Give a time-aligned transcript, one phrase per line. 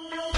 [0.00, 0.37] Thank you.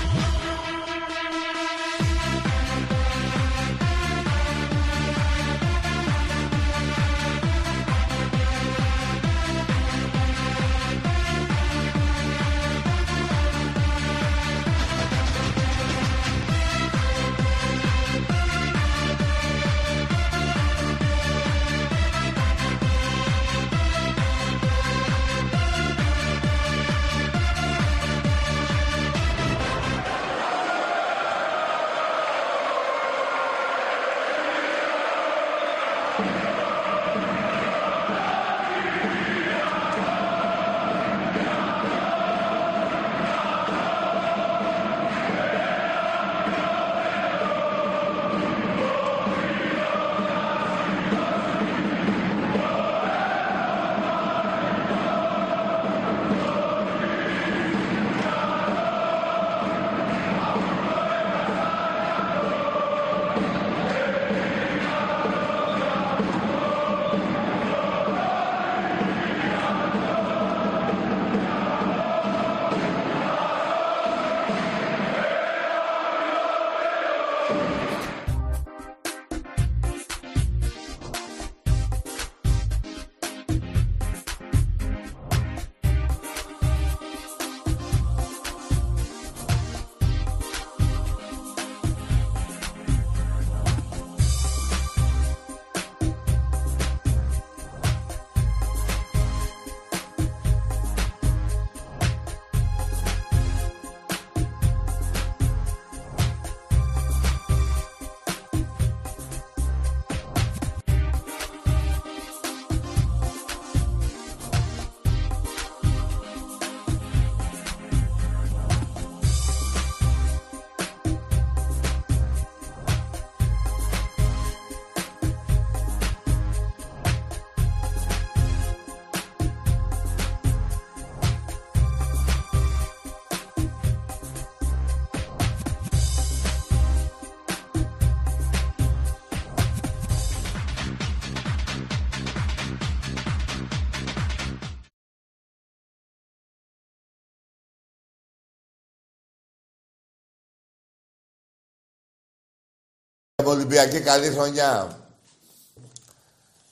[153.61, 154.99] Ολυμπιακή καλή χρονιά.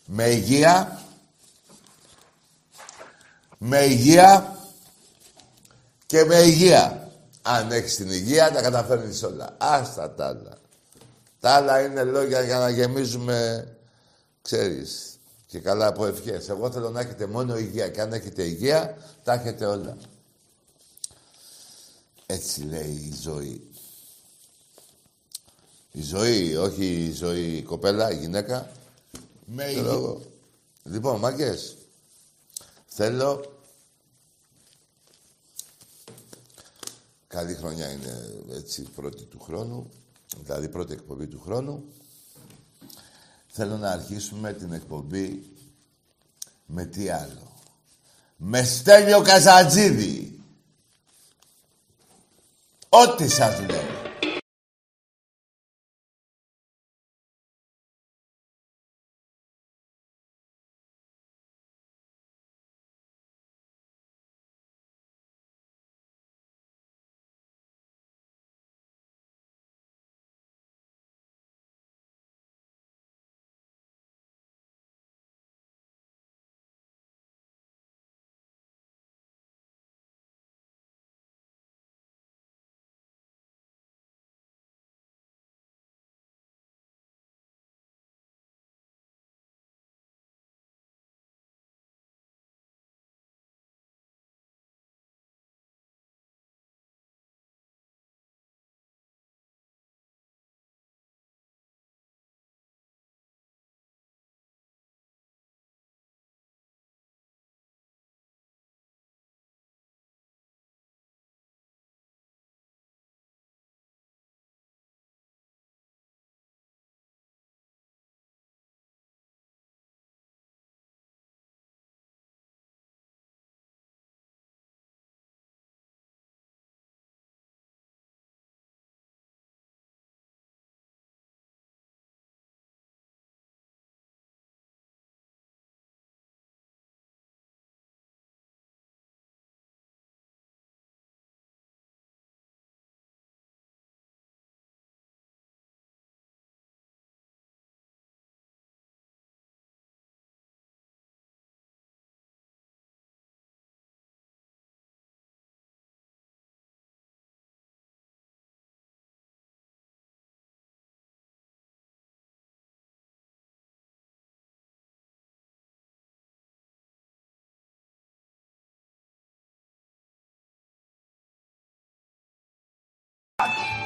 [0.06, 1.03] Με υγεία.
[3.59, 4.59] Με υγεία.
[6.06, 7.10] Και με υγεία.
[7.43, 9.54] Αν έχεις την υγεία, τα καταφέρνεις όλα.
[9.59, 10.59] Άστα τα άλλα.
[11.41, 13.69] Τα άλλα είναι λόγια για να γεμίζουμε,
[14.43, 16.49] ξέρεις, και καλά από ευχές.
[16.49, 17.88] Εγώ θέλω να έχετε μόνο υγεία.
[17.88, 19.97] Και αν έχετε υγεία, τα έχετε όλα.
[22.26, 23.70] Έτσι λέει η ζωή.
[25.98, 28.70] Η ζωή, όχι η ζωή η κοπέλα, η γυναίκα.
[29.44, 30.16] Με υγεία.
[30.82, 31.76] Λοιπόν, μάγκες,
[32.86, 33.56] θέλω...
[37.26, 39.91] Καλή χρονιά είναι έτσι πρώτη του χρόνου,
[40.42, 41.84] δηλαδή πρώτη εκπομπή του χρόνου.
[43.48, 45.42] Θέλω να αρχίσουμε την εκπομπή
[46.66, 47.53] με τι άλλο.
[48.37, 50.41] Με Στέλιο Καζατζίδη.
[52.88, 54.07] Ό,τι σας λέω.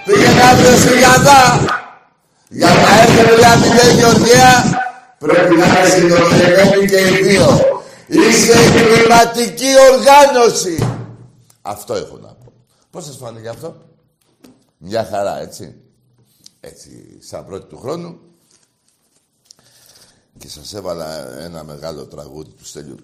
[0.05, 1.41] Πήγαινε αύριο στη Γιάννα.
[2.49, 4.51] Για να έρθει μια μηδέν Γεωργία,
[5.19, 7.47] πρέπει να είσαι συντονισμένοι και οι δύο.
[8.07, 11.01] Είσαι κλιματική οργάνωση.
[11.63, 12.53] Αυτό έχω να πω.
[12.91, 13.77] Πώς σας φάνηκε αυτό;
[14.79, 15.75] Μια χαρά, έτσι.
[16.61, 18.19] Έτσι, σαν πρώτη του χρόνου.
[20.39, 22.97] Και σας έβαλα ένα μεγάλο τραγούδι του Στέλιου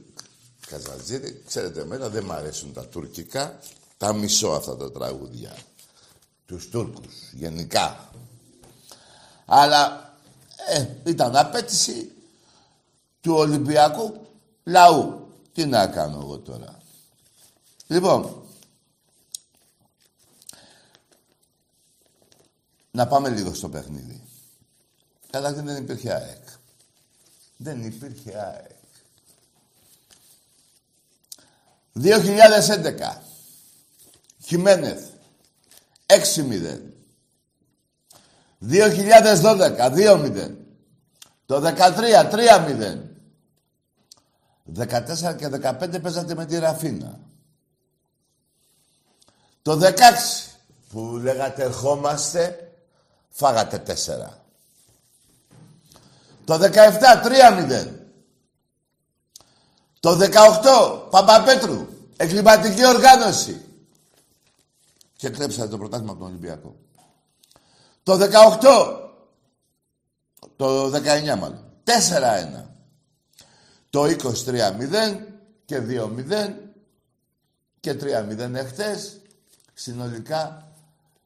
[0.70, 1.42] Καζατζίδη.
[1.46, 3.58] Ξέρετε, εμένα δεν μ' αρέσουν τα τουρκικά.
[3.96, 5.56] Τα μισώ αυτά τα τραγούδια.
[6.48, 8.10] Τους Τούρκους, γενικά.
[9.44, 10.14] Αλλά
[10.68, 12.12] ε, ήταν απέτηση
[13.20, 14.26] του Ολυμπιακού
[14.64, 15.28] λαού.
[15.52, 16.80] Τι να κάνω εγώ τώρα.
[17.86, 18.42] Λοιπόν,
[22.90, 24.22] να πάμε λίγο στο παιχνίδι.
[25.30, 26.44] Καταρχήν δεν υπήρχε ΑΕΚ.
[27.56, 28.76] Δεν υπήρχε ΑΕΚ.
[31.94, 33.16] 2011.
[34.44, 35.16] Χιμένεθ.
[36.08, 36.80] 6-0.
[38.60, 40.56] 2012, 2-0.
[41.46, 42.98] Το 13, 3-0.
[44.76, 47.18] 14 και 15 παίζατε με τη Ραφίνα.
[49.62, 49.92] Το 16
[50.88, 52.72] που λέγατε ερχόμαστε,
[53.28, 53.94] φάγατε 4.
[56.44, 57.88] Το 17, 3-0.
[60.00, 63.67] Το 18, Παπαπέτρου, εγκληματική οργάνωση.
[65.18, 66.76] Και κλέψατε το πρωτάθλημα από τον Ολυμπιακό.
[68.02, 69.10] Το 18,
[70.56, 72.64] το 19 μάλλον, 4-1.
[73.90, 75.26] Το 23-0
[75.64, 76.54] και 2-0
[77.80, 79.20] και 3-0 εχθές.
[79.74, 80.72] Συνολικά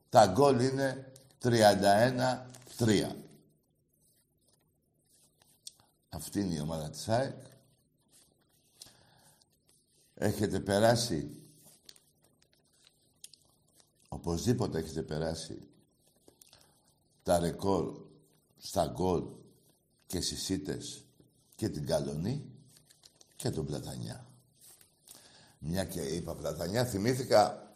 [0.08, 1.12] τα γκολ είναι
[1.42, 3.16] 31-3.
[6.08, 7.36] Αυτή είναι η ομάδα της ΑΕΚ.
[10.14, 11.41] Έχετε περάσει,
[14.12, 15.68] οπωσδήποτε έχετε περάσει
[17.22, 17.96] τα ρεκόρ
[18.58, 19.24] στα γκολ
[20.06, 21.04] και στις ήττες
[21.54, 22.44] και την Καλονή
[23.36, 24.26] και τον Πλατανιά.
[25.58, 27.72] Μια και είπα Πλατανιά, θυμήθηκα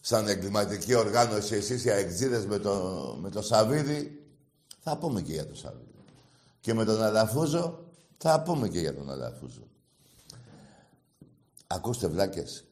[0.00, 4.26] σαν εγκληματική οργάνωση εσείς οι αεξίδες με το, με το Σαβίδι,
[4.80, 6.04] θα πούμε και για το Σαβίδι.
[6.60, 9.68] Και με τον Αλαφούζο, θα πούμε και για τον Αλαφούζο.
[11.66, 12.67] Ακούστε βλάκες,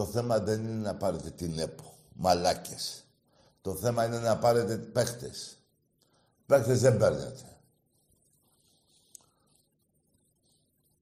[0.00, 3.04] το θέμα δεν είναι να πάρετε την ΕΠΟ, μαλάκες.
[3.60, 5.58] Το θέμα είναι να πάρετε παίχτες.
[6.46, 7.58] Παίχτες δεν παίρνετε.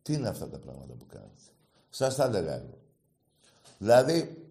[0.02, 1.42] Τι είναι αυτά τα πράγματα που κάνετε;
[1.90, 2.78] Σας τα έλεγα εγώ.
[3.78, 4.50] Δηλαδή,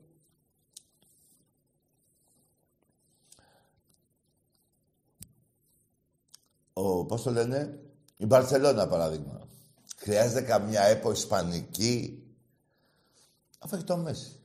[6.74, 7.80] ο, πώς το λένε,
[8.18, 9.48] η Μπαρσελόνα παράδειγμα.
[9.98, 12.24] Χρειάζεται καμιά έπο ισπανική;
[13.60, 14.37] Αφού έχει το Μέση.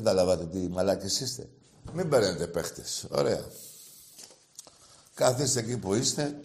[0.00, 1.48] Καταλάβατε τι μαλάκες είστε.
[1.92, 3.06] Μην παίρνετε παίχτες.
[3.10, 3.44] Ωραία.
[5.14, 6.42] Καθίστε εκεί που είστε.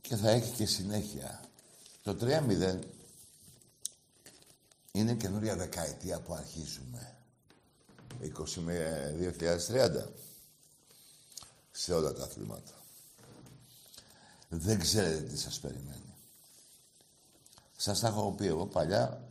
[0.00, 1.40] Και θα έχει και συνέχεια.
[2.02, 2.78] Το 3-0
[4.92, 7.16] είναι καινούρια δεκαετία που αρχίζουμε.
[8.20, 9.14] 20 με
[9.68, 10.12] 2030.
[11.70, 12.72] Σε όλα τα αθλήματα.
[14.48, 16.03] Δεν ξέρετε τι σας περιμένει.
[17.76, 19.28] Σας τα έχω πει εγώ παλιά,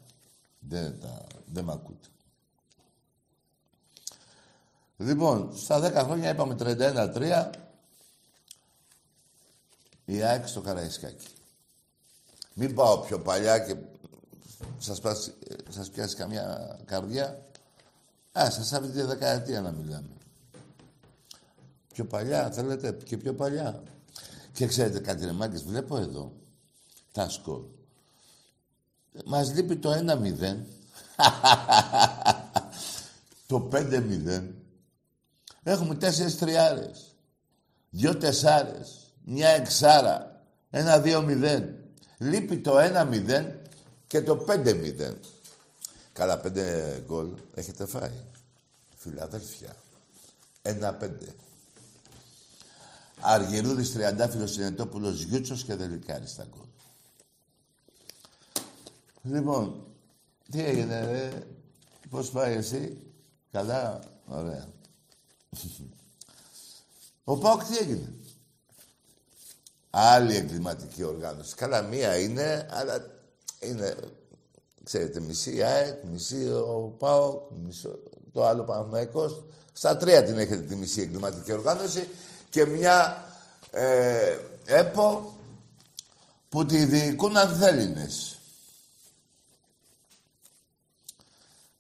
[0.60, 2.08] δεν, τα, δεν μ' ακούτε.
[4.98, 7.50] Λοιπόν, στα 10 χρόνια είπαμε 31-3,
[10.06, 11.28] η ΑΕΚ στο Καραϊσκάκι.
[12.54, 13.76] Μην πάω πιο παλιά και
[14.78, 15.34] σας, πάσει,
[15.70, 17.46] σας πιάσει καμιά καρδιά.
[18.40, 20.10] Α, σας άφησε τη δεκαετία να μιλάμε.
[21.94, 23.84] Πιο παλιά, θέλετε, και πιο παλιά.
[24.54, 26.32] Και ξέρετε κάτι ρε βλέπω εδώ
[27.12, 27.64] τα σκορ.
[29.26, 29.98] Μας λείπει το 1-0.
[33.48, 34.44] το 5-0.
[35.64, 37.16] Έχουμε τέσσερις τριάρες.
[37.90, 39.14] Δυο τεσσάρες.
[39.24, 40.42] Μια εξάρα.
[40.70, 41.64] Ένα 2-0.
[42.18, 43.46] Λείπει το 1-0
[44.08, 45.14] και το 5-0.
[46.14, 48.12] Καλά πέντε γκολ έχετε φάει.
[48.96, 49.76] Φιλαδέλφια.
[50.62, 51.26] Ένα-πέντε.
[53.20, 56.66] Αργυρούδης, Τριαντάφυλλος, Συνετόπουλος, Γιούτσος και Δελικάρης στα γκολ.
[59.24, 59.86] Λοιπόν,
[60.52, 61.32] τι έγινε, ρε;
[62.10, 62.98] Πώς πάει εσύ;
[63.52, 64.68] Καλά; Ωραία.
[67.24, 68.14] Ο Πάοκ τι έγινε;
[69.90, 71.56] Άλλη εγκληματική οργάνωση.
[71.56, 73.06] Καλά, μία είναι, αλλά
[73.60, 73.96] είναι,
[74.84, 78.00] ξέρετε, μισή ΑΕΚ, μισή ο ΠΑΟΚ, μισό,
[78.32, 79.44] το άλλο Παναθηναϊκός.
[79.74, 82.08] Στα τρία την έχετε τη μισή εγκληματική οργάνωση
[82.50, 83.26] και μια
[83.72, 85.34] ε, ΕΠΟ
[86.50, 88.38] που τη διοικούν Ανθέλληνες.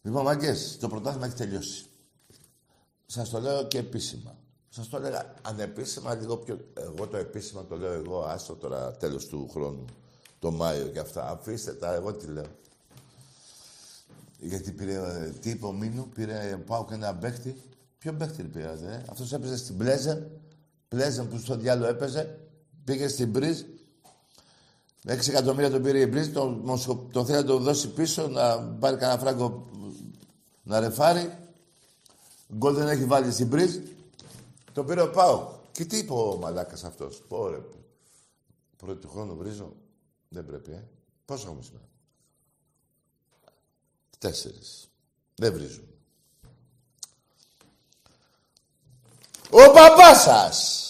[0.05, 1.85] Λοιπόν, μάγκες, το πρωτάθλημα έχει τελειώσει.
[3.05, 4.35] Σας το λέω και επίσημα.
[4.69, 6.59] Σας το έλεγα ανεπίσημα λίγο πιο...
[6.73, 9.85] Εγώ το επίσημα το λέω εγώ, άστο τώρα τέλος του χρόνου,
[10.39, 11.29] το Μάιο και αυτά.
[11.29, 12.45] Αφήστε τα, εγώ τι λέω.
[14.39, 17.55] Γιατί πήρε, ε, τι είπε ο Μίνου, πήρε πάω και ένα παίχτη.
[17.97, 20.31] Ποιο παίχτη πήρατε, ε; Αυτός έπαιζε στην Πλέζεν,
[20.87, 22.39] Πλέζεν που στο διάλογο έπαιζε,
[22.83, 23.61] πήγε στην Μπρίζ,
[25.07, 26.79] 6 εκατομμύρια τον πήρε η Μπρίζ, τον,
[27.11, 29.67] τον θέλει να τον δώσει πίσω, να πάρει κανένα φράγκο
[30.63, 31.37] να ρεφάρει.
[32.55, 33.77] Γκολ δεν έχει βάλει στην Μπρίζ.
[34.73, 35.51] Το πήρε ο Πάο.
[35.71, 37.61] Και τι είπε ο μαλάκας αυτός; Πόρε.
[38.77, 39.75] Πρώτη του χρόνου βρίζω.
[40.29, 40.83] Δεν πρέπει, ε.
[41.25, 41.85] Πόσο έχουμε σήμερα.
[44.19, 44.89] Τέσσερις.
[45.35, 45.87] Δεν βρίζουν.
[49.49, 50.89] Ο μπαμπάς σας.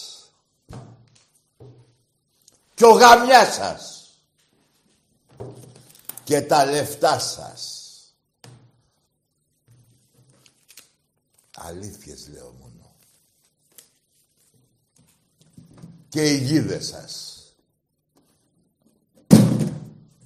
[2.74, 3.93] Και ο γαμιάς σας.
[6.24, 7.82] Και τα λεφτά σας.
[11.56, 12.94] Αλήθειες λέω μόνο.
[16.08, 17.38] Και οι γίδες σας.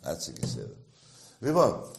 [0.00, 0.76] Κάτσε και σε
[1.40, 1.90] Λοιπόν,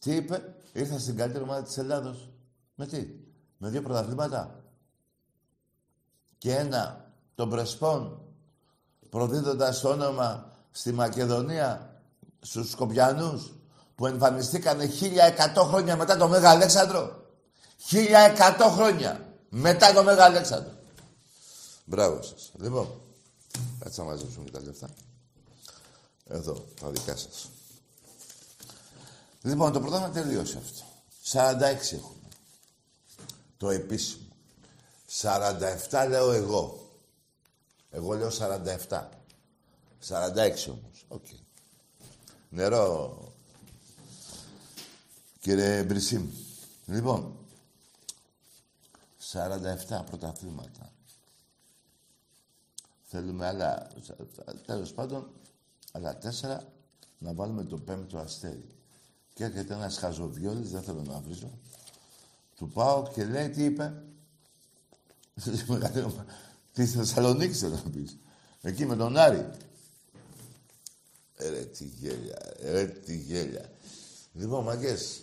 [0.00, 2.28] τι είπε, ήρθα στην καλύτερη ομάδα της Ελλάδος.
[2.74, 3.08] Με τι,
[3.58, 4.64] με δύο πρωταθλήματα.
[6.38, 8.20] Και ένα, τον Πρεσπών,
[9.10, 12.00] προδίδοντας το όνομα στη Μακεδονία,
[12.40, 13.52] στους Σκοπιανούς,
[13.94, 14.84] που εμφανιστήκανε
[15.54, 17.26] 1100 χρόνια μετά το Μέγα Αλέξανδρο.
[17.90, 20.72] 1100 χρόνια μετά το Μέγα Αλέξανδρο.
[21.84, 22.50] Μπράβο σας.
[22.58, 23.00] Λοιπόν,
[23.78, 24.88] κάτσε να μαζέψουμε και τα λεφτά.
[26.28, 27.50] Εδώ, τα δικά σας.
[29.42, 30.84] Λοιπόν, το πρωτάθλημα τελείωσε αυτό.
[31.32, 32.28] 46 έχουμε.
[33.56, 34.26] Το επίσημο.
[35.90, 36.90] 47 λέω εγώ.
[37.90, 38.30] Εγώ λέω
[38.88, 39.08] 47.
[40.08, 41.04] 46 όμως.
[41.08, 41.24] OK.
[41.30, 41.38] Okay.
[42.48, 43.18] Νερό,
[45.40, 46.30] κύριε Μπρισίμ.
[46.86, 47.36] Λοιπόν,
[49.32, 50.92] 47 πρωταθλήματα.
[53.02, 53.88] Θέλουμε άλλα,
[54.66, 55.30] τέλος πάντων,
[55.92, 56.72] άλλα τέσσερα
[57.18, 58.66] να βάλουμε το πέμπτο αστέρι.
[59.34, 61.50] Και έρχεται ένας χαζοβιόλης, δεν θέλω να βρίζω,
[62.56, 64.02] του πάω και λέει τι είπε;
[66.72, 68.16] Τι Θεσσαλονίκη θέλω να πεις;
[68.60, 69.50] Εκεί με τον Άρη.
[71.50, 73.70] Ρε τι γέλια, ρε τι γέλια.
[74.32, 75.22] Λοιπόν, μαγκές,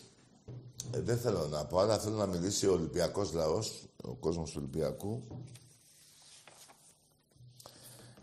[0.92, 4.56] ε, δεν θέλω να πω, αλλά θέλω να μιλήσει ο Ολυμπιακός λαός, ο κόσμος του
[4.58, 5.24] Ολυμπιακού.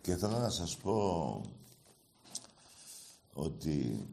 [0.02, 1.40] Και θέλω να σας πω
[3.32, 4.06] ότι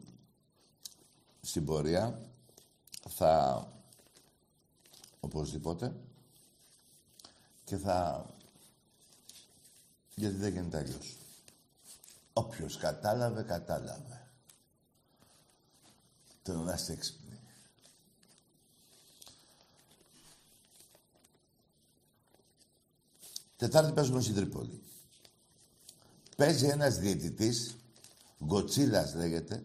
[1.40, 2.20] στην πορεία
[3.08, 3.66] θα
[5.20, 5.94] οπωσδήποτε
[7.64, 8.26] και θα
[10.14, 11.16] γιατί δεν γίνεται αλλιώς.
[12.36, 14.28] Όποιος κατάλαβε, κατάλαβε.
[16.42, 17.38] Θέλω να είστε έξυπνοι.
[23.56, 24.82] Τετάρτη παίζουμε στην Τρίπολη.
[26.36, 27.76] Παίζει ένας διαιτητής,
[28.44, 29.64] Γκοτσίλας λέγεται.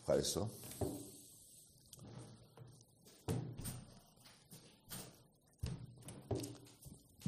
[0.00, 0.50] Ευχαριστώ.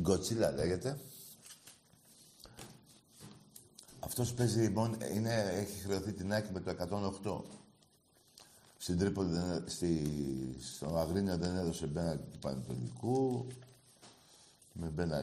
[0.00, 0.98] Γκοτσίλα λέγεται.
[4.18, 6.76] Αυτός παίζει μόνο, είναι, έχει χρεωθεί την άκρη με το
[7.24, 7.40] 108.
[8.76, 10.06] Στην Τρίπολη, στη,
[10.74, 13.46] στο Αγρίνιο δεν έδωσε μπένα του Πανετολικού.
[14.72, 15.22] Με μπένα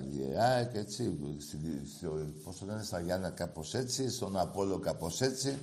[0.72, 1.18] και έτσι.
[1.40, 1.58] Στη,
[1.98, 4.10] στο, πώς το λένε, στα Γιάννα κάπως έτσι.
[4.10, 5.58] Στον Απόλλω κάπως έτσι.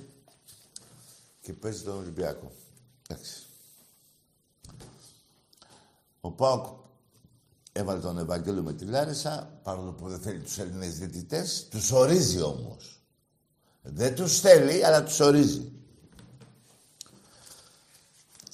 [1.41, 2.51] Και παίζει τον Ολυμπιακό.
[3.07, 3.45] Εντάξει.
[6.21, 6.65] Ο Πάοκ
[7.71, 12.41] έβαλε τον Ευαγγέλιο με τη Λάρισα, παρόλο που δεν θέλει τους Έλληνες διαιτητές, τους ορίζει
[12.41, 13.00] όμως.
[13.81, 15.71] Δεν τους θέλει, αλλά τους ορίζει.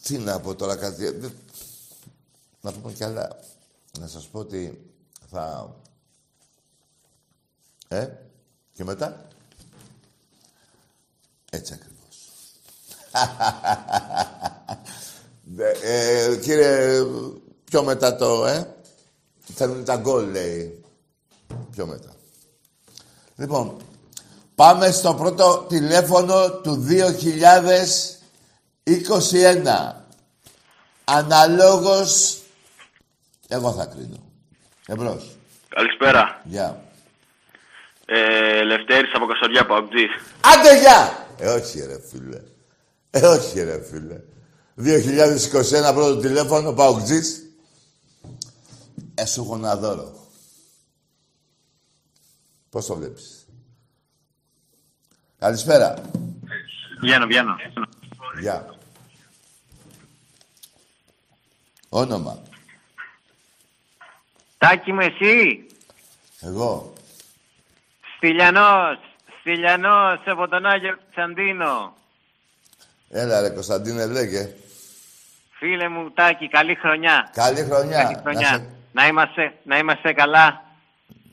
[0.03, 1.33] Τι να πω τώρα κάτι...
[2.61, 3.39] Να πούμε κι άλλα.
[3.99, 4.91] Να σας πω ότι
[5.29, 5.75] θα...
[7.87, 8.09] Ε,
[8.73, 9.27] και μετά;
[11.49, 12.31] Έτσι ακριβώς.
[15.83, 17.03] ε, κύριε,
[17.63, 18.77] πιο μετά το, ε;
[19.53, 20.81] Θέλουν τα γκολ, λέει.
[21.71, 22.15] Πιο μετά.
[23.35, 23.77] Λοιπόν,
[24.57, 26.85] Πάμε στο πρώτο τηλέφωνο του
[28.83, 29.93] 2021.
[31.03, 32.37] Αναλόγως,
[33.47, 34.23] εγώ θα κρίνω.
[34.87, 35.37] Εμπρός.
[35.69, 36.41] Καλησπέρα.
[36.43, 36.81] Γεια.
[38.05, 40.11] Ε, Λευτέρης από Κασοριά, Παοκτζής.
[40.41, 41.27] Άντε, γεια!
[41.37, 42.41] Ε, όχι ρε φίλε.
[43.09, 44.21] Ε, όχι ρε φίλε.
[45.89, 47.41] 2021 πρώτο τηλέφωνο, Παοκτζής.
[49.15, 50.27] Ε, σου έχω ένα δώρο.
[52.69, 53.36] Πώς το βλέπεις;
[55.39, 55.93] Καλησπέρα.
[57.01, 57.55] Βγαίνω, βγαίνω.
[58.39, 58.75] Γεια.
[61.89, 62.39] Όνομα.
[64.57, 65.65] Τάκη με εσύ;
[66.41, 66.93] Εγώ.
[68.17, 68.97] Στυλιανός.
[69.39, 71.93] Στυλιανός από τον Άγιο Κωνσταντίνο.
[73.09, 74.53] Έλα ρε Κωνσταντίνε, λέγε.
[75.57, 77.29] Φίλε μου Τάκη, καλή χρονιά.
[77.33, 78.03] Καλή χρονιά.
[78.03, 78.51] Καλή χρονιά.
[78.51, 80.63] Να σε- Να, είμαστε, να είμαστε καλά.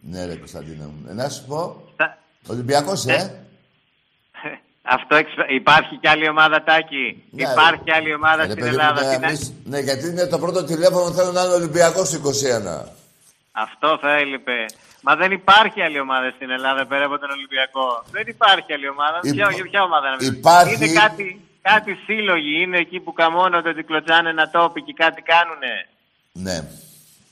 [0.00, 1.06] Ναι ρε Κωνσταντίνε μου.
[1.08, 3.14] Ε, να σου πω, Τα- Ολυμπιακός, Ναι.
[3.14, 3.43] ε.
[4.86, 7.94] Αυτό εξ- υπάρχει κι άλλη ομάδα Τάκη; Ναι, υπάρχει ρε.
[7.94, 9.02] άλλη ομάδα Ρε, στην παιδί μου, Ελλάδα.
[9.02, 12.84] ναι, Τι να- εμείς- Ναι, γιατί είναι το πρώτο τηλέφωνο θέλω να είναι Ολυμπιακός 21.
[13.52, 14.58] Αυτό θα έλειπε.
[15.00, 18.04] Μα δεν υπάρχει άλλη ομάδα στην Ελλάδα πέρα από τον Ολυμπιακό.
[18.10, 19.18] Δεν υπάρχει άλλη ομάδα.
[19.22, 20.36] Υπά- Ποια, για ποια ομάδα να μιλάμε.
[20.38, 22.62] υπάρχει- Είναι κάτι, κάτι σύλλογοι.
[22.62, 25.74] Είναι εκεί που καμώνονται ότι κλωτσάνε ένα τόπι και κάτι κάνουνε.
[26.32, 26.58] Ναι.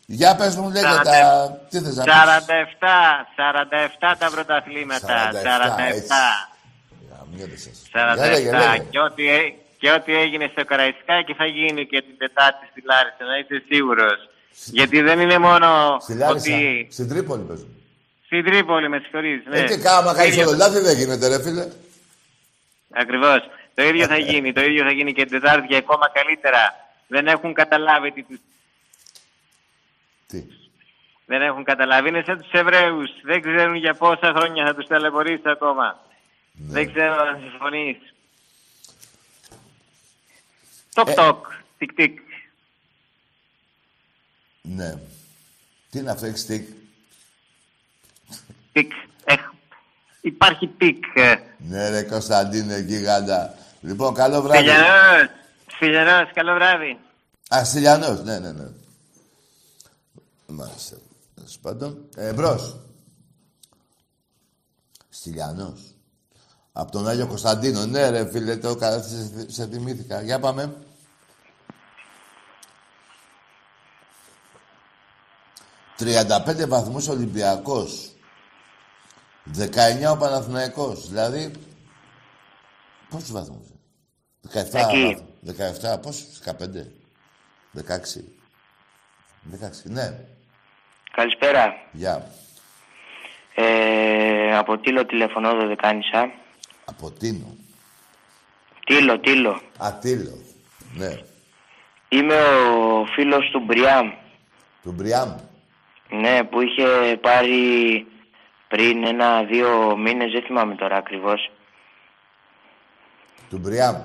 [0.06, 1.58] Για πες μου, λέγε Σαράντα- τα...
[1.70, 5.06] Τι θες να πεις; 47, 47 τα πρωταθλήματα.
[5.06, 5.42] 47, έτσι.
[5.42, 5.68] 47.
[5.68, 6.48] Γαμιέται σας.
[7.36, 8.14] 47.
[8.14, 8.84] Για λέγε, λέγε.
[8.90, 13.24] Και ό,τι, έ- και ό,τι έγινε στο Καραϊσκάκι θα γίνει και την Τετάρτη στη Λάρισα,
[13.24, 14.28] να είσαι σίγουρος.
[14.66, 16.88] Γιατί δεν είναι μόνο Στη Λάρισα, ότι...
[16.90, 17.76] στην Τρίπολη παίζουν.
[18.24, 19.42] Στην Τρίπολη, με συγχωρείς.
[19.48, 19.58] Ναι.
[19.58, 21.66] Ε, και κάμα κάνεις ίδιο- όλο λάθη δεν γίνεται ρε φίλε.
[22.92, 23.40] Ακριβώς.
[23.74, 24.52] Το ίδιο θα γίνει.
[24.52, 26.74] Το ίδιο θα γίνει και την Τετάρτη και ακόμα καλύτερα.
[27.06, 28.38] Δεν έχουν καταλάβει τι τους...
[30.26, 30.42] Τι;
[31.26, 32.08] Δεν έχουν καταλάβει.
[32.08, 33.10] Είναι σαν τους Εβραίους.
[33.22, 36.00] Δεν ξέρουν για πόσα χρόνια θα τους ταλαιπωρήσει ακόμα.
[36.52, 36.72] Ναι.
[36.72, 37.96] Δεν ξέρω αν συμφωνείς.
[40.94, 41.14] Τοκ Ε.
[41.14, 41.46] τοκ.
[41.78, 42.18] Τικ τικ.
[44.62, 44.94] Ναι.
[45.90, 46.68] Τι είναι αυτό, έχεις τικ;
[48.72, 48.92] Τικ.
[49.24, 49.40] Έχ.
[50.20, 51.04] Υπάρχει τικ.
[51.14, 51.34] ε.
[51.58, 53.54] Ναι ρε Κωνσταντίνε, γίγαντα.
[53.80, 54.58] Λοιπόν, καλό βράδυ.
[54.58, 55.28] Φιλιανός.
[55.78, 56.30] Φιλιανός.
[56.32, 56.98] Καλό βράδυ.
[57.54, 58.68] Α, Στυλιανός, ναι, ναι, ναι.
[60.46, 60.96] Μάλιστα.
[61.34, 62.08] Τέλος πάντων.
[62.16, 62.76] Ε, εμπρός.
[65.08, 65.91] Στυλιανός.
[66.72, 67.86] Από τον Άγιο Κωνσταντίνο.
[67.86, 70.22] Ναι ρε φίλε, το κα- σε, σε θυμήθηκα.
[70.22, 70.76] Για πάμε.
[75.98, 78.10] «35 βαθμούς Ολυμπιακός.
[79.58, 81.08] 19 ο Παναθηναϊκός.
[81.08, 81.52] Δηλαδή,
[83.10, 83.66] πόσους βαθμούς.
[84.52, 85.02] 17 Εκεί.
[85.04, 85.22] βαθμούς.
[85.42, 86.92] 17, πόσους, 15.
[87.72, 88.24] 16.
[89.50, 90.18] 16, ναι.
[91.12, 91.72] Καλησπέρα.
[91.92, 92.26] Γεια.
[93.54, 96.30] Ε, από Τήλο τηλεφωνώ, Δωδεκάνησα.
[97.02, 97.56] Από Τίνο.
[98.86, 99.60] Τήλο, Τήλο.
[99.78, 100.38] Ατήλο.
[100.94, 101.18] Ναι.
[102.08, 104.10] Είμαι ο φίλος του Μπριάμ.
[104.82, 105.34] Του Μπριάμ.
[106.10, 108.06] Ναι, που είχε πάρει
[108.68, 111.50] πριν ένα-δύο μήνες, δεν θυμάμαι τώρα ακριβώς.
[113.50, 113.96] Του Μπριάμ.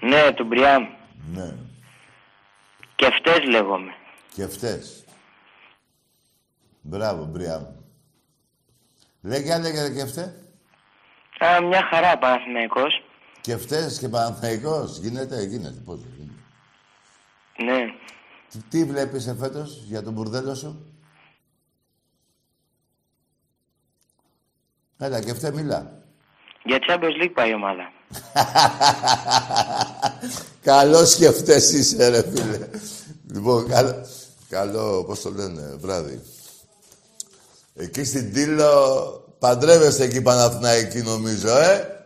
[0.00, 0.86] Ναι, του Μπριάμ.
[1.32, 1.54] Ναι.
[2.96, 3.94] Και αυτές λέγομαι.
[4.34, 5.04] Και αυτές.
[6.80, 7.64] Μπράβο, Μπριάμ.
[9.22, 10.47] Λέγε, αν λέγεται και αυτές.
[11.38, 13.02] Α, μια χαρά, Παναθηναϊκός.
[13.40, 14.98] Και αυτές και Παναθηναϊκός.
[14.98, 15.80] Γίνεται, γίνεται.
[15.84, 16.32] Πώς δεν γίνεται.
[17.72, 17.92] Ναι.
[18.50, 20.92] Τι, τι βλέπεις εφέτος για τον μπουρδέλο σου;
[24.98, 26.02] Έλα, και αυτέ μιλά.
[26.64, 27.92] Για Champions League πάει η ομάδα.
[30.62, 32.68] Καλός σκεφτές είσαι, ρε φίλε.
[33.32, 34.06] λοιπόν, καλό,
[34.48, 36.22] καλό, πώς το λένε, βράδυ.
[37.74, 38.72] Εκεί στην Τήλο
[39.38, 42.02] παντρεύεστε εκεί Παναθηναϊκή νομίζω, ε.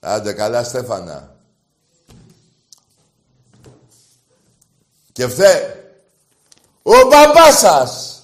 [0.00, 1.34] Άντε, καλά Στέφανα.
[5.12, 5.80] Και αυτέ,
[6.82, 8.22] ο μπαμπάς σας.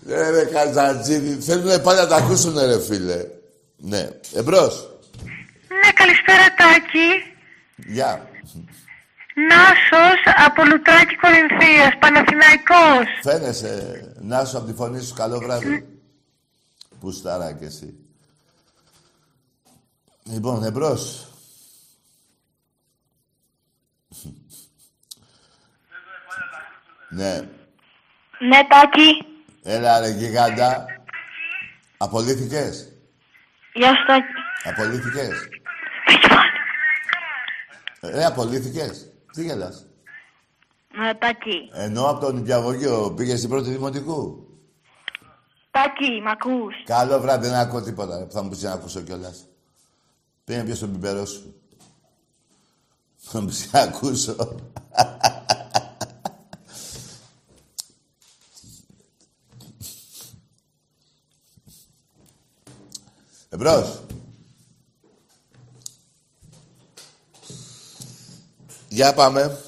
[0.00, 3.24] Ναι, ρε Καζατζίδη, θέλουν πάλι να τα ακούσουν, ρε φίλε.
[3.76, 4.88] Ναι, εμπρός.
[5.68, 7.08] Ναι, καλησπέρα Τάκη.
[7.76, 8.28] Γεια.
[9.34, 13.06] Νάσος από Λουτράκη Κορινθίας, Παναθηναϊκός.
[13.22, 15.98] Φαίνεσαι, να σου από τη φωνή σου, καλό βράδυ.
[17.00, 17.94] Πού στάρα κι εσύ.
[20.22, 21.28] Λοιπόν, εμπρός.
[27.10, 27.40] ναι,
[28.38, 29.26] Ναι, Τάκη.
[29.62, 30.86] έλα ρε γιγάντα.
[31.96, 32.92] Απολύθηκες;
[33.72, 34.26] Γεια σου Τάκη.
[34.64, 35.48] Απολύθηκες;
[38.00, 39.86] Ρε, απολύθηκες; Τι γελάς;
[40.98, 41.70] Ναι, Τάκη.
[41.72, 44.46] Ενώ από τον Νηπιαγωγείο πήγες στην πρώτη δημοτικού;
[45.70, 46.74] Τάκη, μ' ακούς.
[46.84, 48.18] Καλό βράδυ, δεν ακούω τίποτα.
[48.18, 49.44] ρε, που Θα μου πεις να ακούσω κιόλας.
[50.44, 51.54] Πήγαινε πιες τον πιπερό σου.
[53.16, 54.36] Θα μου πεις να ακούσω.
[63.48, 64.02] Εμπρός.
[68.94, 69.58] Για πάμε.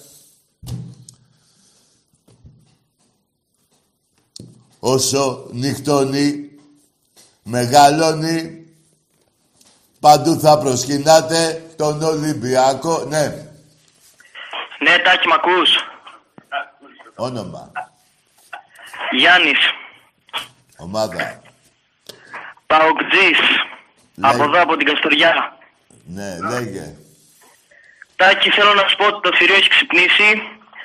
[4.80, 6.50] Όσο νυχτώνει,
[7.42, 8.66] μεγαλώνει
[10.00, 13.04] Παντού θα προσκυνάτε τον Ολυμπιακό.
[13.04, 13.26] Ναι,
[14.78, 15.70] Ναι, Τάκη, μ' ακούς;
[17.14, 17.72] όνομα,
[19.10, 19.58] Γιάννης,
[20.76, 21.42] ομάδα.
[22.66, 23.38] Παοκτζής,
[24.14, 24.34] Λέγε.
[24.34, 25.58] από εδώ, από την Καστοριά.
[26.04, 26.96] Ναι, λέγε.
[28.16, 30.28] Τάκη, θέλω να σου πω ότι το θηρίο έχει ξυπνήσει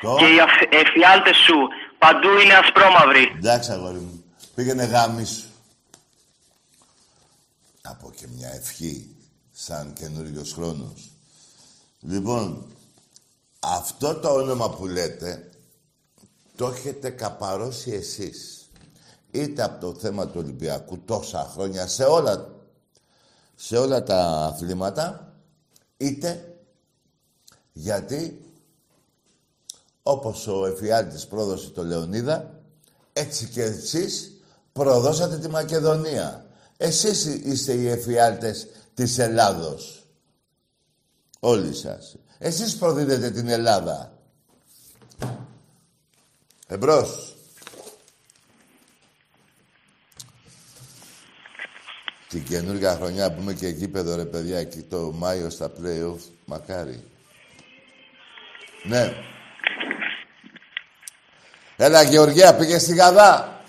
[0.01, 1.55] Το; και οι αφ- εφιάλτες σου
[1.97, 3.33] παντού είναι ασπρόμαυροι.
[3.37, 4.23] Εντάξει, αγόρι μου.
[4.55, 5.45] Πήγαινε γάμι σου.
[7.81, 9.15] Να πω και μια ευχή,
[9.51, 11.09] σαν καινούριος χρόνος.
[11.99, 12.65] Λοιπόν,
[13.59, 15.49] αυτό το όνομα που λέτε,
[16.55, 18.69] το έχετε καπαρώσει εσείς.
[19.31, 22.49] Είτε από το θέμα του Ολυμπιακού τόσα χρόνια, σε όλα,
[23.55, 24.17] σε όλα τα
[24.53, 25.33] αθλήματα,
[25.97, 26.50] είτε
[27.73, 28.45] γιατί
[30.03, 32.59] όπως ο Εφιάλτης πρόδωσε το Λεωνίδα,
[33.13, 34.31] έτσι και εσείς
[34.73, 36.45] προδώσατε τη Μακεδονία.
[36.77, 40.05] Εσείς είστε οι εφιάλτες της Ελλάδος.
[41.39, 42.15] Όλοι σας.
[42.37, 44.17] Εσείς προδίδετε την Ελλάδα.
[46.67, 47.35] Εμπρός.
[52.29, 56.19] Την καινούργια χρονιά που είμαι και γήπεδο ρε παιδιά εκεί το Μάιο στα play-off.
[56.45, 57.10] Μακάρι.
[58.83, 59.13] Ναι.
[61.75, 63.61] Έλα Γεωργία, πήγε στη Γαδά.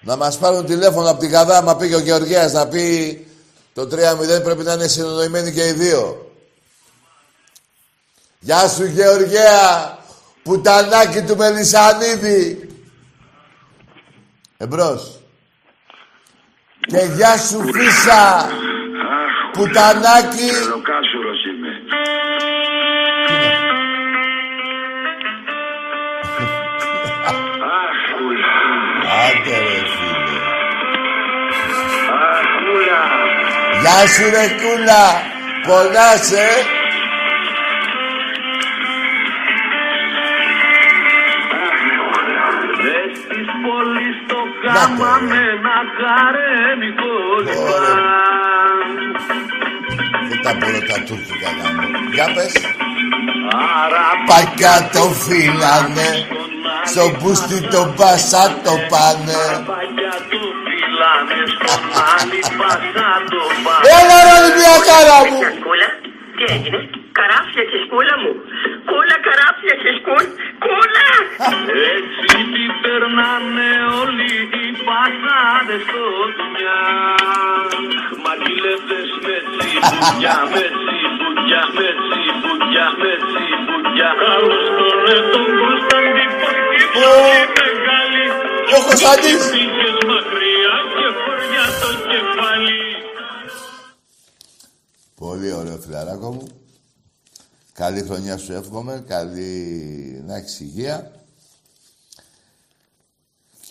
[0.00, 3.26] Να μας πάρουν τηλέφωνο από τη Γαδά, μα πήγε ο Γεωργίας να πει
[3.74, 6.32] το 3-0 πρέπει να είναι συνονοημένοι και οι δύο.
[8.38, 9.98] Γεια σου Γεωργία,
[10.42, 12.68] πουτανάκι του Μελισανίδη.
[14.56, 15.20] Εμπρός.
[16.80, 18.48] Και γεια σου Φίσα,
[19.52, 20.50] πουτανάκι.
[33.88, 35.04] Γεια σου ρε κούλα.
[35.66, 36.48] Πονάς, ε.
[42.82, 45.26] Δες της πόλης το Να το, κάμα ρε.
[45.28, 47.12] με ένα καρέμικο
[47.44, 48.90] λιβάν.
[50.28, 51.88] Δεν τα μπορώ τα τουρκικά να μου.
[52.14, 52.52] Για πες.
[53.80, 56.08] Άρα Πακιά το φύλανε.
[56.90, 59.42] Στο μπούστι το μπασά το πάνε.
[61.08, 63.84] Παγιά του φυλάνε στον άλλη πασά το πάνε.
[63.98, 65.38] Έλα ρε Ολυμπιακάρα μου.
[65.64, 65.88] Κούλα,
[66.36, 66.80] τι έγινε,
[67.18, 68.32] καράφια και σκούλα μου.
[68.90, 70.26] Κούλα, καράφια και σκούλ,
[70.64, 71.08] κούλα!
[71.96, 76.04] Έτσι την περνάνε όλοι οι πασάδες στο
[76.36, 76.82] δουλειά.
[78.24, 84.10] Μαγιλεύτες με τσιμπουδιά, με τσιμπουδιά, με τσιμπουδιά, με τσιμπουδιά.
[84.22, 86.82] Καλώς τον ρε τον Κωνσταντή Πορτή,
[87.56, 88.24] μεγάλη.
[88.76, 89.40] Ο Κωνσταντής.
[89.52, 90.76] Πήγες μακριά
[91.58, 92.72] και χωριά το κεφάλι.
[95.16, 96.48] Πολύ ωραίο φιλαράκο μου.
[97.72, 99.04] Καλή χρονιά σου εύχομαι.
[99.08, 101.10] Καλή να έχεις υγεία.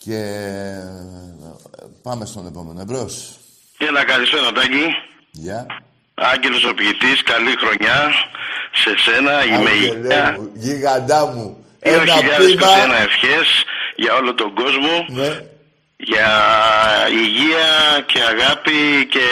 [0.03, 0.83] Και ε,
[2.01, 2.81] πάμε στον επόμενο.
[2.81, 3.37] Εμπρός.
[3.77, 4.85] Έλα, καλησπέρα, Τάκη.
[5.31, 5.65] Γεια.
[6.13, 8.11] Άγγελος ο ποιητής, καλή χρονιά
[8.73, 10.35] σε σένα, η Άγγελε Μεγιά.
[10.39, 11.65] μου, γίγαντά μου.
[11.79, 12.19] Ένα πείμα.
[12.19, 13.63] 2021 ευχές
[13.95, 15.41] για όλο τον κόσμο, Ναι.
[15.97, 16.29] Για
[17.11, 19.25] υγεία και αγάπη και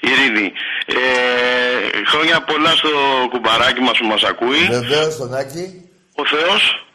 [0.00, 0.52] ειρήνη.
[0.86, 2.88] Ε, χρόνια πολλά στο
[3.30, 4.66] κουμπαράκι μας που μας ακούει.
[4.70, 5.88] Βεβαίως τον Άκη.
[6.14, 6.86] Ο Θεός,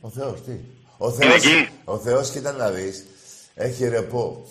[0.00, 0.52] Ο Θεός, τι;
[0.98, 1.68] Ο Θεός, εκεί.
[1.84, 3.04] ο Θεός, κοίτα να δεις.
[3.54, 4.46] Έχει ρεπό.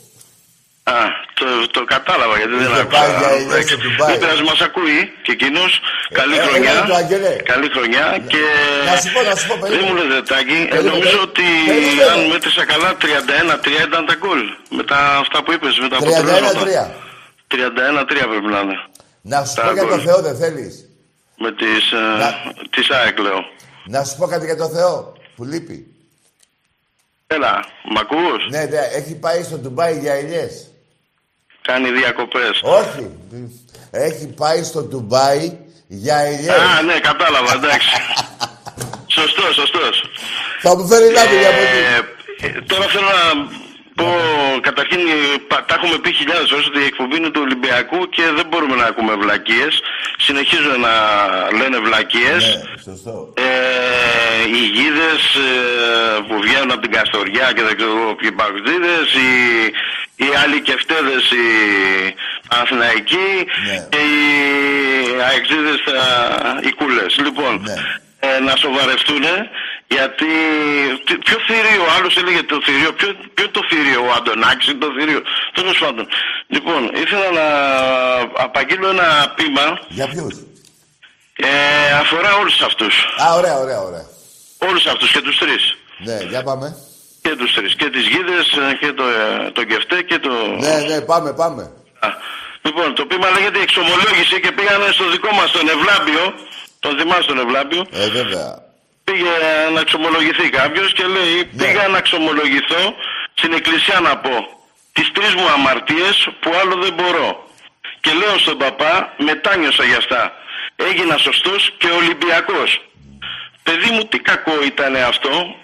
[0.90, 0.94] Α,
[1.40, 3.36] το, το κατάλαβα γιατί δεν Είχε πάει για άκουσα.
[3.36, 3.68] ηλιές Εντάξει.
[3.74, 4.08] στο Ντουμπάι.
[4.12, 5.72] Δεν πειράζει, μας ακούει και εκείνος.
[6.20, 6.72] Καλή ε, χρονιά.
[6.72, 7.34] έλα, το Αγγελέ.
[7.52, 8.44] Καλή χρονιά και...
[8.90, 9.86] Να σου πω, να σου πω, Δεν περίμενε.
[9.88, 11.28] μου λέτε, Τάκη, ε, Περίμενε, νομίζω περίμενε.
[11.28, 12.12] ότι Περίμενε.
[12.14, 14.42] αν μέτρησα καλά 31-3 ήταν τα γκολ.
[14.78, 16.60] Με τα αυτά που είπες, με τα αποτελέσματα.
[16.64, 17.54] 31-3.
[17.54, 18.78] 31-3 πρέπει να είναι.
[19.32, 20.02] Να σου Τα πω για το γκολ.
[20.08, 20.74] Θεό, δεν θέλεις;
[21.44, 22.30] Με τις, ε, Να.
[22.74, 23.40] τις ΑΕΚ λέω.
[23.94, 25.78] Να σου πω κάτι για το Θεό, που λείπει.
[27.28, 27.54] Έλα,
[27.94, 30.54] μ' ακούς; Ναι, ναι, έχει πάει στο Ντουμπάι για ηλιές.
[31.70, 32.56] Κάνει διακοπές.
[32.64, 33.04] Όχι.
[33.92, 36.60] Έχει πάει στο Ντουμπάι για ηλιές.
[36.60, 37.90] Α, ναι, κατάλαβα, εντάξει.
[39.18, 39.96] σωστός, σωστός.
[40.62, 41.82] Θα μου φέρει λάδι για από εκεί.
[42.42, 43.26] Ε, ε, τώρα θέλω να
[44.00, 44.10] πω,
[44.68, 48.24] καταρχήν ε, πα- τα έχουμε πει χιλιάδες φορές ότι η εκπομπή είναι του Ολυμπιακού και
[48.38, 49.74] δεν μπορούμε να ακούμε βλακίες.
[50.28, 50.94] Συνεχίζουν να
[51.60, 52.42] λένε βλακίες.
[52.56, 53.34] Ναι, σωστό.
[53.38, 53.50] Ε,
[54.56, 55.50] οι γίδες ε,
[56.28, 59.30] που βγαίνουν από την Καστοριά και δεν ξέρω εγώ ποιοι παγκοσμίδες, οι,
[60.24, 61.46] οι άλλοι κεφτέδες οι
[62.50, 63.30] Παναθηναϊκοί
[63.68, 63.88] Ναι.
[63.94, 64.22] και οι
[65.30, 67.12] αεξίδες τα- οι κούλες.
[67.26, 67.74] Λοιπόν, Ναι.
[68.30, 69.24] ε, να σοβαρευτούν
[69.96, 70.32] Γιατί.
[71.06, 72.92] τι- Ποιο θηρίο, ο άλλος έλεγε το θηρίο.
[72.94, 75.22] Ποιο, ποιο είναι το θηρίο, ο Αντωνάκης είναι το θηρίο.
[75.54, 76.08] Τέλος πάντων.
[76.48, 77.48] Λοιπόν, ήθελα να
[78.46, 79.66] απαγγείλω ένα πείμα.
[79.88, 80.34] Για ποιους;
[81.42, 82.96] Ε, αφορά όλους αυτούς.
[83.24, 84.06] Α, ωραία, ωραία, ωραία.
[84.68, 85.64] Όλους αυτούς και τους τρεις.
[85.98, 86.68] Ναι, για πάμε.
[87.22, 87.76] Και τους τρεις.
[87.76, 88.46] Και τις γίδες
[88.80, 90.30] και το, ε, το κεφτέ και το.
[90.60, 91.62] Ναι, ναι, πάμε, πάμε.
[92.00, 92.08] Α,
[92.62, 96.24] Λοιπόν, το πείμα λέγεται εξομολόγηση και πήγανε στο δικό μας τον Ευλάμπιο.
[96.80, 98.68] Τον θυμάσαι τον Ευλάμπιο; Ε, βέβαια.
[99.12, 99.36] Πήγε
[99.74, 102.96] να εξομολογηθεί κάποιος και λέει: Πήγα να εξομολογηθώ
[103.34, 104.36] στην εκκλησία να πω
[104.94, 107.48] τις τρεις μου αμαρτίες που άλλο δεν μπορώ.
[108.00, 110.34] Και λέω στον παπά: Μετάνιωσα για αυτά.
[110.76, 112.82] Έγινα σωστός και Ολυμπιακός.
[113.64, 115.56] Παιδί μου, τι κακό ήταν αυτό.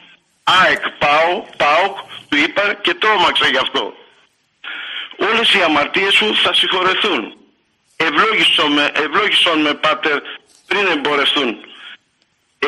[0.43, 1.97] ΑΕΚ, πάω, ΠΑΟΚ,
[2.29, 3.93] του είπα και τρόμαξα γι' αυτό.
[5.29, 7.33] Όλες οι αμαρτίες σου θα συγχωρεθούν.
[7.95, 10.19] Ευλόγησον με, ευλόγησον με πάτερ
[10.67, 11.57] πριν εμπορευτούν.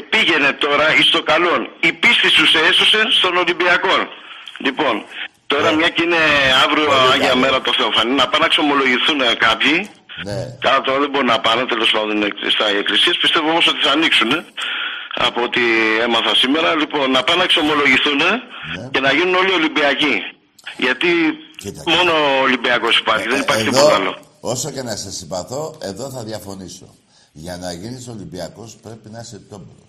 [0.01, 1.61] Επήγαινε τώρα εις το καλόν.
[1.79, 3.95] Η πίστη σου σε έσωσε στον Ολυμπιακό.
[4.65, 4.95] Λοιπόν,
[5.51, 6.21] τώρα μια και είναι
[6.65, 6.89] αύριο Ναι.
[6.97, 7.39] Πολύ Άγια καλό.
[7.43, 9.77] Μέρα το Θεοφανή, να πάνε να εξομολογηθούν κάποιοι.
[10.27, 10.37] Ναι.
[10.65, 12.17] Καλά τώρα δεν μπορούν να πάνε τέλος πάντων
[12.55, 13.15] στα εκκλησίες.
[13.23, 14.31] Πιστεύω όμως ότι θα ανοίξουν.
[15.27, 15.61] Από ό,τι
[16.05, 16.75] έμαθα σήμερα.
[16.75, 18.19] Λοιπόν, να πάνε να εξομολογηθούν
[18.91, 20.15] και να γίνουν όλοι Ολυμπιακοί.
[20.77, 21.45] Γιατί Ναι.
[21.57, 24.17] Κοίτα, μόνο ο Ολυμπιακός υπάρχει, δεν Ε, υπάρχει εδώ, τίποτα άλλο.
[24.41, 26.95] όσο και να σε συμπαθώ, εδώ θα διαφωνήσω.
[27.31, 29.86] Για να γίνεις Ολυμπιακός πρέπει να είσαι τόμπρος.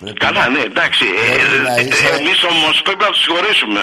[0.00, 1.04] Πρέπει Καλά, να- ναι, εντάξει.
[1.04, 3.82] Πρέπει να είσαι- Εμείς όμω πρέπει να τους συγχωρήσουμε.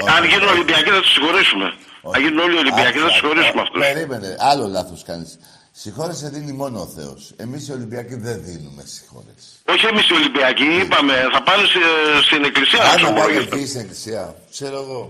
[0.00, 0.54] Όχι, Αν γίνουν όχι.
[0.56, 1.66] Ολυμπιακοί θα τους συγχωρήσουμε.
[2.06, 2.14] Όχι.
[2.16, 3.80] Αν γίνουν όλοι Ολυμπιακοί θα τους Άκουσα, συγχωρήσουμε α, αυτούς.
[3.86, 5.30] Περίμενε, άλλο λάθος κάνεις.
[5.82, 7.20] Συγχώρεση δίνει μόνο ο Θεός.
[7.44, 9.48] Εμείς οι Ολυμπιακοί δεν δίνουμε συγχώρεση.
[9.72, 13.58] Όχι εμείς οι Ολυμπιακοί, είπαμε, θα πάνε σε- στην εκκλησία να Αν να πάμε εξομολογηθούν.
[13.58, 14.22] εκεί στην εκκλησία,
[14.54, 15.00] ξέρω εγώ.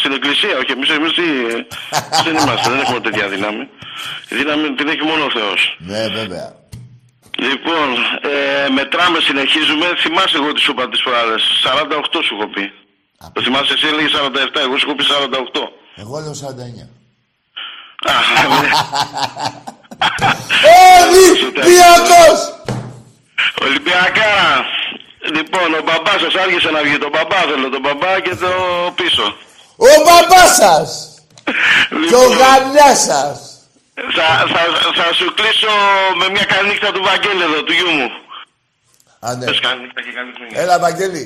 [0.00, 1.26] Στην εκκλησία, όχι εμείς εμείς τι,
[2.26, 3.62] δεν είμαστε, δεν έχουμε τέτοια δύναμη.
[4.30, 5.60] Η δύναμη την έχει μόνο ο Θεός.
[5.92, 6.48] Ναι, βέβαια.
[7.48, 7.88] Λοιπόν,
[8.32, 9.86] ε, μετράμε, συνεχίζουμε.
[10.02, 11.36] Θυμάσαι εγώ τι σου είπα τις φοράδε.
[11.64, 12.64] 48 σου έχω πει.
[13.32, 15.62] Το θυμάσαι, εσύ έλεγε 47, εγώ σου έχω πει 48.
[16.02, 16.86] Εγώ λέω 49.
[18.12, 18.14] Α,
[18.62, 18.70] ναι.
[21.00, 22.38] Ολυμπιακός!
[23.62, 24.50] Ολυμπιακάρα.
[25.34, 26.98] Λοιπόν, ο μπαμπάς σας άργησε να βγει.
[26.98, 28.50] Τον μπαμπά θέλω, τον μπαμπά και το
[28.94, 29.36] πίσω.
[29.76, 30.88] Ο μπαμπάς σας!
[32.08, 33.51] Και ο Λοιπόν, γαλιάς σας!
[34.16, 34.60] Θα, θα,
[35.02, 35.72] θα σου κλείσω
[36.18, 38.08] με μια καλή νύχτα του Βαγγέλη εδώ, του γιού μου.
[39.26, 39.44] Α, ναι.
[39.44, 40.60] Πες καλή νύχτα και καλή χρονιά.
[40.62, 41.24] Έλα, Βαγγέλη.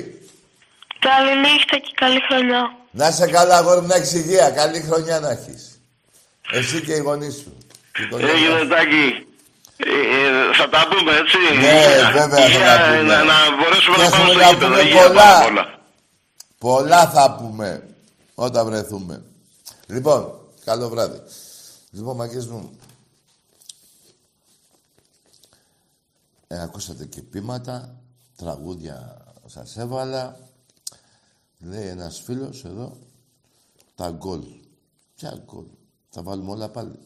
[0.99, 2.61] Καληνύχτα και καλή χρονιά.
[2.91, 4.49] Να είσαι καλά, αγόρι μου, να έχεις υγεία.
[4.49, 5.81] Καλή χρονιά να έχεις.
[6.51, 7.57] Εσύ και οι γονείς σου.
[7.99, 8.67] Η οικογένεια Έγινε σου.
[8.67, 9.21] τάκι.
[9.77, 11.37] Ε, ε, θα τα πούμε έτσι.
[11.37, 12.11] Ναι, Υγεία.
[12.13, 13.01] βέβαια θα Υγεία, τα πούμε.
[13.15, 14.67] Να, να μπορέσουμε Και να πάμε έχουμε στο να γήπεδο.
[14.67, 15.23] πούμε Υγεία πολλά.
[15.23, 15.79] πάνω απ' όλα.
[16.59, 17.83] Πολλά θα πούμε
[18.35, 19.21] όταν βρεθούμε.
[19.87, 21.21] Λοιπόν, καλό βράδυ.
[21.91, 22.77] Λοιπόν, μαγκές μου,
[26.47, 28.01] ε, ακούσατε και πείματα,
[28.35, 30.39] τραγούδια σας έβαλα.
[31.59, 32.97] Λέει ένας φίλος εδώ,
[33.95, 34.43] τα γκολ.
[35.15, 35.65] Ποια γκολ;
[36.09, 36.99] Θα βάλουμε όλα πάλι.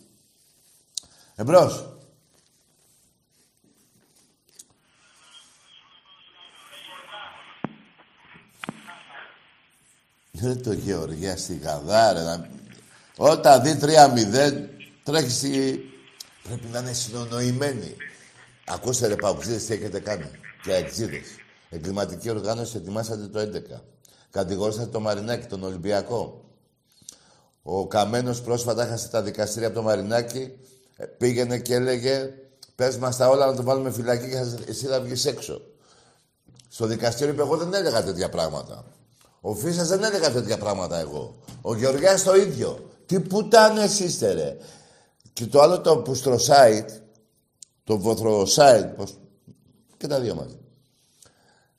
[1.36, 1.94] Εμπρός.
[10.42, 12.24] Ρε το Γεωργία στη Γαδά, ρε.
[12.24, 12.50] Να...
[13.24, 13.88] Όταν δει 3-0,
[15.04, 15.80] τρέχεις στη...
[16.44, 17.96] Πρέπει να είναι συνονοημένοι.
[18.68, 20.26] Ακούστε ρε παγκοσμίδες τι έχετε κάνει;
[20.64, 21.22] Και αεξίδες.
[21.70, 23.40] Εγκληματική οργάνωση ετοιμάσατε το
[23.76, 23.82] 11.
[24.32, 26.44] Κατηγορήσατε το Μαρινάκι, τον Ολυμπιακό.
[27.64, 30.52] Ο Καμένος πρόσφατα έχασε τα δικαστήρια από το Μαρινάκι.
[30.98, 32.34] Ε, Πήγαινε και έλεγε
[32.76, 35.62] πες μας τα όλα να το βάλουμε φυλακή και θα- εσύ θα βγεις έξω.
[36.70, 38.86] Στο δικαστήριο είπε εγώ δεν έλεγα τέτοια πράγματα.
[39.42, 41.40] Ο Φίσας δεν έλεγα τέτοια πράγματα εγώ.
[41.62, 42.90] Ο Γεωργιάς το ίδιο.
[43.06, 44.58] Τι πουτάνες είστε ρε.
[45.34, 46.90] Και το άλλο το πουστροσάιτ,
[47.84, 49.20] το βοθροσάιτ, πώς...
[49.98, 50.60] και τα δύο μαζί.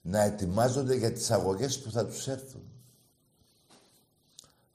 [0.02, 2.62] Να ετοιμάζονται για τις αγωγές που θα τους έρθουν.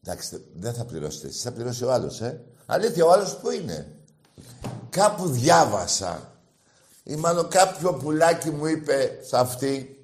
[0.04, 2.44] Εντάξει, δεν θα πληρώσετε εσείς, θα πληρώσει ο άλλος, ε.
[2.66, 3.96] Αλήθεια, ο άλλος που είναι;
[4.90, 6.32] Κάπου διάβασα,
[7.04, 9.97] ή μάλλον κάποιο πουλάκι μου είπε σε αυτή,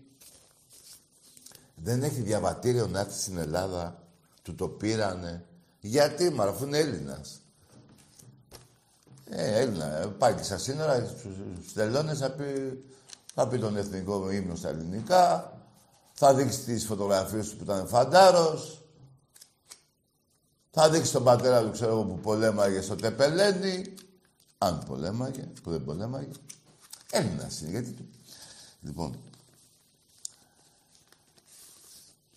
[1.83, 4.03] δεν έχει διαβατήριο να έρθει στην Ελλάδα.
[4.41, 5.45] Του το πήρανε.
[5.79, 7.41] Γιατί, μα αφού είναι Έλληνας.
[9.29, 9.97] Ε, Έλληνα.
[9.97, 12.83] ε, Πάει και στα σύνορα, στους τελώνες θα πει,
[13.33, 15.53] θα πει τον εθνικό ύμνος στα ελληνικά,
[16.13, 18.81] θα δείξει τις φωτογραφίες του που ήταν φαντάρος,
[20.71, 23.93] θα δείξει τον πατέρα του, ξέρω εγώ, που πολέμαγε στο Τεπελένι,
[24.57, 26.31] αν πολέμαγε, που δεν πολέμαγε.
[27.11, 27.91] Έλληνας είναι, γιατί...
[27.91, 28.09] του-
[28.81, 29.15] Λοιπόν,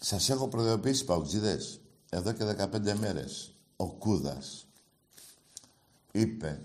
[0.06, 3.54] σας έχω προειδοποιήσει, παουτζίδες, εδώ και 15 μέρες.
[3.76, 4.66] Ο Κούδας
[6.12, 6.62] είπε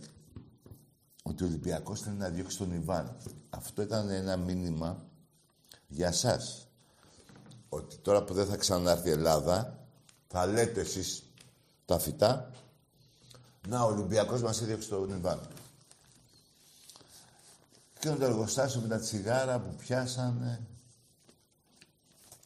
[1.24, 3.18] ότι ο Ολυμπιακός θέλει να διώξει τον Ιβάν.
[3.50, 5.06] Αυτό ήταν ένα μήνυμα
[5.88, 6.68] για σας.
[7.70, 9.86] Ότι τώρα που δεν θα ξανάρθει η Ελλάδα,
[10.28, 11.24] θα λέτε εσείς
[11.86, 12.52] τα φυτά,
[13.68, 15.48] να, ο Ολυμπιακός μας έδιωξε το Νιβάν.
[18.00, 20.71] Και το εργοστάσιο με τα τσιγάρα που πιάσανε;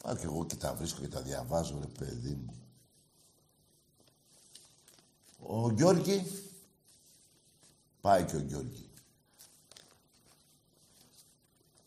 [0.09, 2.53] Α, και εγώ και τα βρίσκω και τα διαβάζω, ρε παιδί μου.
[5.47, 6.43] Ο Γιώργη,
[8.01, 8.89] πάει και ο Γιώργη.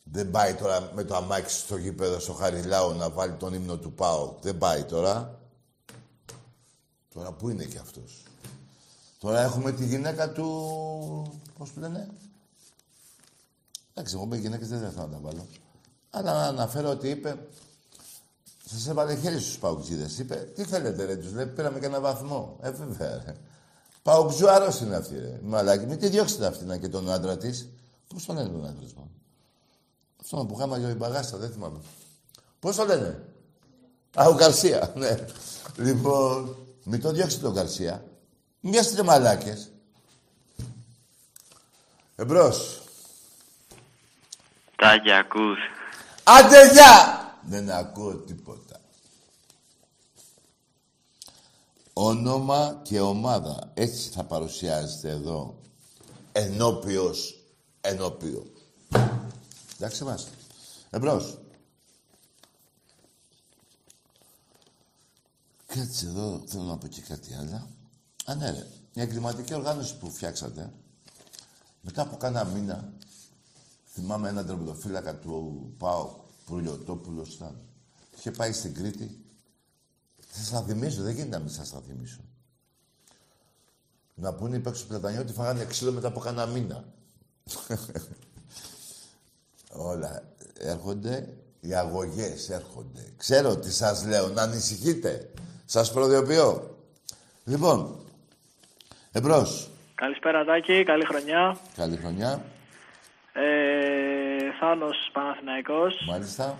[0.03, 3.93] Δεν πάει τώρα με το αμάξι στο γήπεδο στο Χαριλάου να βάλει τον ύμνο του
[3.93, 4.37] ΠΑΟ.
[4.41, 5.41] Δεν πάει τώρα.
[7.15, 8.23] Τώρα πού είναι και αυτός;
[9.19, 11.41] Τώρα έχουμε τη γυναίκα του...
[11.59, 12.09] Πώς του λένε;
[13.91, 15.47] Εντάξει, εγώ με γυναίκες δεν θέλω να τα βάλω.
[16.11, 17.49] Αλλά να αναφέρω ότι είπε...
[18.71, 20.19] Σας έβαλε χέρι στους παουτζίδες.
[20.19, 22.59] Είπε, τι θέλετε ρε, τους λέει, πήραμε και ένα βαθμό.
[22.63, 23.35] Ε, βέβαια, ρε.
[24.03, 25.41] Παουτζουάρος είναι αυτή, ρε.
[25.43, 27.69] Μαλάκι, μην τη διώξετε αυτήν και τον άντρα της.
[28.09, 29.11] Πώς τον λένε τον άντρα της, μόνο.
[30.21, 31.79] Αυτό που είχαμε για την παγάστα, δεν θυμάμαι.
[32.61, 33.25] Πώς το λένε;
[34.15, 35.25] Α, ο Γκαρσία, ναι.
[35.77, 38.05] Λοιπόν, μην το διώξετε τον Γκαρσία.
[38.61, 39.71] Μια στείλε μαλάκες.
[42.17, 42.83] Εμπρός.
[44.77, 45.59] Τάκη, ακούς.
[46.23, 47.28] Άντε, γεια!
[47.49, 48.81] Δεν ακούω τίποτα.
[51.93, 53.71] Όνομα και ομάδα.
[53.75, 55.59] Έτσι θα παρουσιάζεται εδώ.
[56.33, 57.45] Ενώπιος,
[57.81, 58.53] ενώπιο.
[59.77, 60.29] Εντάξει μας.
[60.91, 61.39] Εμπρός.
[65.67, 67.69] Κάτσε εδώ, θέλω να πω και κάτι άλλο.
[68.25, 68.67] Α, ναι, ρε.
[68.93, 70.73] Η εγκληματική οργάνωση που φτιάξατε,
[71.81, 72.93] μετά από κάνα μήνα,
[73.93, 77.61] θυμάμαι έναν τερματοφύλακα του ΠΑΟ, Πουλιοτόπουλο ήταν.
[78.17, 79.21] Είχε πάει στην Κρήτη.
[80.29, 82.21] Θα σας θυμίσω, δεν γίνεται να μην σας τα θυμίσω.
[84.15, 86.85] Να πούνε οι παίκτες του Πλατανιού ότι φάγανε ξύλο μετά από κάνα μήνα.
[89.93, 90.23] Όλα
[90.59, 93.13] έρχονται, οι αγωγές έρχονται.
[93.17, 95.31] Ξέρω τι σας λέω, να ανησυχείτε.
[95.65, 96.77] Σας προδιοποιώ.
[97.45, 98.05] Λοιπόν,
[99.13, 99.71] εμπρός.
[99.95, 101.59] Καλησπέρα Τάκη, καλή χρονιά.
[101.77, 102.45] Καλή χρονιά.
[103.33, 103.88] Ε,
[104.59, 105.95] Θάνος Παναθηναϊκός.
[106.09, 106.59] Μάλιστα.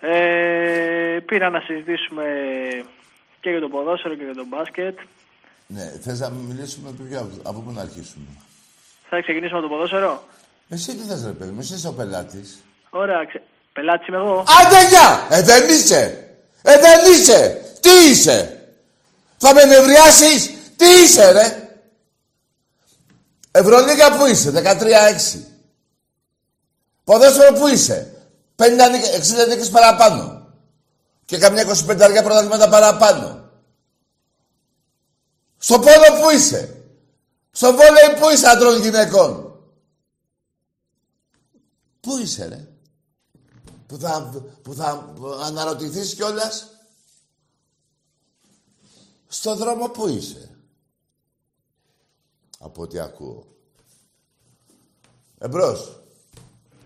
[0.00, 2.24] Ε, πήρα να συζητήσουμε
[3.40, 4.98] και για το ποδόσφαιρο και για το μπάσκετ.
[5.66, 8.26] Ναι, θες να μιλήσουμε από ποιο, από πού να αρχίσουμε;
[9.08, 10.22] Θα ξεκινήσουμε από το ποδόσφαιρο;
[10.68, 12.62] Εσύ τι θες ρε παιδί μου, εσύ είσαι ο πελάτης.
[12.90, 13.42] Ωραία, ξε...
[13.72, 14.44] πελάτης είμαι εγώ.
[14.60, 15.26] Άντε γεια!
[15.30, 16.02] Ε, δεν είσαι!
[16.62, 17.60] Ε, δεν είσαι!
[17.80, 18.68] Τι είσαι!
[19.36, 20.50] Θα με νευριάσεις!
[20.76, 21.70] Τι είσαι, ρε!
[23.50, 25.55] Ευρωλίγα που είσαι, 13-6.
[27.06, 30.52] Ποδόσφαιρο που είσαι, 50 νίκες, 60 νίκες παραπάνω.
[31.24, 33.50] Και καμιά 25 αργά πρωταθλήματα παραπάνω.
[35.58, 36.84] Στο πόλο που είσαι;
[37.50, 39.60] Στο βόλεϊ που είσαι άντρων γυναικών;
[42.00, 42.68] Πού είσαι, ρε;
[43.86, 46.70] Που θα, που θα αναρωτηθείς κιόλας;
[49.26, 50.56] Στο δρόμο που είσαι;
[52.58, 53.46] Από ό,τι ακούω.
[55.38, 56.00] Εμπρός.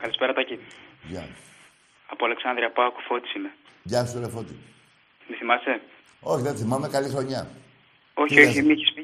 [0.02, 0.58] Καλησπέρα Τάκη.
[1.10, 1.24] Γεια.
[2.12, 3.50] Από Αλεξάνδρεια Πάκου, Φώτης είμαι.
[3.82, 4.54] Γεια σου, ρε Φώτη.
[5.28, 5.80] Μη θυμάσαι;
[6.20, 6.88] Όχι, δεν θυμάμαι.
[6.88, 7.42] Καλή χρονιά.
[8.14, 9.02] Όχι, Τι όχι, λες; μη έχεις πει.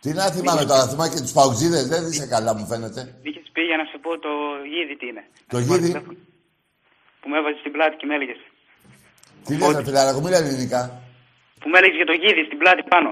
[0.00, 1.84] Τι να θυμάμαι τώρα, θυμάμαι και τους παουτζίδες.
[1.92, 3.00] Δεν είσαι καλά, μου φαίνεται.
[3.22, 4.32] Μη έχεις πει για να σε πω το
[4.72, 5.24] γίδι τι είναι.
[5.54, 5.90] Το γίδι;
[7.20, 8.40] Που με έβαζε στην πλάτη και με έλεγες.
[9.46, 10.80] Τι λες, ρε φιλαράκο, μίλα ελληνικά.
[11.60, 13.10] Που με έλεγες για το γίδι στην πλάτη πάνω.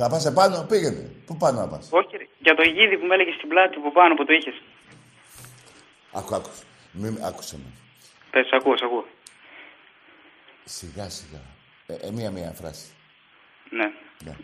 [0.00, 1.02] Θα πας επάνω, πήγαινε.
[1.26, 2.26] Πού πάνω να πας; Όχι, ρε.
[2.46, 4.56] για το γίδι που με έλεγες στην πλάτη που πάνω που το είχες.
[6.12, 6.50] Άκου, άκου.
[6.92, 7.70] Μη, άκουσε με.
[8.30, 9.06] Πες, σ' ακούω, σ' ακούω.
[10.64, 11.40] Σιγά, σιγά.
[11.86, 12.86] Ε, ε, μία-μία φράση.
[13.70, 13.92] Ναι.
[14.24, 14.34] Ναι.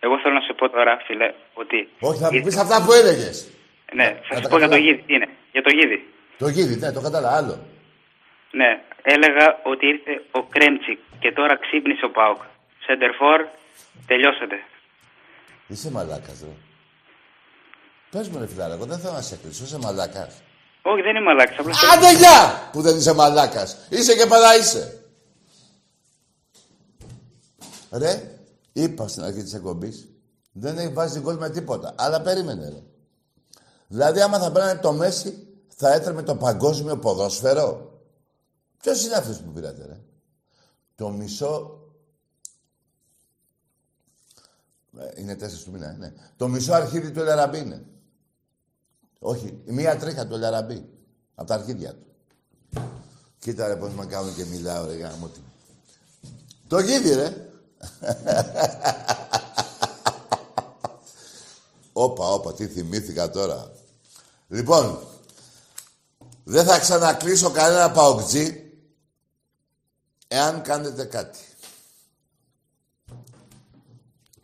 [0.00, 1.88] Εγώ θέλω να σε πω τώρα, φίλε, ότι...
[2.00, 3.48] Όχι, θα μου πεις αυτά που έλεγες.
[3.94, 5.02] Ναι, θα σου πω για το γίδι.
[5.02, 5.28] Τι είναι.
[5.52, 6.12] Για το γίδι.
[6.38, 7.36] Το γίδι, ναι, το κατάλαβα.
[7.36, 7.66] Άλλο.
[8.50, 12.42] Ναι, έλεγα ότι ήρθε ο Κρέμτσικ και τώρα ξύπνησε ο Πάοκ.
[12.86, 13.46] Σεντερφόρ,
[14.06, 14.64] τελειώσατε.
[15.66, 16.54] Είσαι μαλάκας, ρε.
[18.10, 19.64] Πες μου, ρε φιλαράκο, δεν θέλω να σε κλείσω.
[19.64, 20.42] Είσαι μαλάκας.
[20.82, 21.58] Όχι, δεν είμαι μαλάκας.
[21.58, 22.68] Απλώς Άντε γεια!
[22.72, 23.76] Που δεν είσαι μαλάκας.
[23.88, 24.96] Είσαι και παρά είσαι.
[27.90, 28.38] Ρε,
[28.72, 30.08] είπα στην αρχή της εκπομπής,
[30.52, 31.94] δεν έχει βάζει γκολ με τίποτα.
[31.98, 32.82] Αλλά περίμενε, ρε.
[33.86, 38.00] Δηλαδή, άμα θα παίρνανε το Μέση, θα έτρεμε το παγκόσμιο ποδόσφαιρο.
[38.80, 40.00] Ποιος είναι αυτός που πήρατε, ρε;
[40.94, 41.80] Το μισό...
[44.98, 46.12] Ε, Είναι τέσσερις του μήνα, ε, ναι.
[46.36, 47.84] Το μισό αρχίδι του Ελαραμπή είναι.
[49.24, 50.88] Όχι, η μία τρίχα του Ελαραμπή.
[51.34, 52.06] Από τα αρχίδια του.
[53.38, 55.40] Κοίτα ρε πώς με κάνουν και μιλάω ρε γάμο τι.
[56.68, 57.50] Το γίδι ρε.
[61.92, 63.72] όπα, όπα, τι θυμήθηκα τώρα.
[64.48, 64.98] Λοιπόν,
[66.44, 68.72] Δεν θα ξανακλείσω κανένα παοκτζή
[70.28, 71.38] εάν κάνετε κάτι.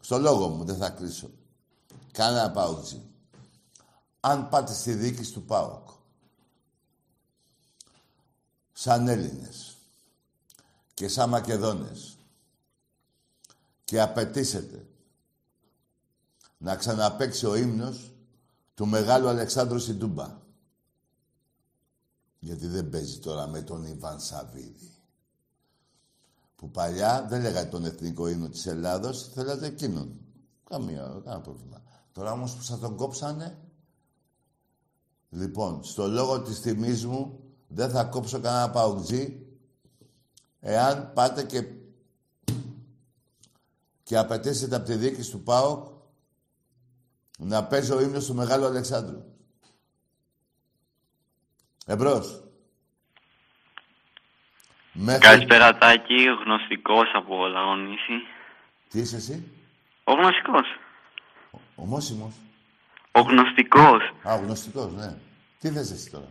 [0.01, 1.31] Στο λόγο μου δεν θα κλείσω.
[2.13, 3.03] Κανένα παουτζή.
[4.21, 5.89] Αν πάτε στη δίκη του ΠΑΟΚ,
[8.73, 9.77] σαν Έλληνες
[10.95, 12.17] και σαν Μακεδόνες
[13.85, 14.87] και απαιτήσετε
[16.59, 18.13] να ξαναπαίξει ο ύμνος
[18.75, 20.37] του Μεγάλου Αλεξάνδρου στην Τούμπα.
[22.39, 24.93] Γιατί δεν παίζει τώρα με τον Ιβάν Σαββίδη.
[26.57, 30.21] Που παλιά δεν λέγατε τον εθνικό ύμνο της Ελλάδος, θέλατε εκείνον.
[30.65, 31.83] Καμία, κανένα πρόβλημα.
[32.13, 33.59] Τώρα όμως που θα τον κόψανε...
[35.31, 39.47] Λοιπόν, στο λόγο της τιμής μου δεν θα κόψω κανένα παουτζή
[40.61, 41.65] εάν πάτε και,
[44.03, 45.87] και απαιτήσετε από τη δίκη του ΠΑΟΚ
[47.39, 49.23] να παίζει ο ύμνος του Μεγάλου Αλεξάνδρου.
[51.87, 52.43] Εμπρός.
[54.93, 55.21] Μέχρι...
[55.21, 58.13] Καλησπέρα Τάκη, γνωστικός από Λαγονίση.
[58.89, 59.53] Τι είσαι εσύ;
[60.05, 60.67] Ο γνωστικός.
[61.75, 62.35] Ο Μόσιμος.
[63.19, 64.03] Ο γνωστικός.
[64.23, 65.15] Α, ο γνωστικός, ναι.
[65.61, 66.29] Τι θες εσύ τώρα;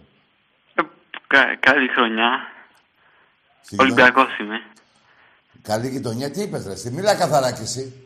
[1.27, 2.29] Κα, καλή χρονιά.
[3.61, 4.61] Στην Ολυμπιακός είμαι.
[5.61, 6.31] Καλή γειτονιά.
[6.31, 6.91] Τι είπες ρε, εσύ.
[6.91, 8.01] Μίλα καθαρά κι εσύ.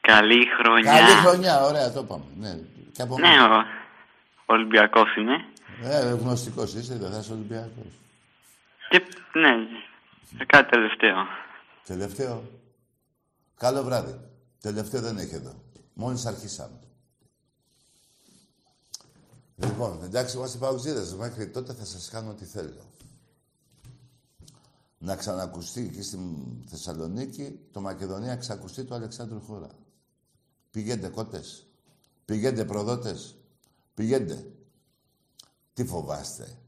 [0.00, 0.92] Καλή χρονιά.
[0.92, 2.24] Καλή χρονιά, ωραία, το είπαμε.
[2.36, 2.58] Ναι,
[2.92, 3.64] και από Ναι, μένα.
[4.46, 5.44] ο Ολυμπιακός είμαι.
[5.82, 7.92] Ε, γνωστικός είσαι, δεν θα είσαι Ολυμπιακός.
[8.88, 9.02] Και
[9.32, 9.50] ναι,
[10.46, 11.26] κάτι τελευταίο.
[11.86, 12.42] Τελευταίο.
[13.58, 14.20] Καλό βράδυ.
[14.60, 15.62] Τελευταίο δεν έχει εδώ.
[15.94, 16.78] Μόλις αρχίσαμε.
[19.64, 21.14] Λοιπόν, εντάξει, είμαστε παουξίδες.
[21.14, 22.90] Μέχρι τότε θα σας κάνω ό,τι θέλω.
[24.98, 26.18] Να ξανακουστεί εκεί στη
[26.66, 29.68] Θεσσαλονίκη το Μακεδονία ξακουστεί του Αλεξάνδρου Χώρα.
[30.70, 31.66] Πηγαίνετε κότες.
[32.24, 33.34] Πηγαίνετε προδότες.
[33.94, 34.52] Πηγαίνετε.
[35.74, 36.58] Τι φοβάστε.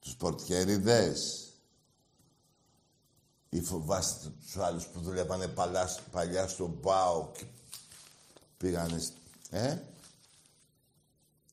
[0.00, 1.48] Τους πορτιέριδες.
[3.48, 7.44] Ή φοβάστε τους άλλους που δουλεύανε παλιά, παλιά στον ΠΑΟ και
[8.56, 8.98] πήγανε...
[8.98, 9.12] σ-
[9.50, 9.78] Ε;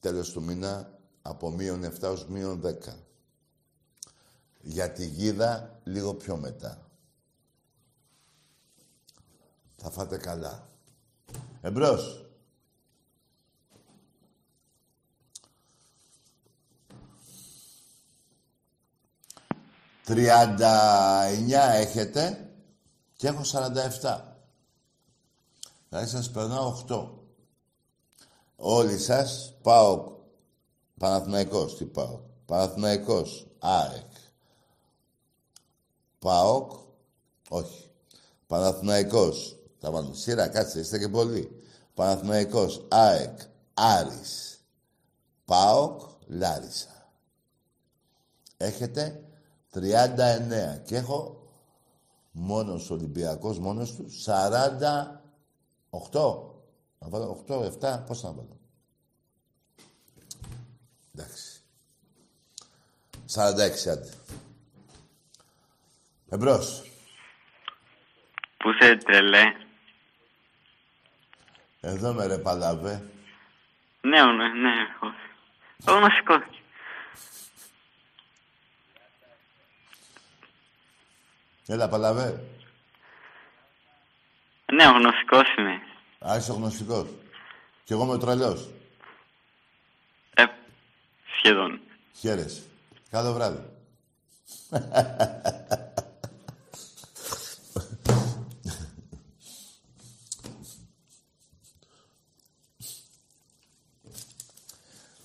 [0.02, 2.96] Τέλος του μήνα από μείον 7 ως μείον 10.
[4.62, 6.92] Για τη γίδα λίγο πιο μετά.
[9.76, 10.68] Θα φάτε καλά.
[11.62, 12.26] Εμπρός.
[20.04, 22.54] Τριάντα εννιά έχετε
[23.16, 23.42] και έχω
[24.02, 24.22] 47.
[25.90, 27.21] Δηλαδή σας περνάω 8.
[28.64, 30.12] Όλοι σας πάω
[31.02, 32.20] Παναθηναϊκός, τι πάω.
[32.46, 34.12] Παναθηναϊκός, ΑΕΚ.
[36.20, 36.72] ΠΑΟΚ,
[37.50, 37.90] όχι.
[38.48, 41.62] Παναθηναϊκός, θα βάλουμε σειρά, κάτσε, είστε και πολλοί.
[41.94, 43.40] Παναθηναϊκός, ΑΕΚ,
[43.74, 44.64] Άρης.
[45.46, 47.10] ΠΑΟΚ, Λάρισα.
[48.58, 49.24] Έχετε
[49.70, 51.48] 39 και έχω
[52.32, 56.51] μόνος Ολυμπιακός, μόνος του, 48.
[57.04, 58.60] Να βάλω 8, 7, πώς να βάλω.
[61.16, 61.62] Εντάξει.
[63.36, 64.14] 46 άντε.
[66.30, 66.84] Εμπρός.
[68.58, 69.54] Πού σε τρελέ;
[71.82, 73.10] Εδώ με ρε παλαβέ.
[74.02, 74.74] Ναι, ναι, ναι.
[75.02, 75.08] Ο,
[75.92, 76.42] ο γνωστικός.
[81.68, 82.44] Έλα παλαβέ.
[84.74, 85.91] Ναι, ο γνωστικός είμαι.
[86.28, 87.08] Α, είσαι ο γνωστικός.
[87.84, 88.70] Κι εγώ είμαι ο τρελός.
[90.34, 90.44] Ε,
[91.38, 91.80] σχεδόν.
[92.20, 92.62] Χαίρεσαι.
[93.10, 93.64] Καλό βράδυ.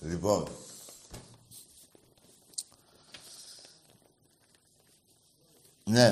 [0.01, 0.47] λοιπόν.
[5.83, 6.07] Ναι.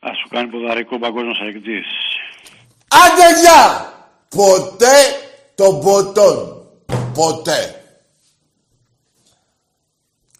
[0.00, 1.82] Α σου κάνει ποδαρικό παγκόσμιος αεκτή.
[2.90, 3.92] Άντε γεια!
[4.28, 4.96] Ποτέ
[5.54, 6.66] των ποτών.
[7.14, 7.84] Ποτέ.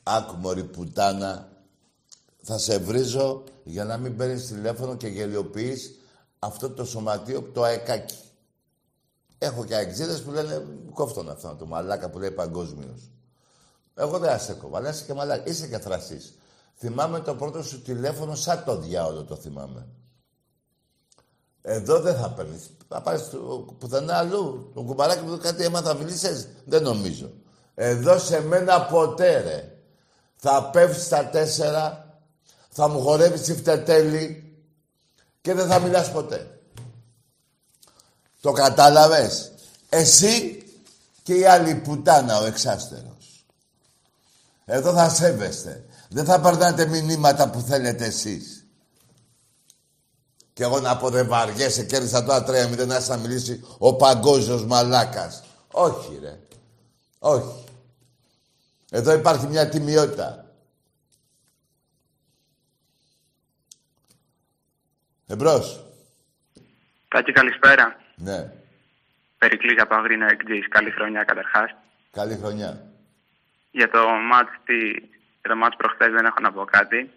[0.02, 1.48] Άκου μωρή πουτάνα.
[2.42, 5.94] Θα σε βρίζω για να μην παίρνεις τηλέφωνο και γελιοποιείς
[6.38, 8.18] αυτό το σωματείο το αεκάκι.
[9.38, 13.10] Έχω και αεξίδες που λένε κόφτον αυτό το μαλάκα που λέει παγκόσμιος.
[13.94, 15.50] Εγώ δεν αστέκω, αλλά είσαι και μαλάκα.
[15.50, 16.34] Είσαι και θρασής.
[16.76, 19.86] Θυμάμαι το πρώτο σου τηλέφωνο σαν το διάολο το θυμάμαι.
[21.62, 22.70] Εδώ δεν θα παίρνεις.
[22.88, 23.22] Θα πάρεις
[23.78, 24.70] πουθενά αλλού.
[24.74, 26.48] Το κουμπαράκι που κάτι έμαθα μιλήσεις.
[26.64, 27.30] Δεν νομίζω.
[27.74, 29.74] Εδώ σε μένα ποτέ ρε.
[30.36, 32.14] Θα πέφτεις στα τέσσερα,
[32.68, 34.54] θα μου χορεύεις τσιφτετέλη
[35.40, 36.60] και δεν θα μιλάς ποτέ.
[38.40, 39.52] Το κατάλαβες;
[39.88, 40.62] Εσύ
[41.22, 43.46] και η άλλη πουτάνα, ο εξάστερος.
[44.64, 45.84] Εδώ θα σέβεστε.
[46.08, 48.59] Δεν θα περνάτε μηνύματα που θέλετε εσείς.
[50.60, 55.44] Και εγώ να πω δεν βαριέσαι, κέρδισα τώρα 3-0 να να μιλήσει ο παγκόσμιος μαλάκας.
[55.72, 56.38] Όχι ρε.
[57.18, 57.64] Όχι.
[58.90, 60.44] Εδώ υπάρχει μια τιμιότητα.
[65.26, 65.84] Εμπρός.
[67.08, 67.96] Τάκη, καλησπέρα.
[68.16, 68.52] Ναι.
[69.38, 70.68] Περικλής από Αγρίνα Εκτζής.
[70.68, 71.70] Καλή χρονιά καταρχάς.
[72.10, 72.92] Καλή χρονιά.
[73.70, 74.88] Για το μάτς, τη...
[75.40, 77.10] για το μάτς προχθές δεν έχω να πω κάτι.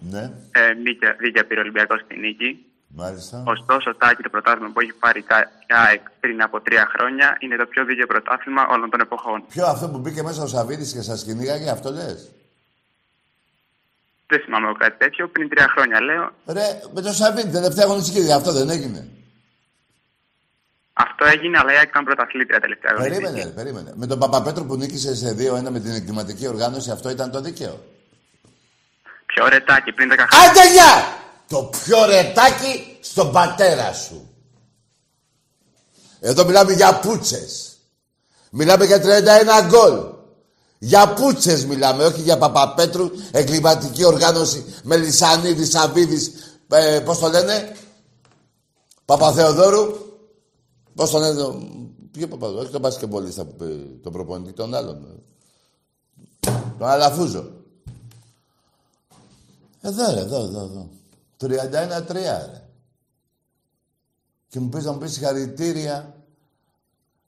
[0.00, 0.30] Ναι.
[0.52, 2.64] Ε, δίκαια, δίκαια πήρε ο Ολυμπιακός στη νίκη.
[2.94, 3.42] Μάλιστα.
[3.46, 5.24] Ωστόσο, Τάκη, το πρωτάθλημα που έχει πάρει η
[5.68, 9.44] ΑΕΚ πριν από τρία χρόνια είναι το πιο δίκαιο πρωτάθλημα όλων των εποχών.
[9.48, 12.30] Ποιο αυτό που μπήκε μέσα ο Σαββίδης και σας κυνήγαγε, αυτό λες;
[14.26, 15.28] Δεν θυμάμαι εγώ κάτι τέτοιο.
[15.28, 16.32] Πριν τρία χρόνια λέω.
[16.46, 19.08] Ρε, με το Σαββίδη, τελευταία αγωνιστική, αυτό δεν έγινε.
[20.92, 23.22] Αυτό έγινε, αλλά η ΑΕΚ ήταν πρωταθλήτρια τελευταία αγωνιστική.
[23.22, 23.92] Περίμενε, ρε, περίμενε.
[23.94, 27.80] Με τον Παπαπέτρο που νίκησε σε 2-1 με την εγκληματική οργάνωση, αυτό ήταν το δίκαιο;
[29.34, 30.50] Πιο ρετάκι πριν 10 χρόνια.
[30.50, 31.18] Άντε γεια!
[31.48, 34.28] Το πιο ρετάκι στον πατέρα σου.
[36.20, 37.76] Εδώ μιλάμε για πούτσες.
[38.50, 40.18] Μιλάμε για 31 γκολ.
[40.78, 46.30] Για πούτσες μιλάμε, όχι για Παπαπέτρου, εγκληματική οργάνωση, Μελισανίδη, Σαββίδης,
[46.68, 47.76] ε, πώς το λένε,
[49.04, 49.92] Παπαθεοδόρου,
[50.94, 51.62] πώς το λένε, το-
[52.10, 55.22] ποιο Παπαθεοδόρου, όχι τον μπασκεμπολίστα, που πει, τον προπονητή, τον άλλον.
[56.78, 57.50] Τον Αλαφούζο.
[59.80, 60.90] Εδώ ρε, εδώ, εδώ, εδώ.
[61.40, 62.68] 31-3 ρε.
[64.48, 66.24] Και μου πεις να μου πεις συγχαρητήρια.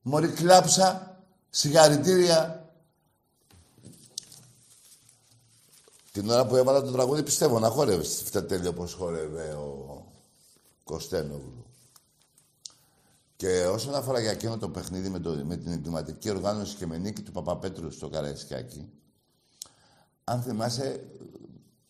[0.03, 1.17] Μωρή κλάψα,
[1.51, 2.67] συγχαρητήρια.
[6.13, 10.05] Την ώρα που έβαλα το τραγούδι πιστεύω να χόρευε στη φτατέλη όπως χόρευε ο
[10.85, 11.65] Κωστένογλου.
[13.37, 16.99] Και όσον αφορά για εκείνο το παιχνίδι με, το, με την εγκληματική οργάνωση και με
[16.99, 18.93] νίκη του Παπαπέτρου στο Καραϊσκάκι,
[20.25, 21.05] αν θυμάσαι,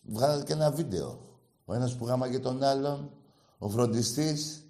[0.03, 1.19] βγάλατε και ένα βίντεο.
[1.65, 3.11] Ο ένας που γάμαγε τον άλλον,
[3.57, 4.63] ο φροντιστής,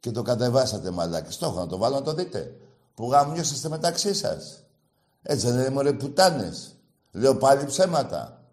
[0.00, 1.32] και το κατεβάσατε μαλάκι.
[1.32, 2.56] Στόχο να το βάλω να το δείτε.
[2.94, 4.64] Που γάμιωσαστε μεταξύ σας.
[5.22, 6.76] Έτσι δεν είναι μωρέ πουτάνες.
[7.12, 8.44] Λέω πάλι ψέματα.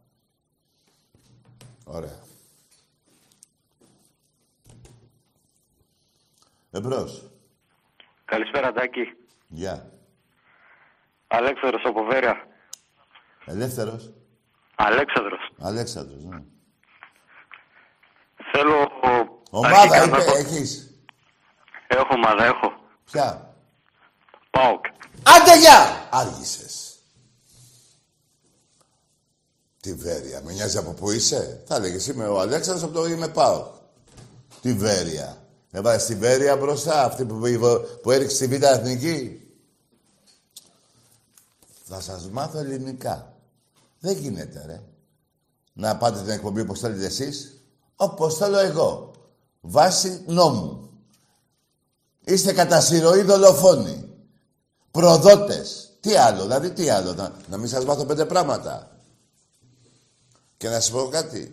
[1.84, 2.20] Ωραία.
[6.72, 7.30] Εμπρός.
[8.26, 9.18] Καλησπέρα, Τάκη.
[9.47, 9.91] Γεια.
[11.28, 12.47] Αλέξανδρος από Βέρεια.
[13.45, 14.14] Ελεύθερος.
[14.76, 15.51] Αλέξανδρος.
[15.59, 16.41] Αλέξανδρος, ναι.
[18.51, 18.89] Θέλω...
[19.49, 20.88] Ομάδα αρχικά είπε, να πω- έχεις;
[21.88, 22.74] Έχω ομάδα, έχω.
[23.11, 23.55] Ποια;
[24.49, 24.86] ΠΑΟΚ.
[25.24, 26.07] Άντε γεια!
[26.11, 26.97] Άργησες.
[29.82, 30.41] Τη Βέρεια.
[30.41, 33.71] Με νοιάζει από πού είσαι; Θα έλεγες είμαι ο Αλέξανδρος από το είμαι πάω.
[34.61, 35.38] Τη Βέρεια.
[35.71, 37.41] Έβαλες τη Βέρεια μπροστά, αυτή που,
[38.01, 39.47] που έριξε τη Β' Εθνική;
[41.84, 43.32] Θα σας μάθω ελληνικά.
[44.04, 44.84] Δεν γίνεται, ρε.
[45.74, 47.64] Να πάτε την εκπομπή όπως θέλετε εσείς,
[47.95, 49.12] όπως θέλω εγώ.
[49.62, 50.89] Βάσει νόμου.
[52.24, 54.10] Είστε κατά συρροή δολοφόνοι.
[54.91, 55.91] Προδότες.
[55.99, 57.14] Τι άλλο, δηλαδή τι άλλο.
[57.14, 58.97] Να, να μην σας μάθω πέντε πράγματα.
[60.58, 61.51] Και να σας πω κάτι.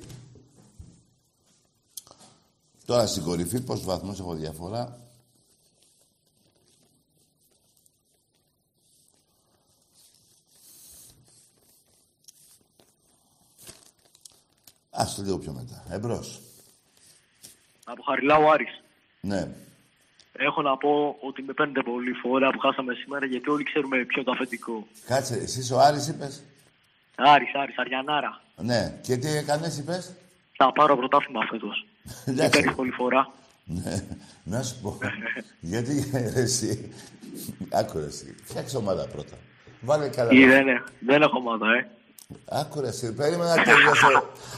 [2.85, 5.00] Τώρα στην κορυφή πόσους βαθμούς έχω διαφορά;
[14.91, 15.84] Ας το λίγο πιο μετά.
[15.95, 16.41] Εμπρός.
[17.84, 18.82] Από Χαριλάου Άρης.
[19.20, 19.49] Ναι.
[20.32, 24.24] Έχω να πω ότι με παίρνετε πολύ φορά που χάσαμε σήμερα γιατί όλοι ξέρουμε ποιο
[24.24, 24.86] το αφεντικό.
[25.07, 26.43] Κάτσε, εσύ ο Άρης είπες;
[27.16, 28.41] Άρης, Άρης, Αριανάρα.
[28.57, 28.99] Ναι.
[29.03, 30.14] Και τι έκανες είπες;
[30.57, 31.86] Θα πάρω πρωτάθλημα φέτος.
[32.24, 32.51] Και Εντάξει.
[32.51, 33.30] παίρνεις πολύ φορά.
[33.64, 34.07] Ναι,
[34.45, 34.99] να σου πω.
[35.61, 36.93] Γιατί εσύ.
[37.70, 38.34] Άκου ρε εσύ.
[38.45, 39.36] Φτιάξε ομάδα πρώτα.
[39.80, 40.32] Βάλε καλά.
[40.32, 41.91] Ή δεν, ε- δεν έχω ομάδα, ε.
[42.45, 43.12] Άκου ρε εσύ.
[43.12, 44.07] Περίμενα να τελειώσω.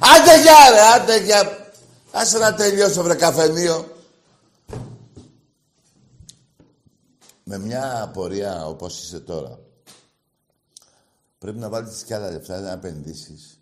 [0.00, 1.72] Άντε γεια ρε, άντε γεια.
[2.12, 3.96] Άσε να τελειώσω βρε καφενείο.
[7.44, 9.58] Με μια απορία όπως είσαι τώρα.
[11.38, 13.60] Πρέπει να βάλεις και άλλα λεφτά, να επενδύσεις.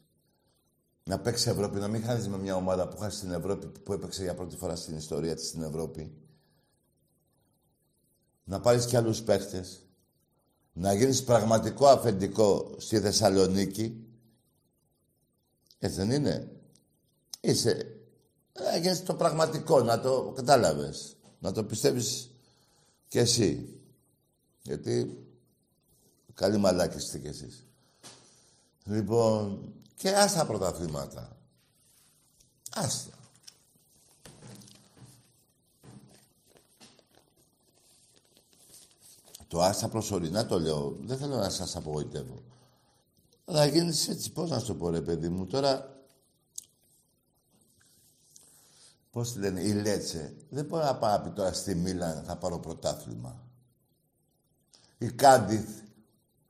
[1.05, 4.23] Να παίξεις Ευρώπη, να μην χάνεις με μια ομάδα που χάσεις στην Ευρώπη, που έπαιξε
[4.23, 6.15] για πρώτη φορά στην ιστορία της στην Ευρώπη.
[8.45, 9.90] Να πάρεις και άλλους παίχτες.
[10.73, 14.07] Να γίνεις πραγματικό αφεντικό στη Θεσσαλονίκη.
[15.79, 16.51] Έτσι δεν είναι;
[17.41, 17.95] Είσαι...
[18.53, 21.17] Να γίνεις το πραγματικό, να το κατάλαβες.
[21.39, 22.31] Να το πιστεύεις
[23.09, 23.81] κι εσύ.
[24.63, 25.25] Γιατί
[26.35, 27.67] καλή μαλάκη είστε κι εσείς.
[28.85, 31.37] Λοιπόν, και άστα πρωταθλήματα.
[32.75, 33.20] Άστα.
[39.51, 40.97] Το άστα προσωρινά το λέω.
[41.01, 42.43] Δεν θέλω να σας απογοητεύω.
[43.45, 45.47] Θα γίνεις έτσι, πώς να σου το πω ρε παιδί μου.
[45.47, 46.01] Τώρα,
[49.11, 50.35] πώς τη λένε, η Λέτσε.
[50.49, 53.43] Δεν μπορεί να πάει να πει τώρα στη Μίλαν θα πάρω πρωτάθλημα.
[54.99, 55.69] Η Κάντιθ.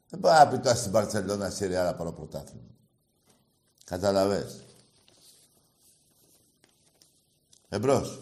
[0.09, 2.74] Δεν μπορεί να πει τώρα στην Παρσελώνα στη Ρεάλ να πάρω πρωτάθλημα.
[3.84, 4.64] Καταλαβες.
[7.68, 8.18] Εμπρός.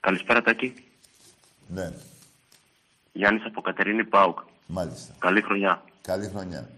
[0.00, 0.74] Καλησπέρα Τάκη.
[1.68, 1.92] Ναι,
[3.16, 4.38] Γιάννης από Κατερίνη Πάουκ.
[4.66, 5.14] μάλιστα.
[5.18, 5.82] Καλή χρονιά.
[6.02, 6.68] Καλή χρονιά.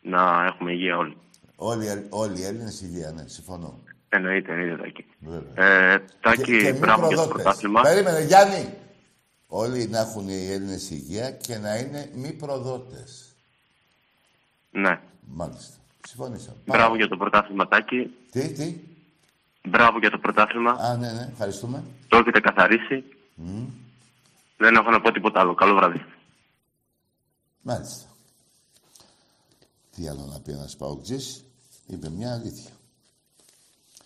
[0.00, 1.16] Να έχουμε υγεία όλοι.
[1.56, 3.78] Όλοι, οι Έλλ- όλοι οι Έλληνες υγεία, ναι, συμφωνώ.
[4.08, 5.04] Εννοείται, εννοείται Τάκη.
[5.18, 5.66] Βέβαια.
[5.92, 7.32] Ε, Τάκη, και μη μπράβο για το προδότες.
[7.42, 7.80] πρωτάθλημα.
[7.80, 8.68] Περίμενε, Γιάννη.
[9.46, 13.34] Όλοι να έχουν οι Έλληνες υγεία και να είναι μη προδότες.
[14.70, 15.00] Ναι.
[15.34, 15.74] Μάλιστα.
[16.08, 16.56] Συμφωνήσαμε.
[16.66, 18.14] Μπράβο για το πρωτάθλημα Τάκη.
[18.30, 18.74] Τι, τι;
[19.68, 20.70] Μπράβο για το πρωτάθλημα.
[20.70, 21.28] Α, ναι, ναι.
[21.32, 21.82] Ευχαριστούμε.
[22.08, 23.04] Το έχετε καθαρίσει.
[23.34, 23.64] Μμ.
[24.56, 25.54] Δεν έχω να πω τίποτα άλλο.
[25.54, 26.04] Καλό βράδυ.
[27.62, 28.08] Μάλιστα.
[29.90, 31.44] Τι άλλο να πει ένας παοκτζής;
[31.86, 32.70] Είπε μια αλήθεια.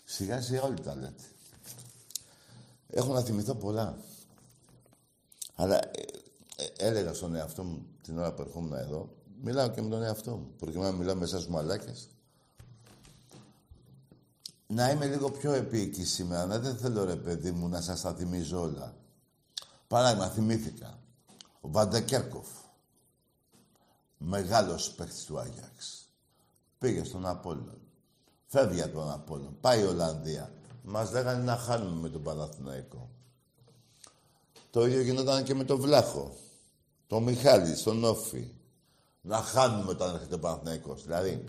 [0.04, 1.22] Σιγά σιγά όλοι τα λέτε.
[2.90, 3.96] Έχω να θυμηθώ πολλά.
[5.54, 5.90] Αλλά ε,
[6.56, 10.30] ε, έλεγα στον εαυτό μου την ώρα που ερχόμουν εδώ, μιλάω και με τον εαυτό
[10.30, 10.54] μου.
[10.58, 12.08] Προκειμένου να μιλάω με εσάς μαλάκες.
[14.66, 16.46] Να είμαι λίγο πιο επίκης σήμερα.
[16.46, 18.94] Να δεν θέλω ρε παιδί μου να σας τα θυμίζω όλα.
[19.88, 20.98] Παράδειγμα, θυμήθηκα.
[21.60, 22.46] Ο Βαντακέρκοφ.
[24.18, 26.08] Μεγάλος παίχτης του Άγιαξ.
[26.78, 27.80] Πήγε στον Απόλλων.
[28.46, 29.56] Φεύγει από τον Απόλλων.
[29.60, 30.52] Πάει η Ολλανδία.
[30.82, 33.10] Μας λέγανε να χάνουμε με τον Παναθηναϊκό.
[34.70, 36.36] Το ίδιο γινόταν και με τον Βλάχο.
[37.06, 38.50] Τον Μιχάλη, στον Όφη.
[39.20, 41.02] Να χάνουμε όταν έρχεται ο Παναθηναϊκός.
[41.02, 41.44] Δηλαδή,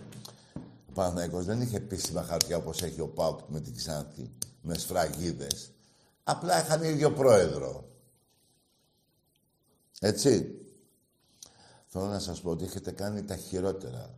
[0.89, 4.31] ο Παναθηναϊκός δεν είχε επίσημα χαρτιά όπως έχει ο Πάουκ με την Ξάνθη,
[4.61, 5.71] με σφραγίδες.
[6.23, 7.88] Απλά είχαν ίδιο πρόεδρο.
[9.99, 10.53] Έτσι.
[11.87, 14.09] Θέλω να σας πω ότι έχετε κάνει τα χειρότερα.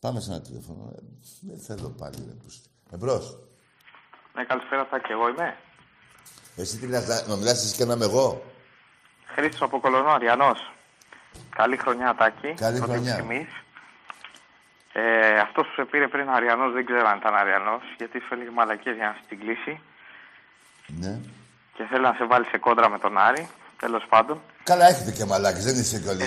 [0.00, 0.92] Πάμε σε ένα τηλέφωνο.
[0.96, 1.00] Ε,
[1.40, 2.68] Δεν θέλω πάλι, ρε πούστη.
[2.92, 3.38] Εμπρός.
[4.34, 5.12] Ναι, καλησπέρα, Τάκη.
[5.12, 5.56] Εγώ είμαι.
[6.56, 8.42] Εσύ τι λες, να- να μιλάς εσύ και να είμαι εγώ.
[9.26, 10.72] Χρήστος από Κολονό, Αριανός.
[11.56, 12.54] Καλή χρονιά, Τάκη.
[12.54, 13.12] Καλή Ό,τι χρονιά.
[13.14, 13.48] επιθυμείς.
[14.92, 18.50] Ε, αυτός που σε πήρε πριν Αριανός δεν ξέρω αν ήταν Αριανός, γιατί σου έλεγε
[18.50, 19.80] μαλακίες για να σε την κλείσει
[20.86, 21.20] Ναι.
[21.74, 23.48] και θέλει να σε βάλει σε κόντρα με τον Άρη.
[23.80, 24.40] Τέλος πάντων.
[24.62, 26.24] Καλά, έχετε και μαλάκες, δεν είστε και όλοι.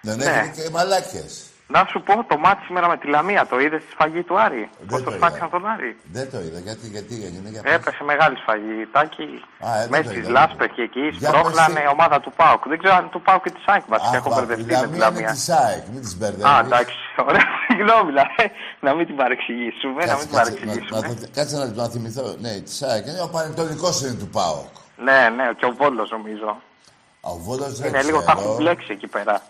[0.00, 0.24] δεν ναι.
[0.24, 1.40] έχετε και μαλάκες.
[1.68, 4.68] Να σου πω, το μάτι σήμερα με τη Λαμία, το είδες στη σφαγή του Άρη;
[4.88, 5.26] Πώς το το είδα.
[5.26, 6.58] σφάξαν τον Άρη; Δεν το είδα.
[6.58, 7.72] Γιατί, γιατί έγινε, για πες.
[7.74, 8.86] Έπεσε μεγάλη σφαγή.
[8.92, 9.26] Τάκη,
[9.68, 11.88] Α, ε, δεν το Μέση είδα, Λάσπερ και εκεί, Για σπρώχνανε πες τι.
[11.88, 12.62] η ομάδα του Πάουκ.
[12.68, 14.08] Δεν ξέρω αν είναι του Πάουκ και της Σάικ βασικά.
[14.10, 15.30] Αχ, Έχω βα- μπερδευτεί η με τη Λαμία είναι Λαμία.
[15.30, 16.44] της ΣΑΕΚ, μην τις μπερδεύεις.
[16.52, 16.96] Α, εντάξει.
[17.28, 18.44] Ωραία, συγγνώμη, δηλαδή.
[18.86, 20.98] Να μην την παρεξηγήσουμε, να μην την Κάτσε, να, παρεξηγήσουμε.
[21.00, 22.24] να, κάτσε ένα λεπτό να θυμηθώ.
[22.44, 23.04] Ναι, της ΣΑΕΚ.
[23.06, 24.72] Είναι ο Πανετολικός είναι του ΠΑΟΚ.
[25.06, 26.50] Ναι, ναι, και ο Βόλος νομίζω.
[27.26, 28.40] Α, Ο Βόλος δεν Είναι λίγο, τα ξέρω.
[28.40, 29.42] έχουν μπλέξει εκεί πέρα.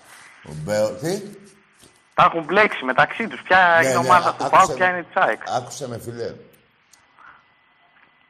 [0.44, 0.90] Ο Μπέο...
[0.90, 1.22] Τι;
[2.14, 3.42] Τα έχουν μπλέξει μεταξύ τους.
[3.42, 4.74] Ποια Ναι, είναι ναι, ομάδα α- του άκουσε ΠΑΟΚ, με.
[4.74, 5.40] ποια είναι τη ΣΑΕΚ.
[5.56, 6.34] Άκουσε με, φιλέ.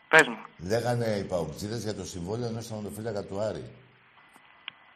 [0.09, 0.37] Πες μου.
[0.69, 3.71] Λέγανε οι παοκτζήδες για το συμβόλαιο ενός τερματοφύλακα του Άρη.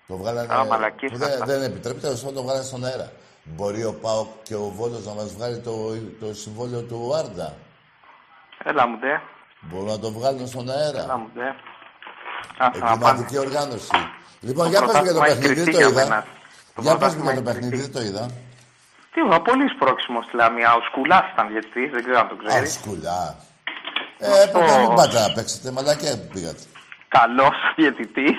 [0.07, 0.55] Το βγάλανε...
[0.55, 1.45] Α, μαλακίες που δεν, αυτά.
[1.45, 3.13] δεν επιτρέπεται, τέλος πάντων το βγάλανε στον αέρα.
[3.45, 7.55] Μπορεί ο Πάοκ και ο Βόλος να μας βγάλει το, το συμβόλαιο του Άρντα.
[8.65, 9.21] Έλα μου ντε.
[9.61, 11.03] Μπορούν να το βγάλουν στον αέρα.
[11.03, 11.55] Έλα μου ντε.
[12.59, 12.93] Άσε να πάνε.
[12.95, 13.91] Εγκληματική οργάνωση.
[14.41, 16.03] Λοιπόν, Το για πες μου για το πρωτάθλημα έχει παιχνίδι, δεν κρυφτεί το για είδα.
[16.09, 16.27] μένα.
[16.75, 17.91] Το Για πες μου πρωτάθλημα για το έχει παιχνίδι, κρυφτεί.
[17.93, 18.25] δεν το είδα.
[19.13, 19.21] Τι,
[19.51, 20.71] πολύ σπρώξιμο στη Λαμία.
[20.75, 22.69] Ο Σκουλάς ήταν γιατί, δεν ξέρω αν το Α, ξέρει.
[22.69, 23.23] σκουλά.
[24.19, 26.63] Ε, πρέπει να μην πάτε να παίξετε, μαλακιά που πήγατε.
[27.09, 28.29] Καλός διαιτητή.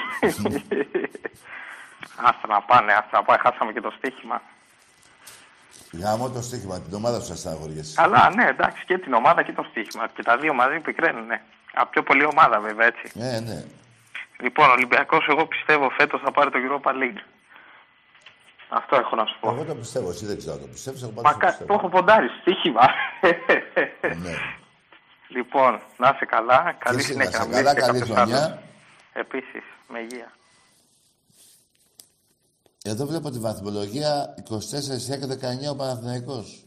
[2.27, 3.37] Άστα να πάνε, άστα να πάει.
[3.45, 4.41] Χάσαμε και το στοίχημα.
[6.01, 7.93] Γάμο το στοίχημα, την ομάδα σου σας αγοριές.
[7.97, 10.07] Αλλά ναι, εντάξει, και την ομάδα και το στοίχημα.
[10.15, 11.41] Και τα δύο μαζί πικραίνουν, ναι.
[11.73, 13.11] Α, πιο πολύ ομάδα βέβαια, έτσι.
[13.13, 13.63] Ναι, ναι.
[14.41, 17.21] Λοιπόν, ο Ολυμπιακός, εγώ πιστεύω φέτος θα πάρει το Europa League.
[18.69, 19.49] Αυτό έχω να σου πω.
[19.51, 21.73] Εγώ το πιστεύω, εσύ δεν ξέρω αν το πιστεύεις, εγώ Μα πάντως το κα- πιστεύω.
[21.73, 22.81] το έχω ποντάρει, στοίχημα.
[24.23, 24.33] Ναι.
[25.29, 26.75] λοιπόν, να είσαι καλά.
[26.79, 27.29] Καλή εσύ να συνέχεια.
[27.39, 28.43] είσαι μην καλά, έχετε καλή κάποιος χρονιά.
[28.45, 28.57] άλλος.
[29.13, 30.31] Επίσης, με υγεία.
[32.83, 36.65] Εδώ βλέπω τη βαθμολογία 24 και 19 ο Παναθηναϊκός.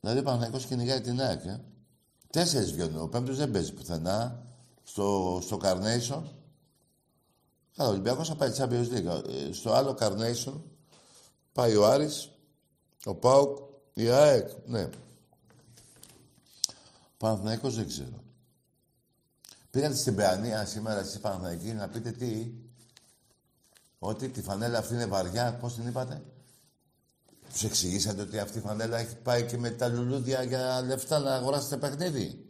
[0.00, 1.60] Δηλαδή ο Παναθηναϊκός κυνηγάει την ΑΕΚ, ε.
[2.30, 3.02] Τέσσερις βγαίνουν.
[3.02, 4.42] Ο πέμπτος δεν παίζει πουθενά.
[4.88, 6.22] Στο, στο Carnation.
[7.76, 9.28] Καλά, ο Ολυμπιακός θα πάει Champions League.
[9.28, 10.54] Ε, στο άλλο Carnation
[11.52, 12.30] πάει ο Άρης,
[13.04, 13.58] ο ΠΑΟΚ,
[13.94, 14.48] η ΑΕΚ.
[14.66, 14.88] Ναι.
[17.02, 18.22] Ο Παναθηναϊκός δεν ξέρω.
[19.70, 22.50] Πήγατε στην Παιανία σήμερα στις Παναθηναϊκοί να πείτε τι.
[23.98, 26.22] Ότι τη φανέλα αυτή είναι βαριά, πώς την είπατε;
[27.52, 31.34] Τους εξηγήσατε ότι αυτή η φανέλα έχει πάει και με τα λουλούδια για λεφτά να
[31.34, 32.47] αγοράσετε παιχνίδι;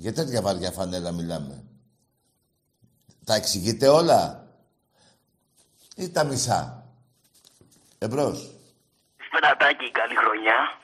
[0.00, 1.64] Για τέτοια βαριά φανέλα μιλάμε.
[3.24, 4.48] Τα εξηγείτε όλα.
[5.96, 6.86] Ή τα μισά.
[7.98, 8.50] Εμπρός.
[9.30, 10.78] Πενατάκη, καλή χρονιά.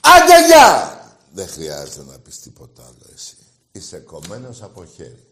[0.00, 0.96] Άντε γεια!
[1.32, 3.36] Δεν χρειάζεται να πεις τίποτα άλλο εσύ.
[3.72, 5.26] Είσαι κομμένος από χέρι.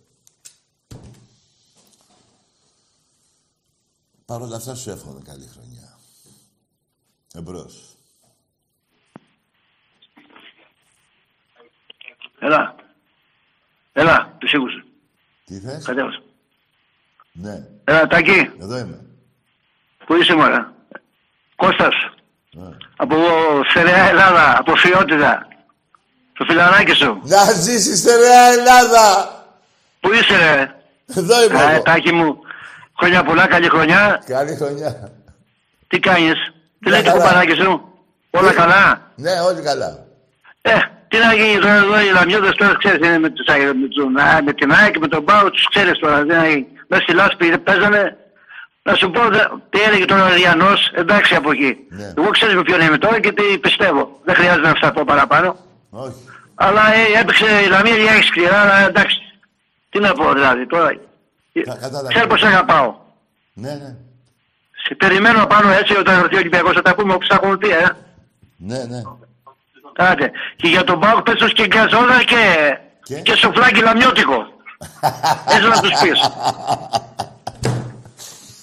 [4.24, 5.98] Παρ' όλα αυτά σου εύχομαι καλή χρονιά.
[7.34, 7.95] Εμπρός.
[12.38, 12.74] Έλα.
[13.92, 14.84] Έλα, τους σίγουσε.
[15.44, 16.22] Τι θες; Κατέβασε.
[17.32, 17.62] Ναι.
[17.84, 18.50] Έλα, Τάκη.
[18.60, 19.00] Εδώ είμαι.
[20.06, 20.66] Πού είσαι, μωρέ;
[21.56, 21.94] Κώστας.
[22.96, 23.16] Από
[23.70, 25.48] Στερεά Ελλάδα, από Φιότητα.
[26.32, 27.20] Το φιλαράκι σου.
[27.24, 29.34] Να ζήσεις στερεά Ελλάδα!
[30.00, 30.74] Πού είσαι, ρε;
[31.20, 31.82] Εδώ είμαι Α, εγώ.
[31.82, 32.38] Τάκη μου.
[32.98, 34.22] Χρόνια πολλά, καλή χρονιά.
[34.26, 35.12] Καλή χρονιά.
[35.88, 36.32] Τι κάνεις;
[36.80, 37.22] Τι Μια λέει το χαρά.
[37.22, 37.92] κουμπαράκι σου;
[38.30, 40.06] Όλα καλά; Ναι, όλοι καλά.
[40.62, 40.78] Ε,
[41.08, 44.04] τι να γίνει τώρα εδώ οι λαμιώδες τώρα ξέρεις είναι με, τους, Άγιους, με, τους,
[44.22, 46.24] α, με την ΑΕΚ, με τον Πάο, τους ξέρεις τώρα.
[46.24, 48.16] Δεν είναι, μέσα στη λάσπη παίζανε.
[48.82, 51.76] Να σου πω δε- τι έλεγε τώρα ο Ριανός, εντάξει από εκεί.
[51.88, 52.12] Ναι.
[52.16, 54.20] Εγώ ξέρεις με ποιον είμαι τώρα και τι πιστεύω.
[54.24, 55.56] Δεν χρειάζεται να φταθώ παραπάνω.
[55.90, 56.14] Όχι.
[56.54, 59.16] Αλλά ε, έπαιξε η Λαμία για έχει σκληρά, αλλά εντάξει.
[59.90, 60.90] Τι να πω δηλαδή τώρα.
[61.80, 62.08] κατάλαβα.
[62.08, 62.94] Ξέρω πως αγαπάω.
[63.52, 63.94] Ναι, ναι.
[64.84, 67.68] Σε περιμένω πάνω έτσι όταν έρθει ο Ολυμπιακός θα τα πούμε όπως θα έχουμε πει,
[67.68, 67.86] ε.
[68.56, 69.02] Ναι, ναι.
[69.96, 70.30] Άντε.
[70.56, 72.42] Και για τον Πάοκ πες τους και γκαζόλα και,
[73.22, 74.46] και, σοφλάκι λαμιώτικο.
[75.48, 76.30] Έτσι να τους πεις.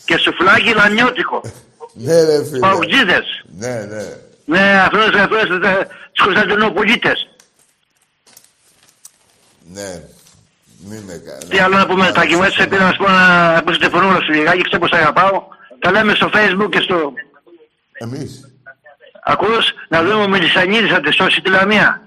[0.05, 1.41] και σουφλάκι λαμιώτικο.
[1.93, 2.59] Ναι, ρε φίλε.
[2.59, 3.45] Παουτζίδες.
[3.57, 4.03] Ναι, ναι.
[4.45, 5.59] Ναι, αυτός, αυτός, αυτός,
[6.11, 7.27] τους Κωνσταντινοπολίτες.
[9.73, 10.01] Ναι.
[10.85, 11.45] Μην με κάνει.
[11.49, 14.21] Τι άλλο να πούμε, Τάκη μου, έτσι πήρα να σου πω να ακούσω τη φωνούλα
[14.21, 15.43] σου λιγάκι, ξέρω πως αγαπάω.
[15.79, 17.13] Τα λέμε στο facebook και στο...
[17.93, 18.52] Εμείς.
[19.25, 22.01] Ακούς, να δούμε ο Μελισσανίδης θα τη σώσει τη Λαμία.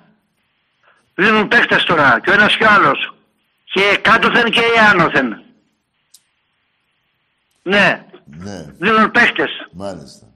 [1.15, 3.15] Δίνουν παίχτες τώρα, και ο ένας και ο άλλος.
[3.65, 4.61] Και κάτωθεν και
[4.91, 5.41] άνωθεν.
[7.63, 9.51] Ναι, Ναι, δίνουν παίχτες.
[9.73, 10.27] μάλιστα.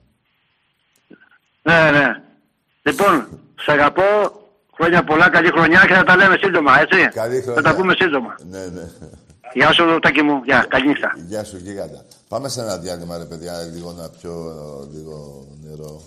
[1.61, 2.21] Ναι, ναι.
[2.81, 4.03] Λοιπόν, σ' αγαπώ,
[4.75, 7.07] χρόνια πολλά, καλή χρονιά και θα τα λέμε σύντομα, έτσι.
[7.07, 7.61] Καλή χρονιά.
[7.61, 8.35] Θα τα πούμε σύντομα.
[8.49, 8.89] Ναι, ναι.
[9.53, 10.41] Γεια σου, Τάκη μου.
[10.43, 11.11] Γεια, καλή νύχτα.
[11.27, 12.05] Γεια σου, γίγαντα.
[12.27, 14.33] Πάμε σε ένα διάλειμμα, ρε παιδιά, λίγο να πιω
[14.93, 16.01] λίγο νερό.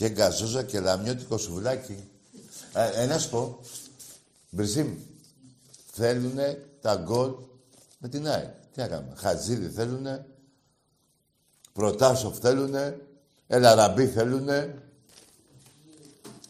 [0.00, 2.08] Και γκαζόζα και λαμιώτικο σουβλάκι.
[2.72, 3.58] Ε, ε, να σου πω,
[4.50, 4.96] Μπριζίμ,
[5.92, 7.34] θέλουνε τα γκολ
[7.98, 8.50] με την ΑΕΚ.
[8.72, 9.14] Τι να κάνουμε.
[9.16, 10.26] Χατζίδι θέλουνε,
[11.72, 13.00] Προτάσοφ θέλουνε,
[13.46, 14.74] Ελαραμπή θέλουνε.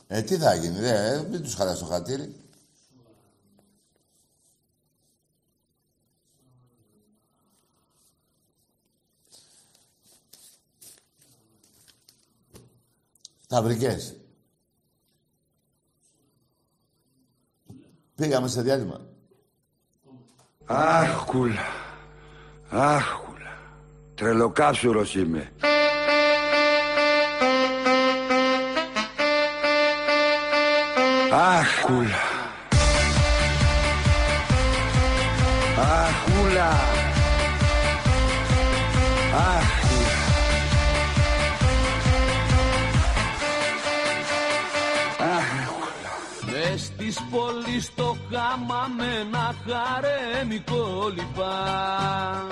[0.06, 2.34] Ε, τι θα γίνει, ρε, ε, μην τους χαλάς το χατήρι.
[13.50, 14.16] Τα βρικές.
[18.14, 19.00] Πήγαμε σε διάλειμμα.
[20.64, 21.66] Αχ, κούλα.
[22.70, 23.58] Αχ, κούλα.
[24.14, 25.52] Τρελοκάψουρος είμαι.
[31.32, 32.30] Αχ, κούλα.
[47.10, 52.46] Της πόλης το χάμα με ένα χαρέμικο λιπά.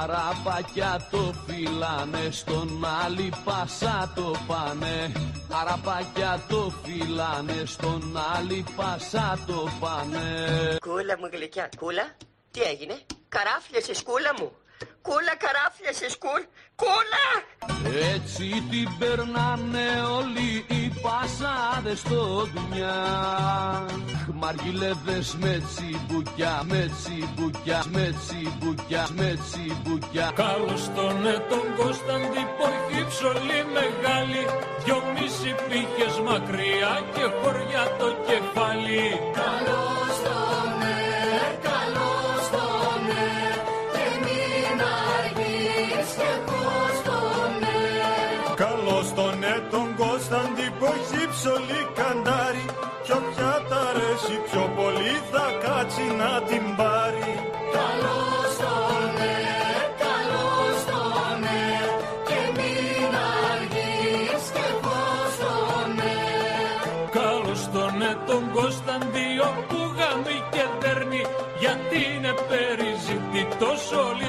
[0.00, 5.12] Αραπάκια το φυλάνε στον άλλη πάσα το πάνε.
[5.60, 10.76] Αραπάκια το φυλάνε στον άλλη πάσα το πάνε.
[10.80, 12.16] Κούλα μου γλυκιά, κούλα,
[12.50, 12.98] τι έγινε,
[13.28, 14.52] καράφιασες κούλα μου.
[15.02, 16.42] Κούλα καράφιασες κούλ,
[16.80, 17.26] κούλα!
[18.14, 22.96] Έτσι την περνάνε όλοι οι πασάδες στο δουλειά
[24.40, 30.32] Μαργιλεύες με τσιμπουκιά, με τσιμπουκιά, με τσιμπουκιά, με τσιμπουκιά.
[30.34, 34.42] Καλώς τον ε, τον Κωνσταντή Πορχή ψωλή μεγάλη.
[34.84, 39.04] Δυο μισή πήγες μακριά και χωριά το κεφάλι.
[39.40, 40.67] Καλώς τον
[51.58, 52.66] έχει ψωλή καντάρι
[53.04, 57.32] Κι όποια τ' αρέσει πιο πολύ θα κάτσει να την πάρει
[57.76, 59.48] Καλώς τον ε,
[60.04, 61.78] καλώς τον ε,
[62.28, 63.12] και μην
[63.50, 66.20] αργείς και πώς τον ε.
[67.18, 71.22] Καλώς τον ε, τον Κωνσταντίο που γάμει και δέρνει
[71.62, 74.28] γιατί είναι περιζητητός όλη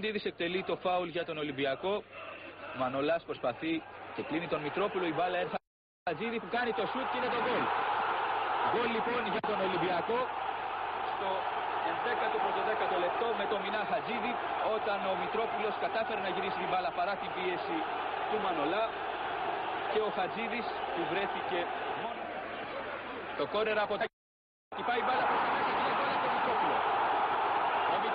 [0.00, 1.94] Αντίδης εκτελεί το φάουλ για τον Ολυμπιακό.
[2.80, 3.72] Μανολάς προσπαθεί
[4.14, 5.04] και κλείνει τον Μητρόπουλο.
[5.12, 5.64] Η μπάλα έρχεται
[6.08, 7.64] Χατζίδη που κάνει το σουτ και είναι το γκολ.
[8.70, 10.18] Γκολ λοιπόν για τον Ολυμπιακό
[11.12, 11.28] στο
[11.92, 14.32] 11ο λεπτό με τον Μινά Χατζίδη
[14.76, 17.78] όταν ο Μητρόπουλος κατάφερε να γυρίσει την μπάλα παρά την πίεση
[18.28, 18.84] του Μανολά
[19.92, 21.58] και ο Χατζίδης που βρέθηκε
[22.02, 22.22] μόνο.
[23.38, 24.04] Το κόρνερ από τα
[24.78, 26.78] και πάει η μπάλα προς τα μέσα και είναι γκολ από τον Μητρόπουλο.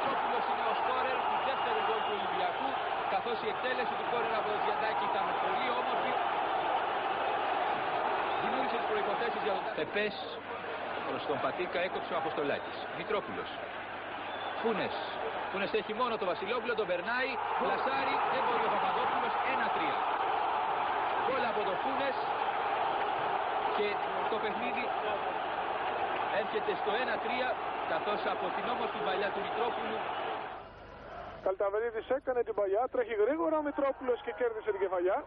[0.05, 2.69] Ο Μητρόπουλος είναι ο σκόρερ του δεύτερου γκολ του Ολυμπιακού
[3.13, 6.11] καθώς η εκτέλεση του κόρνερ από τον Διαντάκη ήταν πολύ όμορφη.
[8.41, 10.15] Δημιούργησε τις προϋποθέσεις για τον Πεπές
[11.07, 12.77] προς τον Πατίκα έκοψε ο Αποστολάκης.
[12.99, 13.49] Μητρόπουλος.
[14.61, 14.95] Φούνες.
[15.51, 17.31] Φούνες έχει μόνο τον Βασιλόπουλο, τον περνάει.
[17.69, 19.33] Λασάρι, δεν μπορεί ο Παπαδόπουλος.
[19.53, 19.95] 1-3.
[21.25, 22.17] Γκολ από τον Φούνες.
[23.77, 23.87] Και
[24.31, 24.83] το παιχνίδι
[26.41, 27.49] έρχεται στο 1-3
[27.91, 29.99] καθώς από την όμορφη παλιά του Μητρόπουλου
[31.45, 35.17] Καλταβερίδης έκανε την παλιά, τρέχει γρήγορα ο Μητρόπουλος και κέρδισε την κεφαλιά.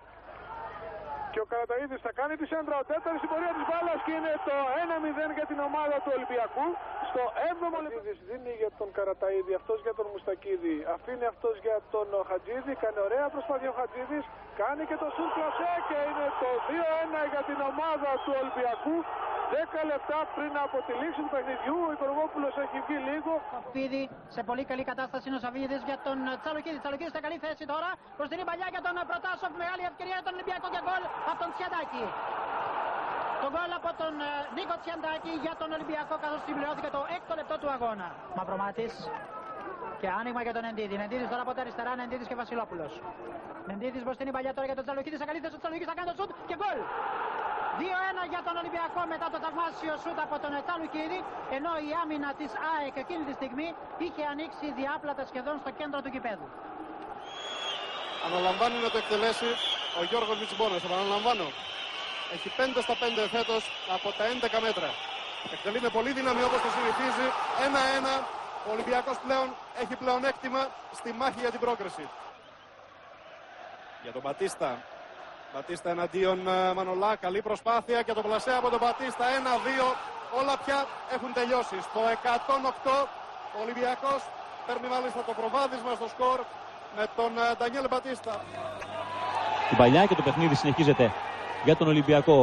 [1.32, 4.32] Και ο Καραταίδης θα κάνει τη σέντρα ο τέταρτος στην πορεία της μπάλας και είναι
[4.48, 6.66] το 1-0 για την ομάδα του Ολυμπιακού.
[7.10, 10.76] Στο 7ο λεπτό δίνει για τον Καραταίδη, αυτός για τον Μουστακίδη.
[10.94, 14.24] Αφήνει αυτός για τον Χατζίδη, κάνει ωραία προσπάθεια ο Χατζίδης.
[14.62, 18.96] Κάνει και το σουτ κλασέ και είναι το 2-1 για την ομάδα του Ολυμπιακού.
[19.48, 23.32] 10 λεπτά πριν από τη λήξη του παιχνιδιού, ο Υπουργόπουλος έχει βγει λίγο.
[23.74, 24.02] Πίδη
[24.36, 26.78] σε πολύ καλή κατάσταση είναι ο Σαββίδης για τον Τσαλοκίδη.
[26.82, 27.90] Τσαλοκίδης σε καλή θέση τώρα.
[28.18, 29.50] Προς την παλιά για τον Προτάσοφ.
[29.62, 32.04] Μεγάλη ευκαιρία για τον Ολυμπιακό και γκολ από τον Τσιαντάκη.
[33.42, 37.54] Το γκολ από τον ε, Νίκο Τσιαντάκη για τον Ολυμπιακό καθώς συμπληρώθηκε το έκτο λεπτό
[37.62, 38.08] του αγώνα.
[38.38, 38.94] Μαυρομάτης
[40.00, 40.94] και άνοιγμα για τον Εντίδη.
[41.06, 42.92] Εντίδης τώρα από τα αριστερά, Εντίδης και Βασιλόπουλος.
[43.74, 45.16] Εντίδης μπροστά στην παλιά τώρα για τον Τσαλοκίδη.
[45.22, 46.78] Σε καλή θέση ο Τσαλοκίδης θα κάνει το σουτ και γκολ.
[47.80, 51.18] 2-1 για τον Ολυμπιακό μετά το θαυμάσιο σούτ από τον Τσαλουκίδη
[51.56, 53.68] ενώ η άμυνα της ΑΕΚ εκείνη τη στιγμή
[54.04, 56.48] είχε ανοίξει διάπλατα σχεδόν στο κέντρο του κηπέδου.
[58.26, 59.50] Αναλαμβάνει να το εκτελέσει
[60.00, 60.80] ο Γιώργος Μιτσμπόνος.
[60.88, 61.46] Επαναλαμβάνω.
[62.34, 63.62] Έχει 5 στα 5 φέτος
[63.96, 64.88] από τα 11 μέτρα.
[65.54, 67.26] Εκτελεί με πολύ δύναμη όπως το συνηθίζει.
[67.68, 68.14] 1-1.
[68.68, 69.48] Ο Ολυμπιακός πλέον
[69.82, 70.62] έχει πλεονέκτημα
[70.98, 72.04] στη μάχη για την πρόκριση.
[74.02, 74.70] Για τον Μπατίστα.
[75.54, 77.16] Μπατίστα εναντίον ε, Μανολά.
[77.16, 79.24] Καλή προσπάθεια και το πλασέ από τον Μπατίστα.
[79.82, 80.40] 1-2.
[80.40, 80.78] Όλα πια
[81.14, 81.76] έχουν τελειώσει.
[81.88, 82.00] Στο
[82.84, 83.06] 108
[83.56, 84.20] ο Ολυμπιακός
[84.66, 86.38] παίρνει μάλιστα το προβάδισμα στο σκορ
[86.96, 88.32] με τον ε, Ντανιέλ Μπατίστα.
[89.68, 91.04] Την παλιά και το παιχνίδι συνεχίζεται
[91.64, 92.38] για τον Ολυμπιακό.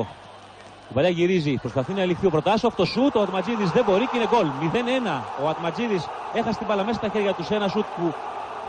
[0.90, 2.76] Η παλιά γυρίζει, προσπαθεί να ληφθεί ο Προτάσοφ.
[2.76, 4.48] Το σουτ, ο Ατματζίδη δεν μπορεί και είναι γκολ.
[4.74, 5.22] 0-1.
[5.44, 6.00] Ο Ατματζίδη
[6.34, 8.14] έχασε την μπάλα μέσα στα χέρια του σε ένα σουτ που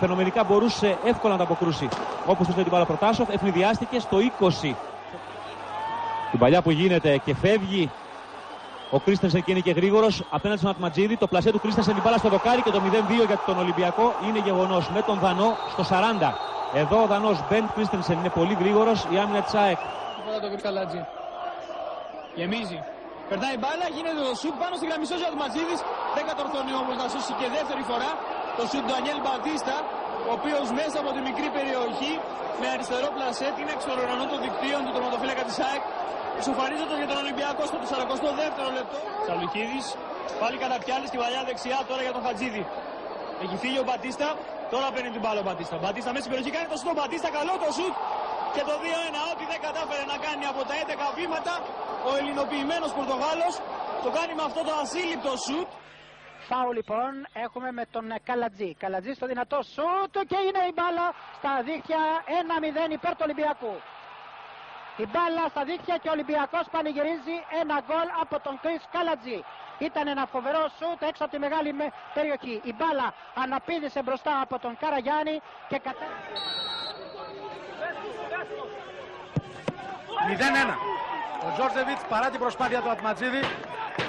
[0.00, 1.88] φαινομενικά μπορούσε εύκολα να τα αποκρούσει.
[2.26, 4.74] Όπως του την μπάλα Προτάσοφ, ευνηδιάστηκε στο 20.
[6.30, 7.90] Την παλιά που γίνεται και φεύγει
[8.90, 11.16] ο Κρίστενσεν και είναι και γρήγορος απέναντι στον Ατματζίδη.
[11.16, 12.80] Το πλασέ του Κρίστενσεν την μπάλα στο δοκάρι και το
[13.22, 16.32] 0-2 για τον Ολυμπιακό είναι γεγονός με τον Δανό στο 40.
[16.74, 19.06] Εδώ ο Δανός Μπεντ Κρίστενσεν είναι πολύ γρήγορος.
[19.10, 19.78] Η άμυνα της ΑΕΚ
[20.26, 21.00] Τώρα το βρει Καλάτζη.
[22.38, 22.78] Γεμίζει.
[23.28, 25.80] Περνάει η μπάλα, γίνεται το σουτ πάνω στη γραμμή σώζει ο Ματζίδης.
[26.16, 28.10] Δεν κατορθώνει όμως να σώσει και δεύτερη φορά
[28.58, 29.76] το σουτ του Ανιέλ Μπατίστα,
[30.28, 32.12] ο οποίος μέσα από τη μικρή περιοχή
[32.60, 35.82] με αριστερό πλασέ την εξ ουρανού των δικτύων του τερματοφύλακα της ΑΕΚ
[36.40, 38.98] ισοφαρίζοντας για τον Ολυμπιακό στο 42ο λεπτό.
[39.24, 39.86] Τσαλουκίδης
[40.42, 42.62] πάλι καταπιάλει στη βαλιά δεξιά τώρα για τον Χατζίδη.
[43.44, 44.28] Έχει φύγει ο Μπατίστα,
[44.72, 45.74] τώρα παίρνει την μπάλα ο Μπατίστα.
[45.82, 47.94] Μπατίστα μέσα στην περιοχή κάνει το σουτ, ο Μπατίστα καλό το σουτ
[48.54, 51.54] και το 2-1 ό,τι δεν κατάφερε να κάνει από τα 11 βήματα
[52.08, 53.54] ο ελληνοποιημένος Πορτογάλος
[54.04, 55.68] το κάνει με αυτό το ασύλληπτο σουτ
[56.48, 58.74] Φάου λοιπόν έχουμε με τον Καλατζή.
[58.74, 61.06] Καλατζή στο δυνατό σουτ και είναι η μπάλα
[61.38, 62.02] στα δίχτυα
[62.88, 63.74] 1-0 υπέρ του Ολυμπιακού.
[64.96, 69.40] Η μπάλα στα δίχτυα και ο Ολυμπιακός πανηγυρίζει ένα γκολ από τον Κρίς Καλατζή.
[69.78, 71.70] Ήταν ένα φοβερό σουτ έξω από τη μεγάλη
[72.14, 72.60] περιοχή.
[72.70, 75.36] Η μπάλα αναπήδησε μπροστά από τον Καραγιάννη
[75.68, 76.34] και κατέφυγε.
[80.26, 80.74] 0-1.
[81.46, 83.42] Ο Τζόρτζεβιτς παρά την προσπάθεια του Ατματζίδη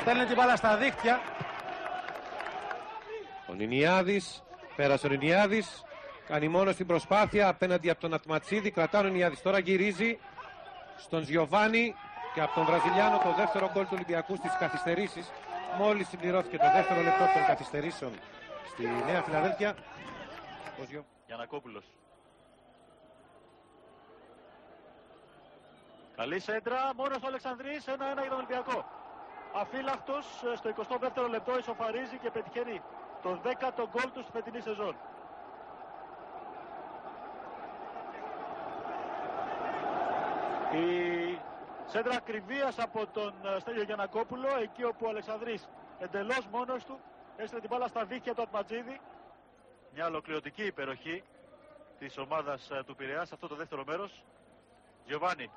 [0.01, 1.19] στέλνει την μπάλα στα δίχτυα.
[3.49, 4.43] Ο Νινιάδης,
[4.75, 5.83] πέρασε ο Νινιάδης,
[6.27, 10.19] κάνει μόνο στην προσπάθεια απέναντι από τον Ατματσίδη, κρατάνε ο Νινιάδης, τώρα γυρίζει
[10.97, 11.95] στον Ζιωβάνι
[12.33, 15.31] και από τον Βραζιλιάνο το δεύτερο γκολ του Ολυμπιακού στις καθυστερήσεις.
[15.77, 18.11] Μόλις συμπληρώθηκε το δεύτερο λεπτό των καθυστερήσεων
[18.71, 19.75] στη Νέα Φιλαδέλφια.
[20.81, 21.05] Ο Ζιο...
[21.27, 21.85] Γιανακόπουλος.
[26.15, 27.89] Καλή σέντρα, μόνος ο Αλεξανδρής, 1-1
[28.21, 28.85] για τον Ολυμπιακό.
[29.61, 32.81] Αφύλακτος ε, στο 22ο λεπτό ισοφαρίζει και πετυχαίνει
[33.21, 34.95] το 10ο γκολ τους στη φετινή σεζόν.
[40.71, 41.39] Η
[41.85, 46.99] σέντρα ακριβίας από τον ε, Στέλιο Γιανακόπουλο, εκεί όπου ο Αλεξανδρής εντελώς μόνος του
[47.37, 48.99] έστειλε την μπάλα στα δίχτυα του Ατματζίδη.
[49.93, 51.23] μια ολοκληρωτική υπεροχή
[51.99, 54.23] της ομάδας ε, του Πειραιά σε αυτό το δεύτερο μέρος.
[55.05, 55.51] Γιωβάνι,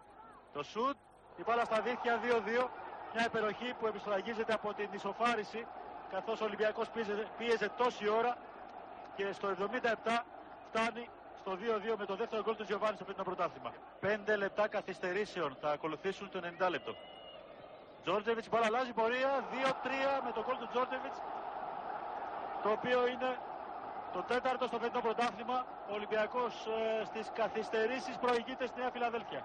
[0.52, 0.96] το σουτ,
[1.36, 2.68] η μπάλα στα δίχτυα 2-2.
[3.14, 5.66] Μια υπεροχή που επιστραγγίζεται από την ισοφάριση
[6.11, 8.36] καθώς ο Ολυμπιακός πίεζε, πίεζε τόση ώρα
[9.16, 10.24] και στο 77
[10.68, 11.08] φτάνει
[11.40, 13.72] στο 2-2 με το δεύτερο γκολ του Γιωβάνη στο φετινό πρωτάθλημα.
[14.00, 16.94] 5 λεπτά καθυστερήσεων θα ακολουθήσουν το 90 λεπτό.
[18.02, 21.18] Τζόρτζεβιτς, μπάλα αλλάζει πορεία, 2-3 με το γκολ του Τζόρτζεβιτς,
[22.62, 23.38] το οποίο είναι
[24.12, 25.66] το τέταρτο στο φετινό πρωτάθλημα.
[25.90, 29.44] Ο Ολυμπιακός ε, στις καθυστερήσεις προηγείται στη Νέα Φιλαδέλφια.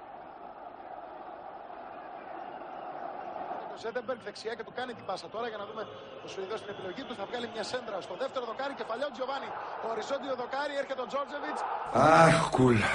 [3.76, 5.84] Ο Ζέντεμπεργκ δεξιά και του κάνει την πάσα τώρα για να δούμε
[6.26, 7.16] ο Σουηδός στην επιλογή τους.
[7.20, 8.74] Θα βγάλει μια σέντρα στο δεύτερο δοκάρι.
[8.80, 9.50] Κεφαλιό Τζιοβάνι.
[9.82, 11.62] Το οριζόντιο δοκάρι έρχεται ο Τζόρτζεβιτς.
[11.94, 12.92] Αχ, κούλα.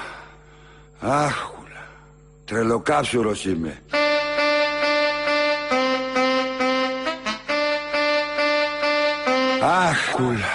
[1.01, 1.83] Αχ, κούλα.
[2.49, 3.73] Τρελοκάψουρος είμαι.
[9.83, 10.53] Αχ, κούλα.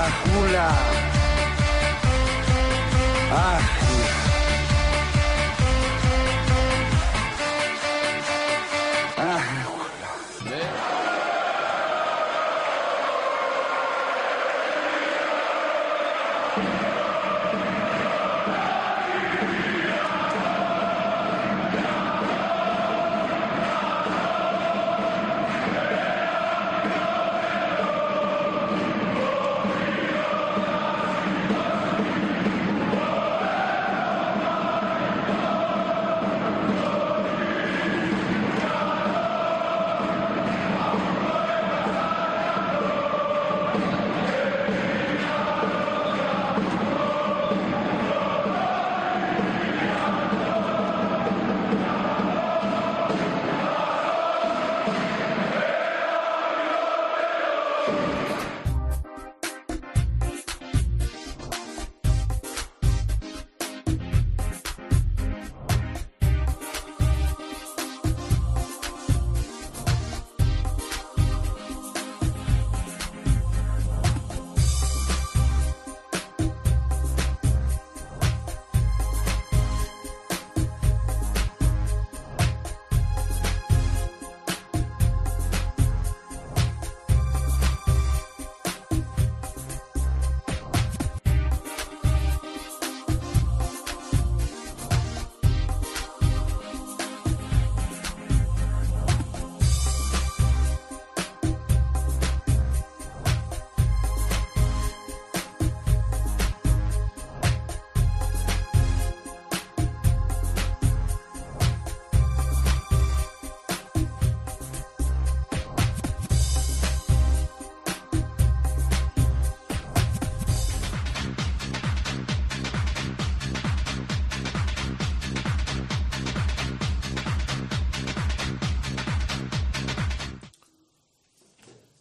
[0.00, 0.66] Αχ, κούλα.
[0.66, 0.68] Αχ, κούλα.
[3.54, 3.77] Αχ,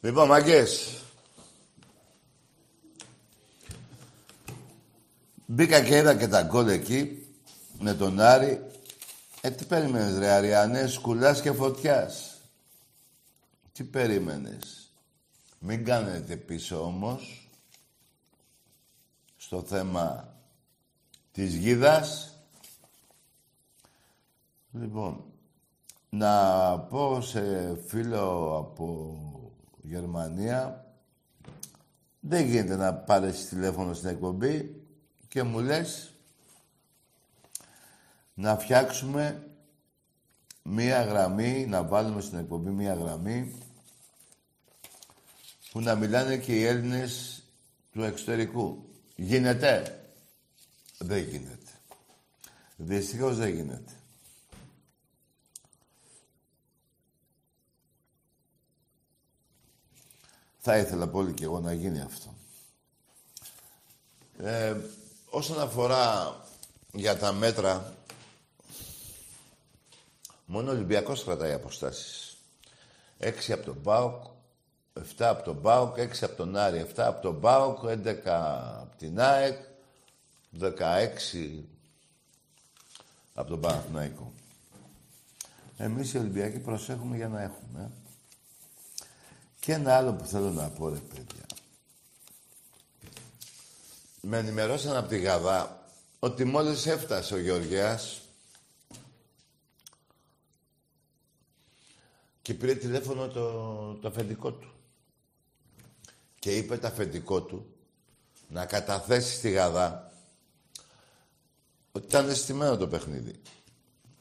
[0.08, 1.04] Λοιπόν, μαγκές.
[5.46, 7.28] Μπήκα και είδα και τα γκολ εκεί
[7.80, 8.66] με τον Άρη.
[9.42, 12.42] Ε, τι περίμενες ρε Αριανέ, σκουλάς και φωτιάς.
[13.72, 14.92] Τι περίμενες.
[15.60, 17.50] Μην κάνετε πίσω όμως
[19.38, 20.36] στο θέμα
[21.32, 22.38] της γίδας.
[24.72, 25.24] Λοιπόν,
[26.10, 29.16] να πω σε φίλο από
[29.90, 30.86] Γερμανία
[32.20, 34.82] δεν γίνεται να πάρεις τηλέφωνο στην εκπομπή
[35.28, 36.14] και μου λες
[38.34, 39.48] να φτιάξουμε
[40.64, 43.56] μία γραμμή, να βάλουμε στην εκπομπή μία γραμμή
[45.72, 47.44] που να μιλάνε και οι Έλληνες
[47.92, 48.90] του εξωτερικού.
[49.16, 50.02] Γίνεται;
[50.98, 51.72] Δεν γίνεται.
[52.76, 53.97] Δυστυχώς δεν γίνεται.
[60.70, 62.34] Θα ήθελα πολύ και εγώ να γίνει αυτό.
[64.38, 64.76] Ε,
[65.30, 66.36] όσον αφορά
[66.94, 67.94] για τα μέτρα,
[70.46, 72.38] μόνο ο Ολυμπιακός κρατάει αποστάσεις.
[73.18, 74.24] Έξι από τον ΠΑΟΚ,
[74.94, 79.20] 7 από τον ΠΑΟΚ, 6 από τον Άρη, 7 από τον ΠΑΟΚ, 11 από την
[79.20, 79.60] ΑΕΚ,
[80.60, 81.64] 16
[83.34, 84.34] από τον Παναθηναϊκό.
[85.78, 87.92] Εμείς οι Ολυμπιακοί προσέχουμε για να έχουμε.
[89.68, 89.74] Ε.
[89.74, 91.46] Και ένα άλλο που θέλω να πω, ρε παιδιά.
[94.22, 95.90] Με ενημερώσαν από τη Γαδά
[96.20, 98.22] ότι μόλις έφτασε ο Γεωργιάς
[102.42, 103.52] και πήρε τηλέφωνο το,
[103.94, 104.72] το αφεντικό του.
[106.40, 107.66] και είπε το αφεντικό του
[108.50, 110.12] να καταθέσει στη Γαδά
[111.92, 113.42] ότι ήταν αισθημένο το παιχνίδι.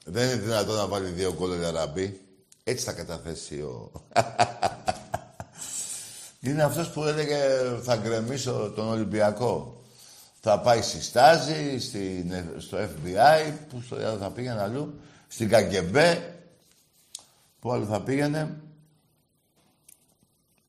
[0.04, 2.20] Δεν είναι δυνατόν να βάλει δύο γκολ ο Αραμπή.
[2.64, 3.92] Έτσι θα καταθέσει ο...
[6.50, 7.38] είναι αυτός που έλεγε
[7.82, 9.80] θα γκρεμίσω τον Ολυμπιακό.
[10.40, 16.40] Θα πάει στη Στάζη, στην, στο FBI, που στο, θα πήγαινε αλλού, στην Καγκεμπέ,
[17.60, 18.60] που άλλο θα πήγαινε,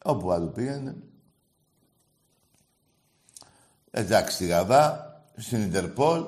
[0.03, 0.95] όπου άλλο πήγαινε.
[3.91, 6.25] Εντάξει, στη Γαδά, στην Ιντερπόλ,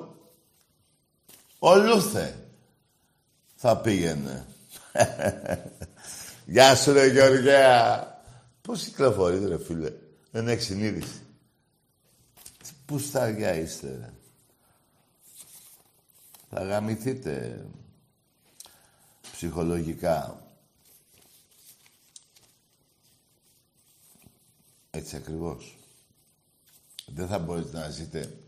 [1.58, 2.34] ο Λούθε
[3.56, 4.46] θα πήγαινε.
[6.46, 8.09] Γεια σου ρε Γεωργέα.
[8.70, 9.92] Πώς κυκλοφορείς ρε φίλε;
[10.30, 11.22] Δεν έχεις συνείδηση.
[12.58, 14.12] Τι πουστάρια είστε ρε.
[16.50, 17.66] Θα γαμηθείτε
[19.32, 20.46] ψυχολογικά.
[24.90, 25.78] Έτσι ακριβώς.
[27.06, 28.38] Δεν θα μπορείτε να ζείτε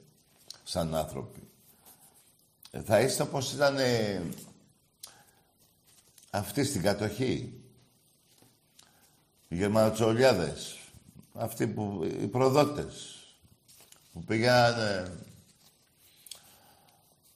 [0.65, 1.49] σαν άνθρωποι.
[2.71, 4.23] Ε, Θα είστε όπως ήταν ε,
[6.31, 7.62] αυτοί στην κατοχή.
[9.53, 10.79] Οι Γερμανοτσολιάδες.
[11.35, 13.17] Αυτοί που, οι προδότες.
[14.13, 14.75] Που πήγαν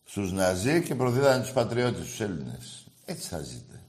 [0.05, 2.87] στους Ναζί και προδίδανε τους πατριώτες, τους Έλληνες.
[3.05, 3.83] Έτσι θα ζείτε.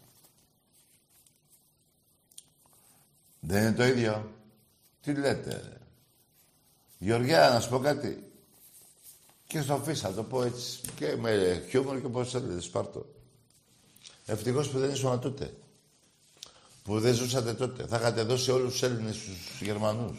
[3.40, 4.32] Δεν είναι το ίδιο.
[5.02, 5.78] Τι λέτε, ρε.
[6.98, 8.32] Γεωργιά, να σου πω κάτι.
[9.48, 10.80] Και στο φύσα, το πω έτσι.
[10.96, 13.06] Και με χιούμορ και πώς θέλετε, Σπάρτο.
[14.26, 15.54] Ευτυχώς που δεν ήσουν τότε.
[16.88, 17.86] Που δεν ζούσατε τότε.
[17.86, 20.18] Θα είχατε δώσει όλους τους Έλληνες στους Γερμανούς.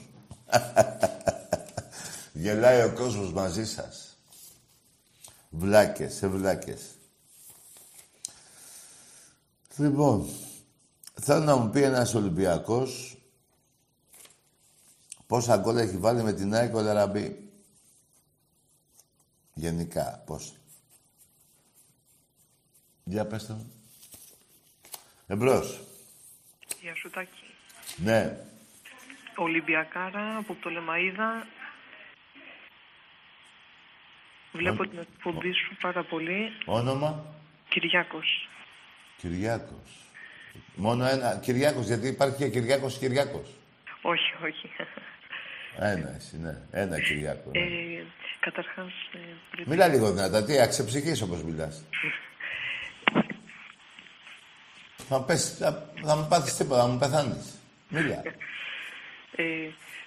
[2.32, 4.16] Γελάει ο κόσμος μαζί σας.
[5.50, 6.80] Βλάκες, σε βλάκες.
[9.76, 10.28] Λοιπόν,
[11.20, 13.18] θέλω να μου πει ένας Ολυμπιακός
[15.26, 17.50] πόσα γκολ έχει βάλει με την ΑΕΚ ο Λαραμπή.
[19.54, 20.52] Γενικά, πόσα.
[23.04, 23.66] Για πες το.
[25.26, 25.87] Εμπρός.
[26.88, 27.44] Γεια σου Τάκη.
[27.96, 28.36] Ναι.
[29.36, 31.46] Ολυμπιακάρα από το Λεμαΐδα.
[34.52, 36.52] Βλέπω την εκπομπή σου πάρα πολύ.
[36.64, 37.24] Όνομα;
[37.68, 38.48] Κυριάκος.
[39.16, 39.90] Κυριάκος.
[40.74, 41.38] Μόνο ένα.
[41.42, 43.48] Κυριάκος, γιατί υπάρχει και Κυριάκος Κυριάκος.
[44.02, 44.70] Όχι, όχι.
[45.78, 46.56] Ένα εσύ, ναι.
[46.70, 47.50] Ένα Κυριάκο.
[47.50, 47.58] ναι.
[47.58, 48.04] Ε,
[48.40, 49.18] καταρχάς, ε,
[49.50, 49.68] πρέπει...
[49.70, 50.44] Μιλά λίγο δυνατά.
[50.44, 51.84] Τι, αξεψυχής όπως μιλάς.
[55.08, 57.58] Θα, πες, θα, θα μου πάθεις τίποτα, θα μου πεθάνεις.
[57.88, 58.22] Μίλα.
[59.36, 59.44] Ε,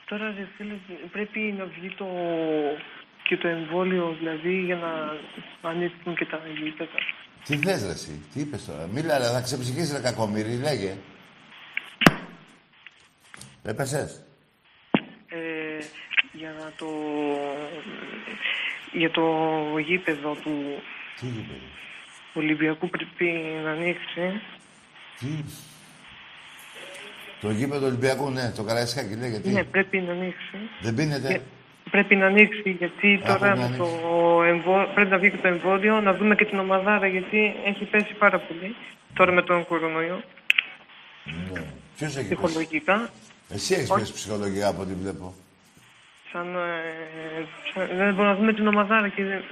[0.06, 0.74] τώρα, ρε φίλε,
[1.12, 2.08] πρέπει να βγει το...
[3.24, 5.18] και το εμβόλιο, δηλαδή, για να
[5.70, 7.00] ανοίξουν και τα γήπεδα.
[7.46, 8.88] Τι θες ρε εσύ, τι είπες τώρα.
[8.88, 10.98] Μίλα, ρε, θα ξεψυχείς ρε κακομύρι, λέγε.
[13.64, 14.24] Έπεσες.
[15.28, 15.38] Ε,
[16.32, 16.88] για να το...
[18.92, 19.24] για το
[19.78, 20.82] γήπεδο του
[21.20, 21.66] Τι γήπεδο;
[22.34, 23.26] Ολυμπιακού πρέπει
[23.64, 24.42] να ανοίξει.
[25.22, 25.28] Τι;
[27.42, 29.50] Το γήπεδο Ολυμπιακού, ναι, το Καραϊσκάκι λέγεται.
[29.50, 30.58] Ναι, πρέπει να ανοίξει.
[30.82, 31.34] Δεν πίνεται.
[31.34, 31.42] Ε,
[31.92, 34.88] Πρέπει να ανοίξει γιατί Α, τώρα πρέπει να με το εμβό...
[34.94, 38.40] πρέπει να βγει και το εμβόλιο, να δούμε και την ομαδάρα γιατί έχει πέσει πάρα
[38.40, 38.76] πολύ
[39.14, 40.24] τώρα με τον κορονοϊό.
[41.54, 41.62] Ναι.
[41.98, 43.10] Ποιος έχει πέσει; Ψυχολογικά.
[43.50, 44.00] Εσύ έχεις Όχι.
[44.00, 45.34] πέσει ψυχολογικά από ό,τι βλέπω.
[46.32, 49.44] Σαν, ε, σαν- δεν μπορούμε να δούμε την ομαδάρα και δεν-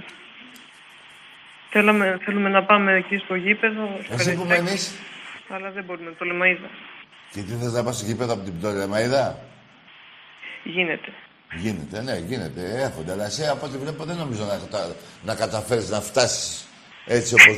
[1.70, 4.00] Θέλαμε, θέλουμε να πάμε εκεί στο γήπεδο.
[4.04, 4.94] στο Εσύ που Καραϊσκάκι, μένεις;
[5.50, 6.70] Αλλά δεν μπορούμε, το Λεμαΐδα.
[7.32, 9.40] Και τι θες να πας στο γήπεδο από την Πτολεμαίδα.
[10.64, 11.14] Γίνεται.
[11.58, 12.82] Γίνεται, ναι, γίνεται.
[12.82, 13.12] Έρχονται.
[13.12, 14.96] Αλλά εσύ από ό,τι βλέπω δεν νομίζω να, κατα...
[15.24, 16.68] να καταφέρεις να φτάσεις
[17.06, 17.56] έτσι όπως...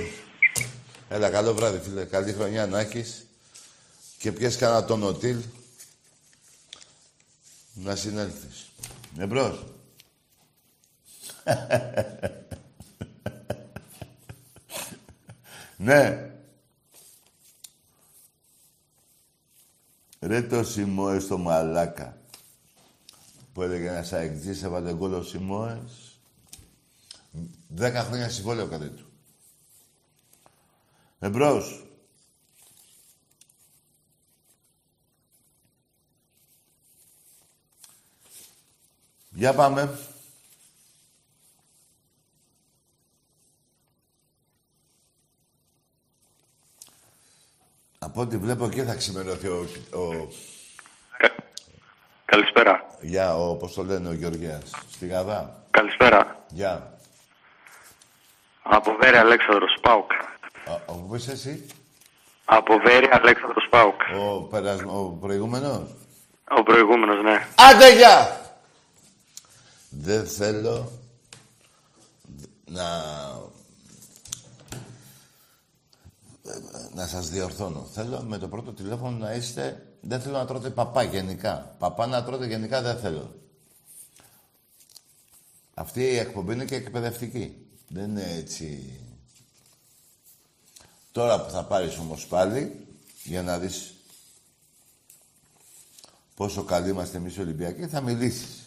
[1.10, 2.06] Έλα, καλό βράδυ, φίλε.
[2.06, 3.26] Καλή χρονιά να έχεις.
[4.18, 5.42] Και πιες κανένα τον οτήλ
[7.74, 8.72] να συνέλθεις.
[9.18, 9.66] Εμπρός.
[15.78, 16.31] ναι.
[20.24, 22.22] Ρε το Σιμώες στο μαλάκα.
[23.54, 26.20] Που έλεγε ένας αεκτής, έβαλε γκολ ο Σιμώες.
[27.68, 29.06] Δέκα χρόνια συμβόλαιο κάτι του.
[31.20, 31.86] Εμπρός.
[39.30, 40.11] Για πάμε.
[48.12, 49.68] Από ό,τι βλέπω και θα ξημερωθεί ο...
[49.92, 50.28] ο...
[52.26, 52.86] Καλησπέρα.
[53.02, 54.64] Για, ο, πώς το λένε, ο Γεωργίας.
[54.92, 55.64] Στη Γαδά.
[55.72, 56.44] Καλησπέρα.
[56.50, 56.98] Γεια.
[58.64, 60.12] Από Βέρεια Αλέξανδρος Πάουκ.
[60.12, 61.66] Α, Από πού είσαι εσύ;
[62.46, 64.02] Από Βέρεια Αλέξανδρος Πάουκ.
[64.20, 64.80] Ο, περασ...
[64.86, 65.90] ο προηγούμενος;
[66.58, 67.48] Ο προηγούμενος, ναι.
[67.56, 68.42] Άντε, γεια!
[69.90, 70.92] Δεν θέλω
[72.66, 72.84] να...
[76.94, 77.84] να σας διορθώνω.
[77.94, 79.86] Θέλω με το πρώτο τηλέφωνο να είστε...
[80.02, 81.76] Δεν θέλω να τρώτε παπά γενικά.
[81.80, 83.36] Παπά να τρώτε γενικά δεν θέλω.
[85.74, 87.68] Αυτή η εκπομπή είναι και εκπαιδευτική.
[87.88, 89.00] Δεν είναι έτσι...
[91.12, 92.88] Τώρα που θα πάρεις όμως πάλι,
[93.24, 93.94] για να δεις
[96.36, 98.66] πόσο καλοί είμαστε εμείς οι Ολυμπιακοί, θα μιλήσεις.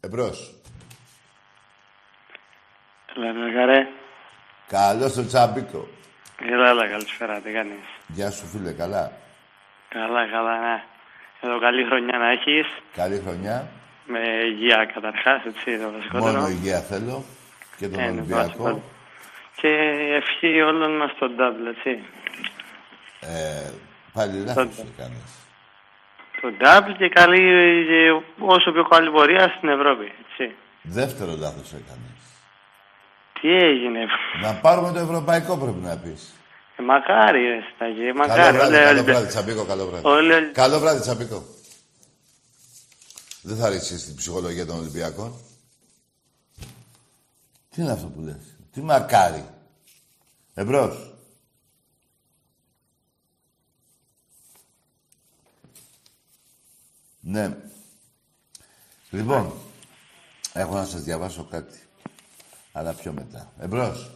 [0.00, 0.54] Εμπρός.
[3.16, 3.28] Έλα,
[4.74, 4.98] Μεγαρέ.
[4.98, 5.88] Καλώς τον Τσαμπίκο.
[6.52, 9.12] Έλα, έλα, καλησπέρα, τι κάνεις; Γεια σου φίλε, καλά.
[9.88, 10.82] Καλά, καλά, ναι.
[11.40, 12.66] Εδώ καλή χρονιά να έχεις.
[12.94, 13.68] Καλή χρονιά.
[14.06, 14.18] Με
[14.50, 16.24] υγεία καταρχάς, έτσι, το βασικότερο.
[16.32, 17.24] Μόνο υγεία θέλω.
[17.76, 18.62] Και τον Ε, είναι το Ολυμπιακό.
[18.62, 18.82] βασικό.
[19.60, 19.68] Και
[20.20, 22.02] ευχή όλων μας στον double, έτσι.
[23.20, 23.70] Ε,
[24.12, 25.30] πάλι λάθος έκανες.
[26.40, 27.40] Το double και καλή,
[27.86, 28.00] και
[28.38, 30.54] όσο πιο καλή πορεία στην Ευρώπη, έτσι.
[30.82, 32.18] Δεύτερο λάθος έκανες.
[33.44, 34.00] Τι έγινε.
[34.42, 36.32] Να πάρουμε το ευρωπαϊκό πρέπει να πεις.
[36.76, 38.56] Ε, μακάρι, ρε, Σταγί, Καλό μακάρι.
[38.56, 40.06] βράδυ, Όλοι- καλό όλοι- βράδυ, Τσαμπίκο, καλό βράδυ.
[40.06, 41.44] Όλοι- όλοι- Καλό βράδυ, Τσαμπίκο.
[43.42, 45.32] Δεν θα ρίξεις την ψυχολογία των Ολυμπιακών.
[47.70, 48.56] Τι είναι αυτό που λες.
[48.72, 49.44] Τι μακάρι.
[50.54, 51.12] Εμπρός.
[57.20, 57.56] Ναι.
[59.10, 59.52] Λοιπόν,
[60.52, 61.78] έχω να σας διαβάσω κάτι.
[62.76, 63.52] Αλλά πιο μετά.
[63.60, 64.10] Εμπρός.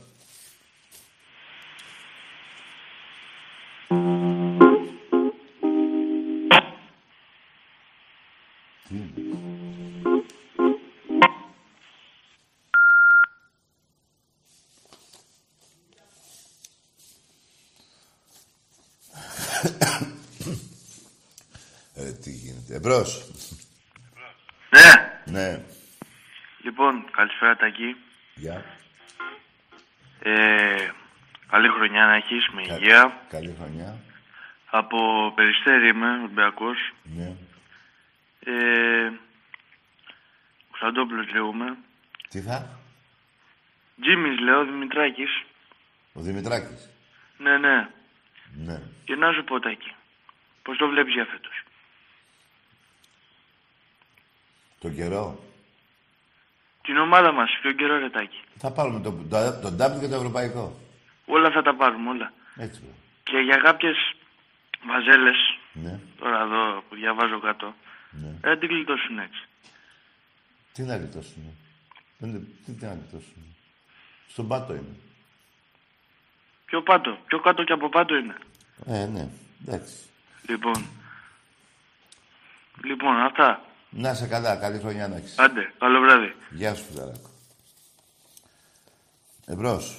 [21.95, 22.75] Ε, τι γίνεται.
[22.75, 23.31] Εμπρός.
[24.71, 25.23] Ναι.
[25.33, 25.65] Ναι.
[26.63, 27.97] Λοιπόν, καλησπέρα Τακί.
[28.39, 28.65] Γεια.
[30.23, 30.89] Ε,
[31.49, 33.21] καλή χρονιά να έχεις με υγεία.
[33.29, 33.97] Καλή χρονιά.
[34.71, 36.93] Από Περιστέρη είμαι, Ολυμπιακός.
[37.03, 37.37] Ναι.
[38.41, 39.13] Ε,
[40.71, 41.77] Κωνσταντόπουλος λέγομαι.
[42.29, 42.79] Τι θα;
[44.01, 45.43] Τζίμις λέω, Δημητράκης.
[46.13, 46.91] Ο Δημητράκης.
[47.39, 47.89] Ναι, ναι.
[48.55, 48.81] Ναι.
[49.05, 49.95] Και να σου πω Τάκη,
[50.63, 51.63] πώς το βλέπεις για φέτος;
[54.79, 55.43] Το καιρό;
[56.89, 58.41] Την ομάδα μας, πιο καιρό ρε Τάκη.
[58.59, 60.79] Θα πάρουμε το, το, το double και το ευρωπαϊκό.
[61.27, 62.33] Όλα θα τα πάρουμε, όλα.
[62.57, 62.81] Έτσι.
[62.83, 62.93] μπράβο.
[63.23, 63.97] Και για κάποιες
[64.87, 65.37] βαζέλες,
[65.73, 66.01] Ναι.
[66.19, 67.75] τώρα εδώ που διαβάζω κάτω,
[68.11, 68.35] Ναι.
[68.41, 69.43] δεν την γλιτώσουν έτσι.
[70.73, 71.53] Τι να γλιτώσουνε.
[72.19, 73.47] Δεν είναι- Τι, τι να γλιτώσουνε.
[74.29, 74.97] Στον πάτο είναι.
[76.65, 78.35] Πιο πάτω, πιο κάτω και από πάτω είναι.
[78.87, 79.29] Ε, ναι.
[79.67, 79.95] Εντάξει.
[80.49, 80.85] Λοιπόν.
[82.85, 83.63] Λοιπόν, αυτά.
[83.91, 84.57] Να σε καλά.
[84.57, 85.39] Καλή χρονιά να έχεις.
[85.39, 86.35] Άντε, καλό βράδυ.
[86.51, 87.31] Γεια σου, φιλαράκο.
[89.47, 89.99] Εμπρός.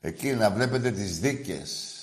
[0.00, 1.94] Εκεί να βλέπετε τις δίκες.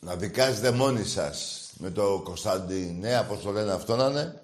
[0.00, 1.70] Να δικάζετε μόνοι σας.
[1.78, 4.42] Με το Κωνσταντινέα, πώς το λένε αυτό να είναι.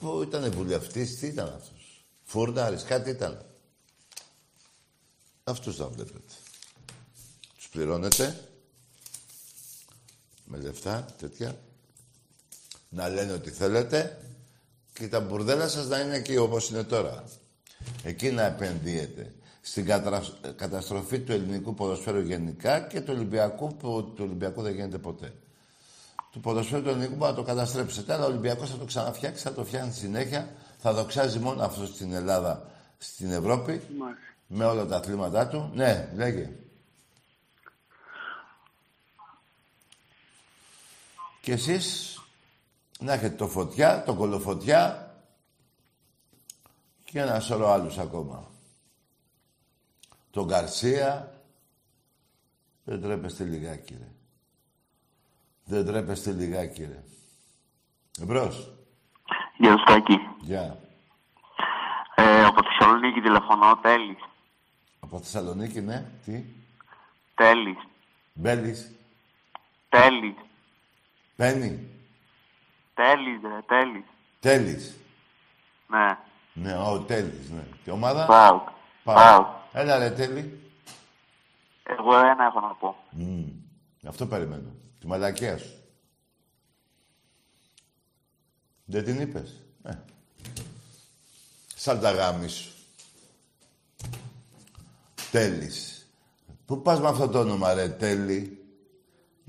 [0.00, 2.04] Που ήταν βουλευτής, τι ήταν αυτός.
[2.24, 3.44] Φούρναρης, κάτι ήταν.
[5.44, 6.34] Αυτούς να βλέπετε.
[7.56, 8.49] Τους πληρώνετε.
[10.52, 11.56] Με λεφτά, τέτοια.
[12.88, 14.18] Να λένε ότι θέλετε.
[14.92, 17.24] Και τα μπουρδέλα σας να είναι εκεί όπως είναι τώρα.
[18.04, 19.32] Εκεί να επενδύετε.
[19.60, 20.22] Στην κατρα-
[20.56, 25.32] καταστροφή του ελληνικού ποδοσφαίρου γενικά και του Ολυμπιακού που του Ολυμπιακού δεν γίνεται ποτέ.
[26.32, 29.52] Του ποδοσφαίρου του ελληνικού μπορεί να το καταστρέψετε, αλλά ο Ολυμπιακός θα το ξαναφτιάξει, θα
[29.52, 30.48] το φτιάχνει συνέχεια,
[30.78, 33.80] θα δοξάζει μόνο αυτός στην Ελλάδα, στην Ευρώπη,
[34.46, 35.70] με όλα τα αθλήματά του.
[35.74, 36.50] Ναι, λέγε.
[41.50, 42.18] Και εσείς
[42.98, 45.14] να έχετε το φωτιά, το κολοφωτιά
[47.04, 48.50] και ένα σωρό άλλους ακόμα.
[50.30, 51.32] Τον Γκαρσία.
[52.84, 54.08] Δεν τρέπεστε λιγάκι, ρε.
[55.64, 57.02] Δεν τρέπεστε λιγάκι, ρε.
[58.20, 58.72] Εμπρός.
[59.56, 60.18] Γεια σου Τάκη.
[60.40, 60.78] Γεια.
[62.14, 64.18] Ε, από Θεσσαλονίκη τηλεφωνώ, Τέλης.
[65.00, 66.10] Από Θεσσαλονίκη, ναι.
[66.24, 66.44] Τι;
[67.34, 67.78] Τέλης.
[68.34, 68.92] Μπέλης.
[69.88, 70.34] Τέλης.
[71.40, 71.88] Πένι.
[72.94, 74.04] Τέλης, ρε, Τέλης.
[74.40, 74.96] Τέλης.
[75.88, 76.18] Ναι.
[76.52, 77.62] Ναι, ο Τέλης, ναι.
[77.84, 78.68] Τι ομάδα; Πάουκ.
[79.02, 79.18] Πάουκ.
[79.18, 79.46] Πάουκ.
[79.72, 80.72] Έλα ρε Τέλη.
[81.82, 82.96] Εγώ ένα έχω να πω.
[83.10, 83.48] Μμμ.
[84.06, 84.70] Αυτό περιμένω.
[84.98, 85.74] Τη μαλακία σου.
[88.84, 89.92] Δεν την είπες; Ε.
[91.74, 92.72] Σαν τα γάμι σου.
[95.30, 96.08] Τέλης.
[96.66, 98.59] Πού πας με αυτό το όνομα, ρε, Τέλη.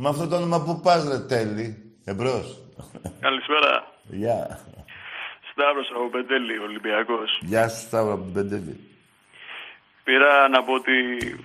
[0.04, 1.68] Με αυτό το όνομα που πας, ρε τέλει.
[2.06, 2.58] Εμπρός.
[3.20, 3.74] Καλησπέρα.
[4.22, 4.60] Γεια.
[5.52, 7.40] Σταύρος από Πεντέλη, Ολυμπιακός.
[7.42, 8.80] Γεια σου, Σταύρο από την Πεντέλη.
[10.04, 10.92] Πήρα να πω ότι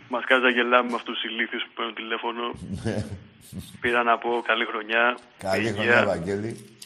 [0.08, 2.44] μας κάνει να γελάμε με αυτούς τους ηλίθιους που παίρνουν τηλέφωνο.
[3.80, 5.18] Πήρα να πω καλή χρονιά.
[5.38, 5.72] Καλή υγεία.
[5.72, 6.78] χρονιά, Βαγγέλη.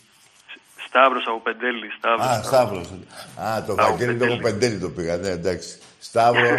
[0.86, 1.88] Σταύρος από Πεντέλη.
[1.98, 2.26] Σταύρος.
[2.26, 2.88] Α, Σταύρος.
[3.46, 4.40] Α, το Από Βαγγέλη το Πεντέλη.
[4.42, 5.78] Πεντέλη το πήγα, ναι, εντάξει.
[5.98, 6.50] Σταύρο,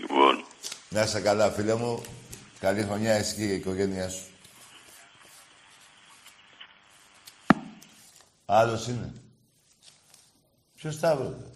[0.00, 0.44] Λοιπόν,
[0.88, 2.02] να είσαι καλά, φίλε μου.
[2.66, 4.24] Καλή χρονιά εσύ και η οικογένειά σου.
[8.46, 9.12] Άλλος είναι;
[10.76, 11.46] Ποιος Σταύρος, ρε.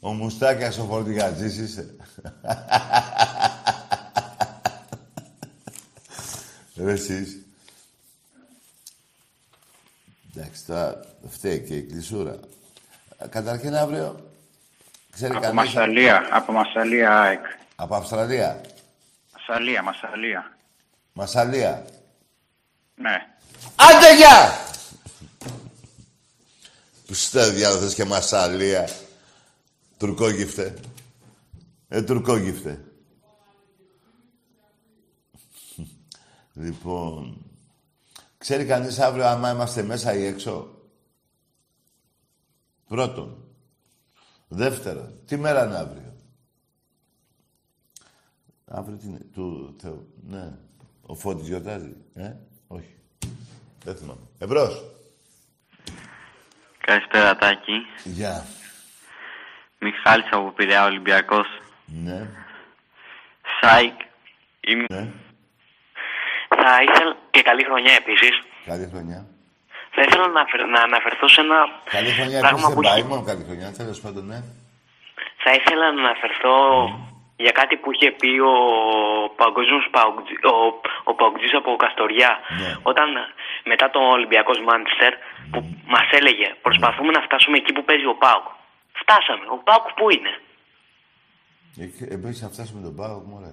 [0.00, 1.96] Ο Μουστάκιας ο φορτηγατζής είσαι.
[6.76, 7.44] Ρε εσείς.
[10.34, 12.38] Εντάξει, τώρα φταίει και η κλεισούρα.
[13.28, 14.30] Καταρχήν αύριο,
[15.12, 15.74] ξέρει Από κανείς...
[15.74, 17.44] Μασαλία, από Μασαλία ΑΕΚ.
[17.82, 18.60] Από Αυστραλία.
[19.32, 20.56] Μασαλία, Μασαλία.
[21.12, 21.84] Μασαλία.
[22.94, 23.26] Ναι.
[23.76, 24.50] Άντε γεια!
[27.06, 28.88] Που στα διάλογο θες και μασαλία.
[29.98, 30.78] Τουρκόγυφτε.
[31.88, 32.84] Ε, τουρκόγυφτε.
[36.52, 37.44] λοιπόν,
[38.38, 40.78] ξέρει κανείς αύριο άμα είμαστε μέσα ή έξω;
[42.88, 43.44] Πρώτον.
[44.48, 46.11] Δεύτερον, τι μέρα είναι αύριο;
[48.74, 50.06] Αύριο τι είναι, του Θεού.
[50.28, 50.44] Ναι.
[51.06, 51.96] Ο Φώτης γιορτάζει.
[52.14, 52.30] Ε,
[52.68, 52.94] όχι.
[53.84, 54.26] Δεν θυμάμαι.
[54.38, 54.84] Εμπρός.
[56.78, 57.86] Καλησπέρα Τάκη.
[58.04, 58.46] Γεια.
[59.78, 61.46] Μιχάλης από Πειραιά Ολυμπιακός.
[61.86, 62.28] Ναι.
[63.60, 64.00] Σάικ.
[64.60, 64.84] Είμαι...
[64.90, 65.12] Ναι.
[66.48, 68.42] Θα ήθελα και καλή χρονιά επίσης.
[68.64, 69.26] Καλή χρονιά.
[69.94, 71.58] Θα ήθελα να, αναφερ- να αναφερθώ σε ένα
[71.90, 73.08] Καλή χρονιά πράγμα επίσης που δεν πάει, έχει...
[73.08, 73.72] μόνο καλή χρονιά.
[73.72, 74.42] Τέλος πάντων, ναι.
[75.44, 76.54] Θα ήθελα να αναφερθώ
[77.44, 78.56] για κάτι που είχε πει ο
[79.42, 80.54] παγκόσμιος παουτζή, ο,
[81.10, 82.30] ο παουτζής από Καστοριά
[82.90, 83.08] όταν
[83.70, 85.12] μετά το Ολυμπιακός Μάντσεστερ
[85.50, 85.58] που
[85.94, 88.46] μας έλεγε προσπαθούμε να φτάσουμε εκεί που παίζει ο Πάουκ.
[89.02, 89.44] Φτάσαμε.
[89.56, 90.32] Ο Πάουκ πού είναι;
[91.84, 93.52] Εκεί- Εμείς θα φτάσουμε τον Πάοκ, μωρέ.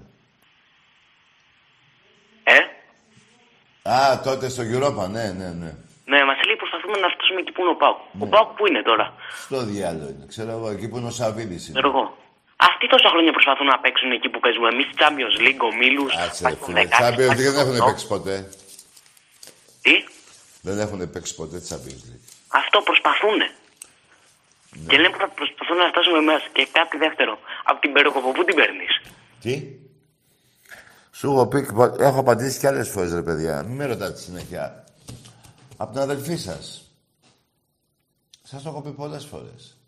[2.44, 2.60] Ε;
[3.90, 5.72] Α, τότε στο Europa, ναι, ναι, ναι.
[6.12, 7.98] Ναι, μας λέει προσπαθούμε να φτάσουμε εκεί που είναι ο Πάουκ.
[8.20, 9.14] Ο Πάουκ πού είναι τώρα;
[9.46, 10.26] Στο διάλογο είναι.
[10.28, 11.80] Ξέρω εγώ, εκεί που είναι ο Σαββίδης είναι.
[11.80, 12.18] Ξέρω εγώ.
[12.68, 16.06] Αυτοί τόσα χρόνια προσπαθούν να παίξουν εκεί που παίζουμε εμείς, Champions League, ομίλου.
[16.06, 16.84] Κάτσε, ρε φίλε.
[17.02, 18.36] Champions League δεν έχουν παίξει ποτέ.
[19.82, 19.94] Τι;
[20.62, 22.28] Δεν έχουν παίξει ποτέ Champions League.
[22.48, 23.40] Αυτό προσπαθούν.
[24.88, 26.46] Και λένε που θα προσπαθούν να φτάσουμε μέσα.
[26.56, 27.40] Και κάτι δεύτερο.
[27.64, 28.94] Από την Περοκοπο, πού την παίρνεις;
[29.44, 29.54] Τι;
[31.12, 31.68] Σου έχω πει,
[32.00, 33.64] έχω απαντήσει κι άλλες φορές, ρε παιδιά.
[33.64, 34.84] Μην με ρωτάτε συνέχεια.
[35.78, 36.84] Από την αδελφή σας.
[38.44, 39.79] Σας το έχω πει πολλές φορές.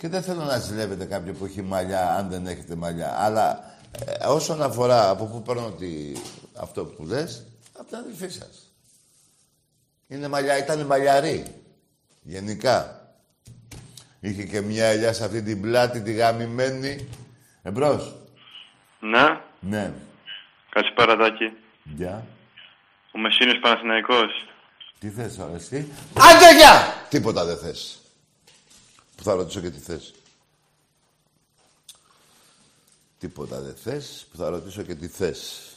[0.00, 3.14] Και δεν θέλω να ζηλεύετε κάποιον που έχει μαλλιά, αν δεν έχετε μαλλιά.
[3.18, 3.74] Αλλά
[4.06, 6.12] ε, όσον αφορά από πού παίρνω τη...
[6.56, 7.46] αυτό που λες,
[7.78, 8.72] από την αδελφή σας.
[10.08, 11.44] Είναι μαλλιά, ήταν μαλλιαρή.
[12.22, 13.00] Γενικά.
[14.20, 17.08] Είχε και μια ελιά σε αυτή την πλάτη, τη γαμημένη.
[17.62, 18.16] Εμπρός.
[19.00, 19.40] Ναι.
[19.60, 19.92] Ναι.
[20.70, 21.52] Καλησπέρα Τάκη.
[21.82, 22.26] Γεια.
[23.12, 24.48] Ο Μεσίνης Παναθηναϊκός.
[24.98, 25.92] Τι θες τώρα εσύ.
[26.14, 26.94] Άντε γεια!
[27.08, 27.99] Τίποτα δεν θες.
[29.20, 30.14] Που θα ρωτήσω και τι θες.
[33.18, 34.26] Τίποτα δεν θες.
[34.30, 35.76] Που θα ρωτήσω και τι θες.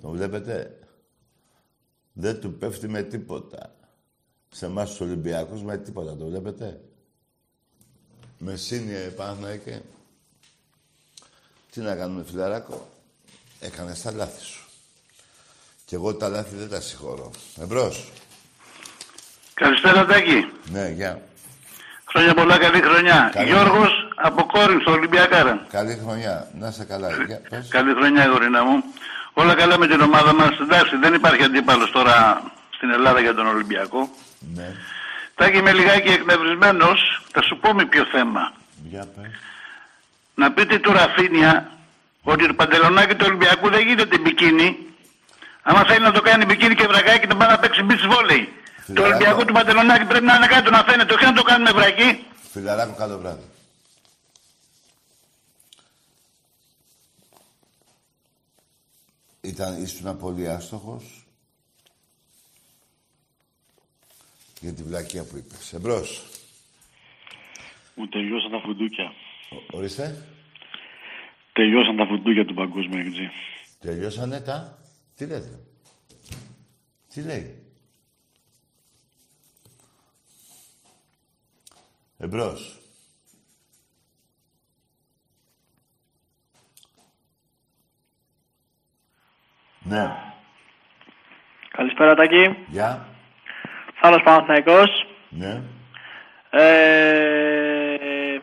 [0.00, 0.78] Το βλέπετε;
[2.12, 3.74] Δεν του πέφτει με τίποτα.
[4.50, 6.16] Σε εμάς τους Ολυμπιακούς με τίποτα.
[6.16, 6.80] Το βλέπετε;
[8.38, 9.82] Μεσίνη, Παναθηναϊκέ.
[11.70, 12.88] Τι να κάνουμε, φιλαράκο;
[13.60, 14.67] Έκανες τα λάθη σου.
[15.88, 17.30] Κι εγώ τα λάθη δεν τα συγχωρώ.
[17.62, 18.04] Εμπρός.
[19.54, 20.50] Καλησπέρα Τάκη.
[20.64, 21.20] Ναι, γεια.
[22.04, 23.30] Χρόνια πολλά, καλή χρονιά.
[23.32, 25.66] Καλή Γιώργος από Κόρινθο, Ολυμπιακάρα.
[25.70, 26.50] Καλή χρονιά.
[26.58, 27.08] Να είσαι καλά.
[27.26, 27.40] Γεια.
[27.48, 27.68] Πες.
[27.70, 28.82] Καλή χρονιά, γορίνα μου.
[29.32, 30.58] Όλα καλά με την ομάδα μας.
[30.60, 34.10] Εντάξει, δεν υπάρχει αντίπαλος τώρα στην Ελλάδα για τον Ολυμπιακό.
[34.54, 34.74] Ναι.
[35.34, 37.22] Τάκη, είμαι λιγάκι εκνευρισμένος.
[37.32, 38.52] Θα σου πω με ποιο θέμα.
[38.88, 39.30] Για πες.
[40.34, 41.70] Να πείτε του Ραφίνια
[42.22, 44.82] ότι το παντελονάκι του Ολυμπιακού δεν γίνεται μπικίνι.
[45.68, 48.42] Άμα θέλει να το κάνει μπικίνι και βρακάκι, να πάει να παίξει beach volley.
[48.94, 52.24] Το Ολυμπιακό του παντελονάκι πρέπει να είναι κάτω να φαίνεται, όχι να το κάνουμε βρακί.
[52.52, 53.42] Φιλαράκο, καλό βράδυ.
[59.40, 61.26] Ήταν, ήσουν πολύ άστοχος
[64.60, 65.72] για τη βλακεία που είπες.
[65.72, 66.22] Εμπρός.
[67.94, 69.12] Μου τελειώσαν τα φουντούκια.
[69.50, 70.26] Ο- Ορίστε.
[71.52, 73.30] Τελειώσαν τα φουντούκια του παγκόσμιου εκτζή.
[73.80, 74.78] Τελειώσανε τα...
[75.18, 75.60] Τι λέτε;
[77.14, 77.62] Τι λέει;
[82.18, 82.78] Εμπρός.
[89.82, 90.06] Ναι.
[91.70, 92.56] Καλησπέρα Τάκη.
[92.68, 93.08] Γεια.
[94.00, 94.88] Θάλος Παναθηναϊκός.
[95.28, 95.62] Ναι.
[96.50, 98.38] Ε,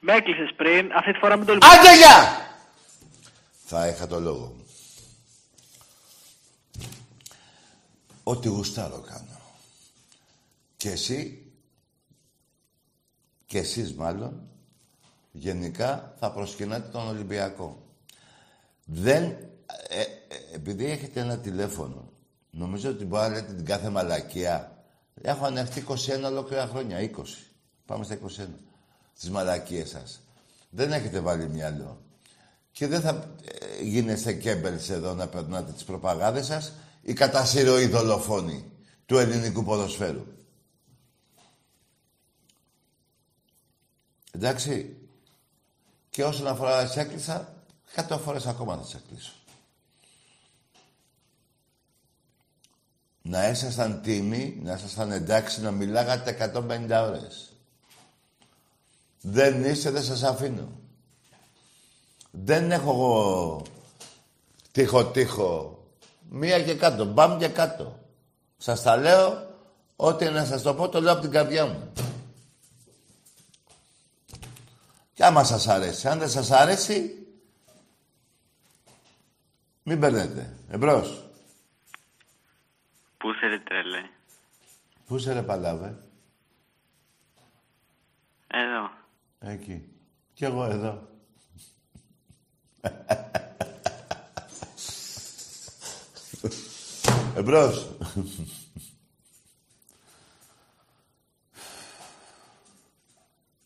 [0.00, 2.46] με έκλεισες πριν, αυτή τη φορά με το Άντε γεια!
[3.64, 4.61] Θα είχα το λόγο μου.
[8.22, 9.40] Ό,τι γουστάρω κάνω.
[10.76, 11.52] Και εσύ,
[13.46, 14.48] και εσείς μάλλον,
[15.32, 17.86] γενικά θα προσκυνάτε τον Ολυμπιακό.
[18.84, 19.22] Δεν,
[19.88, 20.06] ε, ε,
[20.54, 22.12] επειδή έχετε ένα τηλέφωνο,
[22.50, 24.84] νομίζω ότι μπορεί να λέτε την κάθε μαλακία.
[25.22, 27.10] Έχω ανεχτεί 21 ολόκληρα χρόνια, 20.
[27.86, 28.46] Πάμε στα 21.
[29.14, 30.20] Τις μαλακίες σας.
[30.70, 32.00] Δεν έχετε βάλει μυαλό.
[32.72, 33.34] Και δεν θα
[33.78, 36.72] ε, γίνεστε κέμπελς εδώ να περνάτε τις προπαγάδες σας
[37.02, 38.70] ή κατά συρροή δολοφόνοι
[39.06, 40.26] του ελληνικού ποδοσφαίρου.
[44.30, 44.96] Εντάξει.
[46.10, 47.64] Και όσον αφορά σε έκλεισα,
[47.94, 49.32] 100 φορές ακόμα θα σε κλείσω.
[53.22, 57.52] Να ήσασταν τίμοι, να ήσασταν εντάξει, να μιλάγατε 150 ώρες.
[59.20, 60.68] Δεν είστε, δεν σας αφήνω.
[62.30, 63.62] Δεν έχω εγώ
[64.72, 65.81] τείχο-τείχο.
[66.34, 67.98] Μία και κάτω, μπαμ και κάτω.
[68.56, 69.56] Σας τα λέω,
[69.96, 71.92] ό,τι να σας το πω, το λέω από την καρδιά μου.
[75.14, 76.08] Και άμα σας αρέσει.
[76.08, 77.26] Αν δεν σας αρέσει,
[79.82, 80.56] μην παίρνετε.
[80.68, 81.28] Εμπρός.
[83.16, 84.08] Πού σε ρε τρελέ;
[85.06, 85.96] Πού σε ρε παλάβε;
[88.46, 88.90] Εδώ.
[89.38, 89.88] Εκεί.
[90.34, 91.08] Κι εγώ εδώ.
[97.36, 97.88] Εμπρός.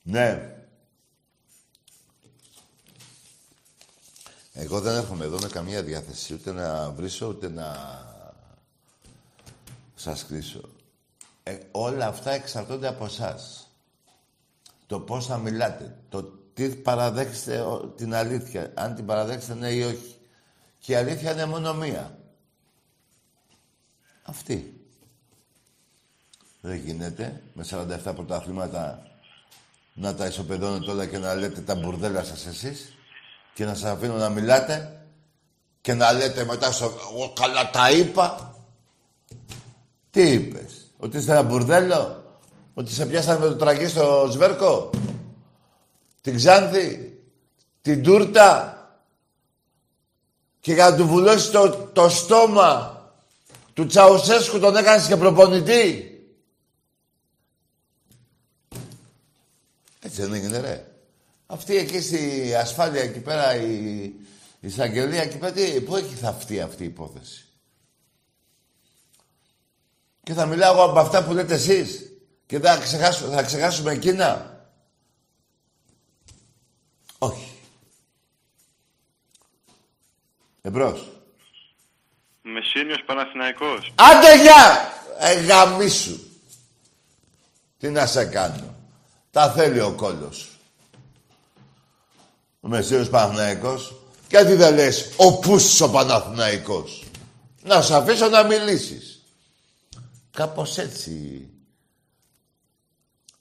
[0.02, 0.50] ναι.
[4.52, 7.76] Εγώ δεν έρχομαι εδώ με καμία διάθεση ούτε να βρίσω ούτε να
[9.94, 10.60] σας κλείσω.
[11.42, 13.70] Ε, όλα αυτά εξαρτώνται από εσάς.
[14.86, 16.22] Το πώς θα μιλάτε, το
[16.54, 20.16] τι παραδέχεστε ο- την αλήθεια, αν την παραδέχεστε ναι ή όχι.
[20.78, 22.18] Και η αλήθεια είναι μόνο μία.
[24.26, 24.80] Αυτή.
[26.60, 29.06] Δεν γίνεται με 47 πρωταθλήματα
[29.94, 32.96] να τα ισοπεδώνετε όλα και να λέτε τα μπουρδέλα σας εσείς
[33.54, 35.00] και να σας αφήνω να μιλάτε
[35.80, 38.54] και να λέτε μετά στο «Εγώ καλά τα είπα».
[40.10, 42.24] Τι είπες, ότι είστε ένα μπουρδέλο,
[42.74, 44.90] ότι σε πιάσανε με το τραγί στο Σβέρκο,
[46.20, 47.18] την Ξάνθη,
[47.82, 48.76] την Τούρτα
[50.60, 52.95] και για να του βουλώσει το, το στόμα
[53.76, 56.10] του Τσαουσέσκου τον έκανες και προπονητή.
[60.00, 60.94] Έτσι δεν έγινε ρε.
[61.46, 64.14] Αυτή εκεί στη ασφάλεια εκεί πέρα η, η
[64.60, 67.44] εισαγγελία εκεί πέρα τι- πού έχει θαυτεί αυτή η υπόθεση;
[70.22, 72.12] Και θα μιλάω εγώ από αυτά που λέτε εσείς
[72.46, 74.60] και θα, ξεχάσω, θα ξεχάσουμε εκείνα;
[77.18, 77.52] Όχι.
[80.62, 81.15] Εμπρός.
[82.52, 83.92] Μεσίνιος Παναθηναϊκός.
[83.94, 84.92] Άντε γεια!
[85.18, 86.18] Ε, γαμίσου.
[87.78, 88.74] Τι να σε κάνω.
[89.30, 90.50] Τα θέλει ο κόλλος σου.
[92.60, 93.94] Ο Μεσσίος Παναθηναϊκός.
[94.28, 97.04] Και τι δεν λες, ο Πούσης ο Παναθηναϊκός.
[97.62, 99.22] Να σου αφήσω να μιλήσεις.
[100.30, 101.48] Κάπως έτσι.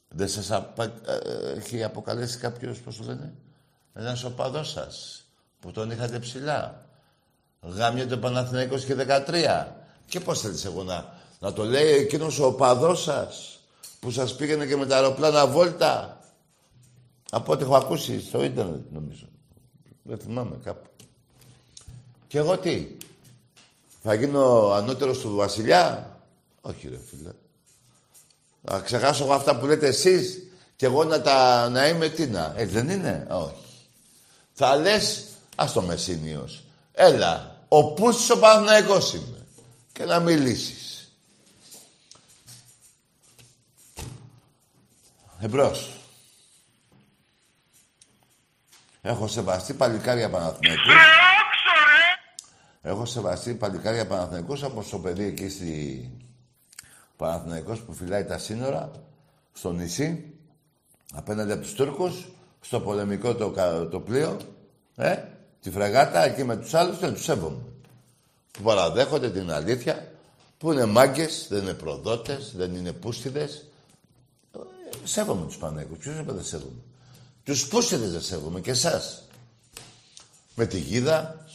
[0.07, 0.83] Δεν σας απα...
[0.83, 3.33] ε, έχει αποκαλέσει κάποιος, πώς το λένε,
[3.93, 5.25] ένας οπαδός σας,
[5.59, 6.84] που τον είχατε ψηλά.
[7.67, 9.67] Γάμια το Παναθηναϊκός και 13.
[10.07, 13.59] Και πώς θέλεις εγώ να, να το λέει εκείνος ο οπαδός σας,
[13.99, 16.19] που σας πήγαινε και με τα αεροπλάνα βόλτα;
[17.31, 19.25] Από ό,τι έχω ακούσει στο ίντερνετ, νομίζω.
[20.01, 20.89] Δεν θυμάμαι κάπου.
[22.27, 22.87] Και εγώ τι,
[24.03, 26.09] θα γίνω ανώτερος του βασιλιά;
[26.61, 27.31] Όχι ρε φίλε.
[28.63, 32.53] Θα ξεχάσω εγώ αυτά που λέτε εσείς και εγώ να, τα, να είμαι τι να.
[32.55, 33.55] Ε, δεν είναι; Όχι.
[34.53, 35.23] Θα λες,
[35.55, 36.63] ας το Μεσίνιος.
[36.93, 39.45] Έλα, ο Πούστης ο Παναθηναϊκός είμαι.
[39.91, 41.09] Και να μιλήσεις.
[45.39, 45.89] Εμπρός.
[49.01, 50.93] Έχω σεβαστεί παλικάρια Παναθηναϊκούς.
[52.81, 56.11] Έχω σεβαστεί παλικάρια Παναθηναϊκούς όπως το παιδί εκεί στη
[57.17, 58.91] Παναθηναϊκός που φυλάει τα σύνορα
[59.53, 60.33] στο νησί
[61.13, 62.27] απέναντι από τους Τούρκους
[62.61, 64.37] στο πολεμικό το, κα- το πλοίο
[64.95, 65.23] ε,
[65.65, 67.61] τη φρεγάτα εκεί με τους άλλους δεν τους σέβομαι
[68.51, 70.11] που παραδέχονται την αλήθεια
[70.57, 73.65] που είναι μάγκες, δεν είναι προδότες, δεν είναι πούστιδες
[75.03, 75.97] Σέβομαι τους Πανέκους.
[75.97, 76.81] Ποιος είπε δεν σέβομαι;
[77.43, 79.23] Τους πούσιδε δεν σέβομαι και εσάς.
[80.55, 81.45] Με τη γίδα.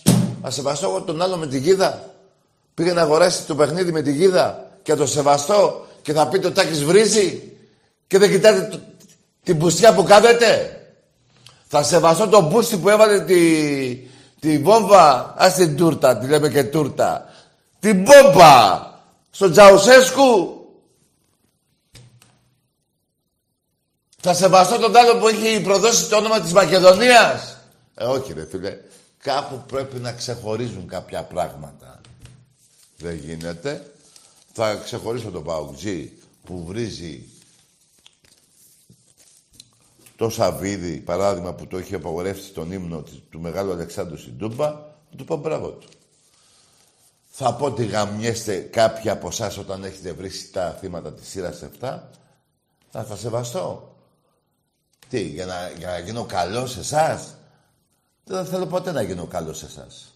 [0.47, 2.15] Α σεβαστώ εγώ τον άλλο με τη γίδα.
[2.75, 6.53] Πήγε να αγοράσει το παιχνίδι με τη γίδα και το σεβαστώ και θα πει το
[6.53, 7.53] τάκι βρίζει
[8.07, 8.81] και δεν κοιτάτε το-
[9.43, 10.80] την πουστιά που κάθεται.
[11.73, 13.95] Θα σεβαστώ τον μπούστι που έβαλε τη,
[14.41, 15.35] τη βόμβα.
[15.37, 17.25] Α την τούρτα, τη λέμε και τούρτα.
[17.79, 18.87] Την μπόμπα
[19.31, 20.55] στον Τζαουσέσκου.
[24.21, 27.57] Θα σεβαστώ τον άλλο που έχει προδώσει το όνομα της Μακεδονίας.
[27.95, 28.77] Ε, όχι ρε φίλε.
[29.23, 32.01] Κάπου πρέπει να ξεχωρίζουν κάποια πράγματα.
[32.97, 33.93] Δεν γίνεται.
[34.53, 36.13] Θα ξεχωρίσω τον Παουτζή
[36.45, 37.25] που βρίζει
[40.21, 44.67] το Σαββίδι, παράδειγμα που το έχει απαγορεύσει τον ύμνο της- του Μεγάλου Αλεξάνδρου στην Τούμπα,
[45.11, 45.89] θα του πω μπράβο του.
[47.31, 52.11] Θα πω ότι γαμιέστε κάποιοι από εσάς όταν έχετε βρει τα θύματα της σειράς 7.
[52.91, 53.97] Θα τα σεβαστώ.
[55.09, 57.35] Τι, για να, για να γίνω καλός σε εσάς;
[58.25, 60.15] Δεν θέλω ποτέ να γίνω καλός σε εσάς.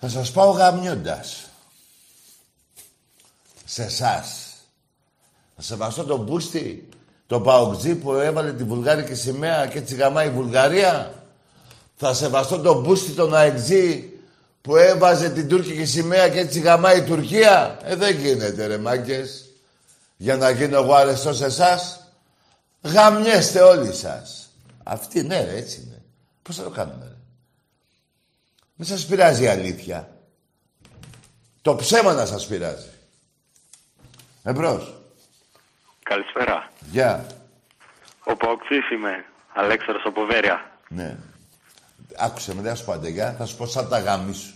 [0.00, 1.48] Θα σας πάω γαμιώντας.
[3.64, 4.41] Σε εσάς.
[5.64, 6.88] Θα σεβαστώ τον Μπούστη,
[7.26, 11.14] τον Παοκτζή που έβαλε τη βουλγάρικη σημαία και έτσι γαμάει η Βουλγαρία.
[11.96, 14.12] Θα σεβαστώ τον Μπούστη, τον Αεξή
[14.60, 17.78] που έβαζε την τουρκική σημαία και έτσι γαμάει η Τουρκία.
[17.82, 19.44] Ε, δεν γίνεται ρε μάγκες.
[20.16, 22.00] Για να γίνω εγώ αρεστός σε εσάς.
[22.82, 24.50] Γαμιέστε όλοι σας.
[24.82, 26.02] Αυτή ναι ρε, έτσι είναι.
[26.42, 27.16] Πώς θα το κάνουμε ρε;
[28.74, 30.16] Μην σας πειράζει η αλήθεια.
[31.62, 32.90] Το ψέμα να σας πειράζει.
[34.42, 35.01] Εμπρός.
[36.12, 36.70] Καλησπέρα.
[36.90, 37.26] Γεια.
[38.24, 39.24] Ο Παοξής είμαι.
[39.54, 40.78] Αλέξανδρος από Βέρεια.
[40.88, 41.18] Ναι.
[42.16, 44.54] Άκουσε με, δεν θα σου πω αντεγιά, θα σου πω σαν τα γάμι σου.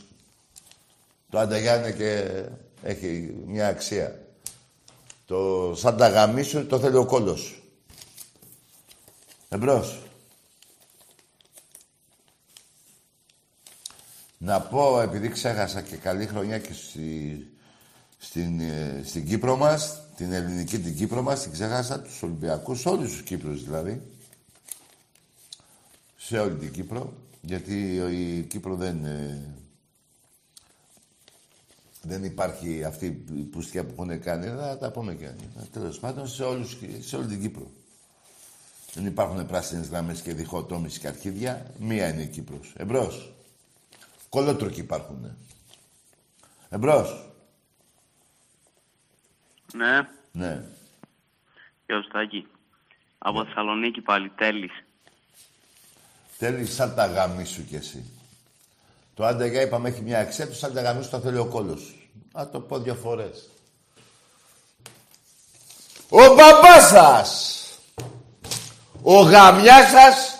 [1.30, 2.42] Το αντεγιά είναι και
[2.82, 4.20] έχει μια αξία.
[5.26, 7.62] Το σαν τα γάμι σου το θέλει ο κόλλος σου.
[9.48, 10.02] Εμπρός.
[14.38, 17.46] Να πω, επειδή ξέχασα και καλή χρονιά και στη,
[18.18, 23.10] στην, ε, στην Κύπρο μας, την ελληνική την Κύπρο μας, την ξέχασα, τους Ολυμπιακούς, όλους
[23.10, 24.02] τους Κύπρους δηλαδή.
[26.16, 29.04] Σε όλη την Κύπρο, γιατί η Κύπρο δεν...
[29.04, 29.50] ε,
[32.02, 35.30] δεν υπάρχει αυτή η πουστιά που έχουν κάνει, θα τα πούμε και
[35.72, 37.70] Τέλος πάντων, σε, όλους, σε όλη την Κύπρο.
[38.94, 41.70] Δεν υπάρχουν πράσινες γραμμές και διχοτόμηση και αρχίδια.
[41.78, 42.74] Μία είναι η Κύπρος.
[42.76, 43.34] Εμπρός.
[44.28, 45.36] Κολότροκοι υπάρχουν.
[46.68, 47.30] Εμπρός.
[49.76, 50.62] Ναι, Ναι.
[51.86, 52.46] γεια σου Τάκη.
[53.18, 54.70] Από Θεσσαλονίκη πάλι, τέλεις.
[56.38, 58.10] Θέλει σαν τα γάμι σου κι εσύ.
[59.14, 61.80] Το άντεγα είπαμε έχει μια αξία του, σαν τα γάμι σου το θέλει ο κόλος
[61.80, 61.94] σου.
[62.32, 63.48] Να το πω δύο φορές.
[66.08, 67.60] Ο μπαμπάς σας,
[69.02, 70.34] ο γαμιάς σας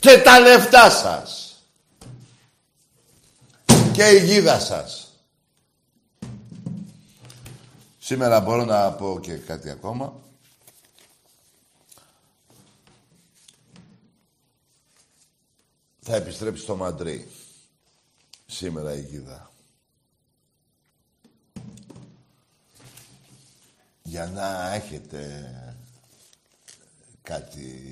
[0.00, 1.54] και τα λεφτά σας.
[3.92, 4.99] Και η γίδα σας.
[8.10, 10.20] Σήμερα μπορώ να πω και κάτι ακόμα.
[16.00, 17.28] Θα επιστρέψει στο Μαντρί.
[18.46, 19.50] Σήμερα η γίδα.
[24.02, 25.52] Για να έχετε
[27.22, 27.82] κάτι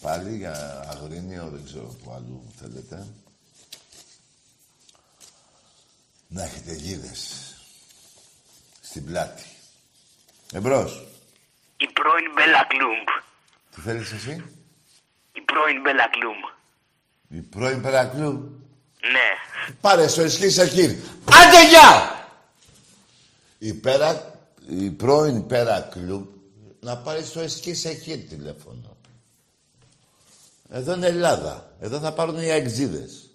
[0.00, 3.06] πάλι για αγρίνιο, δεν ξέρω που αλλού θέλετε.
[6.28, 7.43] Να έχετε γίδες
[8.94, 9.42] στην πλάτη.
[10.52, 11.06] Εμπρός.
[11.76, 13.06] Η πρώην Μπέλα Κλούμπ.
[13.74, 14.44] Τι θέλεις εσύ;
[15.32, 16.42] Η πρώην Μπέλα Κλούμπ.
[17.28, 18.60] Η πρώην Περακλού.
[19.00, 19.72] Ναι.
[19.80, 20.90] Πάρε στο ισχύ σε χείρ.
[21.24, 22.28] Άντε γεια!
[23.58, 26.42] Η, πέρα, η πρώην Περακλού
[26.80, 28.96] να πάρεις στο ισχύ σε χείρ τηλέφωνο.
[30.68, 31.74] Εδώ είναι Ελλάδα.
[31.80, 33.30] Εδώ θα πάρουν οι αεξίδες.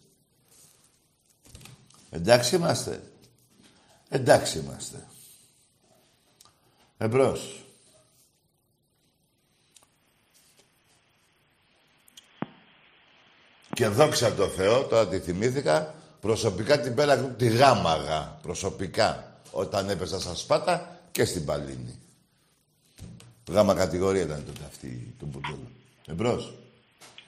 [2.09, 3.03] Εντάξει είμαστε.
[4.09, 5.08] Εντάξει είμαστε.
[7.01, 7.63] Εμπρός.
[13.73, 18.39] Και δόξα τω Θεώ, τώρα τη θυμήθηκα, προσωπικά την πέρα τη γάμαγα.
[18.41, 19.41] Προσωπικά.
[19.51, 21.99] Όταν έπεσα στα Σπάτα και στην Παλίνη.
[23.49, 25.71] Γάμα κατηγορία ήταν τότε αυτή το μπουρδέλο.
[26.07, 26.53] Εμπρός.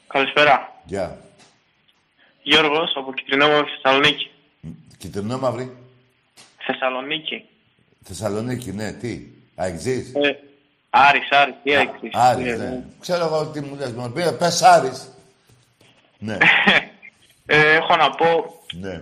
[0.07, 0.81] Καλησπέρα.
[0.85, 1.19] Γεια.
[2.43, 4.31] Γιώργος από Κιτρινόμαυρη Θεσσαλονίκη.
[4.97, 5.77] Κυτρινό μαύρη.
[6.57, 7.45] Θεσσαλονίκη.
[8.03, 9.39] Θεσσαλονίκη, ναι, τι.
[9.61, 10.13] Αεξής.
[10.15, 10.39] Ε,
[10.89, 11.91] Άρης, Άρης, τι Άρης.
[12.13, 12.83] Άρης, ναι.
[12.99, 13.91] Ξέρω εγώ τι μου λες.
[13.91, 15.11] Μου πει, πες Άρης.
[16.17, 16.37] ναι.
[17.45, 19.01] Ε, έχω να πω ναι.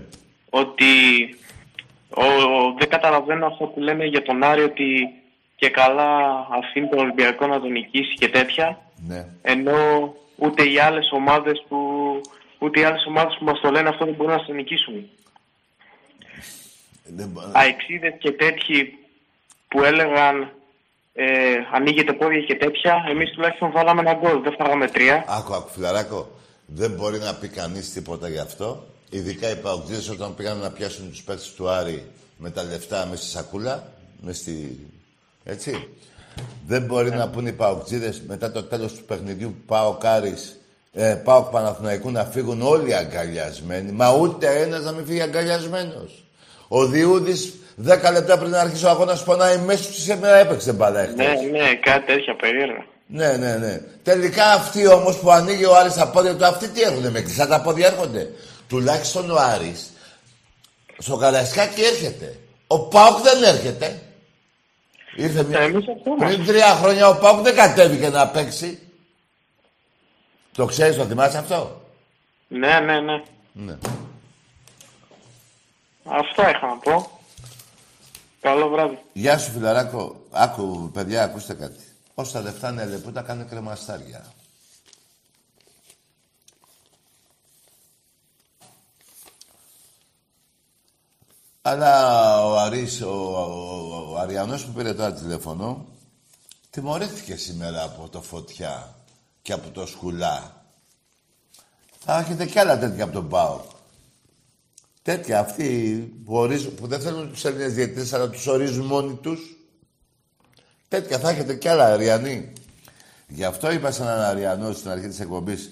[0.50, 0.86] ότι
[2.10, 5.10] ο, ο δεν καταλαβαίνω αυτό που λένε για τον Άρη ότι
[5.56, 6.08] και καλά
[6.52, 8.80] αφήνει τον Ολυμπιακό να τον νικήσει και τέτοια.
[9.08, 9.26] Ναι.
[9.42, 11.78] Ενώ ούτε οι άλλες ομάδες που,
[12.60, 15.10] ούτε οι άλλες ομάδες που μας το λένε αυτό δεν μπορούν να σε νικήσουν.
[17.04, 18.98] Δεν μπο- Αεξίδες και τέτοιοι
[19.70, 20.52] που έλεγαν
[21.14, 21.26] ε,
[21.74, 25.26] ανοίγετε πόδια και τέτοια, εμείς τουλάχιστον βάλαμε ένα γκολ, δεν φάγαμε τρία.
[25.28, 26.32] Άκου, άκου, φιλαράκο.
[26.66, 28.86] Δεν μπορεί να πει κανείς τίποτα γι' αυτό.
[29.10, 32.06] Ειδικά οι παουτζίδες όταν πήγαν να πιάσουν τους παίκτες του Άρη
[32.38, 33.92] με τα λεφτά μέσα στη σακούλα,
[34.22, 34.80] με στη...
[35.44, 35.88] Έτσι.
[36.68, 40.60] Δεν μπορεί να πούνε οι παουτζίδες μετά το τέλος του παιχνιδιού πάω Κάρης,
[40.94, 43.92] ε, πάω Παναθηναϊκού να φύγουν όλοι αγκαλιασμένοι.
[43.92, 46.24] Μα ούτε ένας να μην φύγει αγκαλιασμένος.
[46.68, 47.54] Ο Διούδης
[47.88, 51.18] 10 λεπτά πριν να αρχίσει ο αγώνας πονάει μέσα του σήμερα έπαιξε μπαλά εχθές.
[51.18, 52.86] Ναι, ναι, κάτι τέτοια περίεργα.
[53.06, 53.82] Ναι, ναι, ναι.
[54.04, 57.48] Τελικά αυτοί όμως που ανοίγει ο Άρης τα πόδια του, αυτοί τι έρχονται με κλειστά
[57.48, 58.32] τα πόδια έρχονται.
[58.68, 59.90] Τουλάχιστον ο Άρης
[60.98, 62.40] στο Καραϊσκάκι έρχεται.
[62.68, 64.02] Ο Πάουκ δεν έρχεται.
[65.16, 65.60] Ήρθε μια...
[66.18, 68.80] Πριν τρία χρόνια ο Πάουκ δεν κατέβηκε να παίξει.
[70.56, 71.82] Το ξέρεις, το θυμάσαι αυτό;
[72.48, 73.24] Ναι, ναι, ναι.
[73.52, 73.78] Ναι.
[76.06, 77.19] Αυτά είχα να πω.
[78.42, 79.04] Καλό βράδυ.
[79.14, 80.26] Γεια σου φιλαράκο.
[80.32, 81.84] Άκου, παιδιά, ακούστε κάτι.
[82.14, 84.34] Όσα τα λεφτά είναι λεπούτα, κάνε κρεμαστάρια.
[91.62, 95.86] Αλλά ο Αρής, ο, ο, ο Αριανός που πήρε τώρα τηλέφωνο,
[96.70, 98.96] τιμωρήθηκε σήμερα από το Φωτιά
[99.42, 100.64] και από το Σκουλά.
[102.00, 103.62] Θα έχετε κι άλλα τέτοια από τον ΠΑΟ.
[105.10, 109.58] Τέτοια αυτοί που, ορίζουν, που δεν θέλουν τους Έλληνες διαιτητές, αλλά τους ορίζουν μόνοι τους.
[110.88, 112.54] Τέτοια θα έχετε κι άλλα, Αριανοί.
[113.28, 115.72] Γι' αυτό είπα σε έναν Αριανό στην αρχή της εκπομπής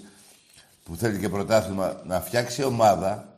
[0.83, 3.37] που θέλει και πρωτάθλημα να φτιάξει ομάδα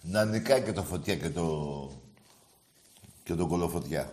[0.00, 1.90] να νικάει και το φωτιά και το,
[3.24, 4.12] και τον κολοφωτιά.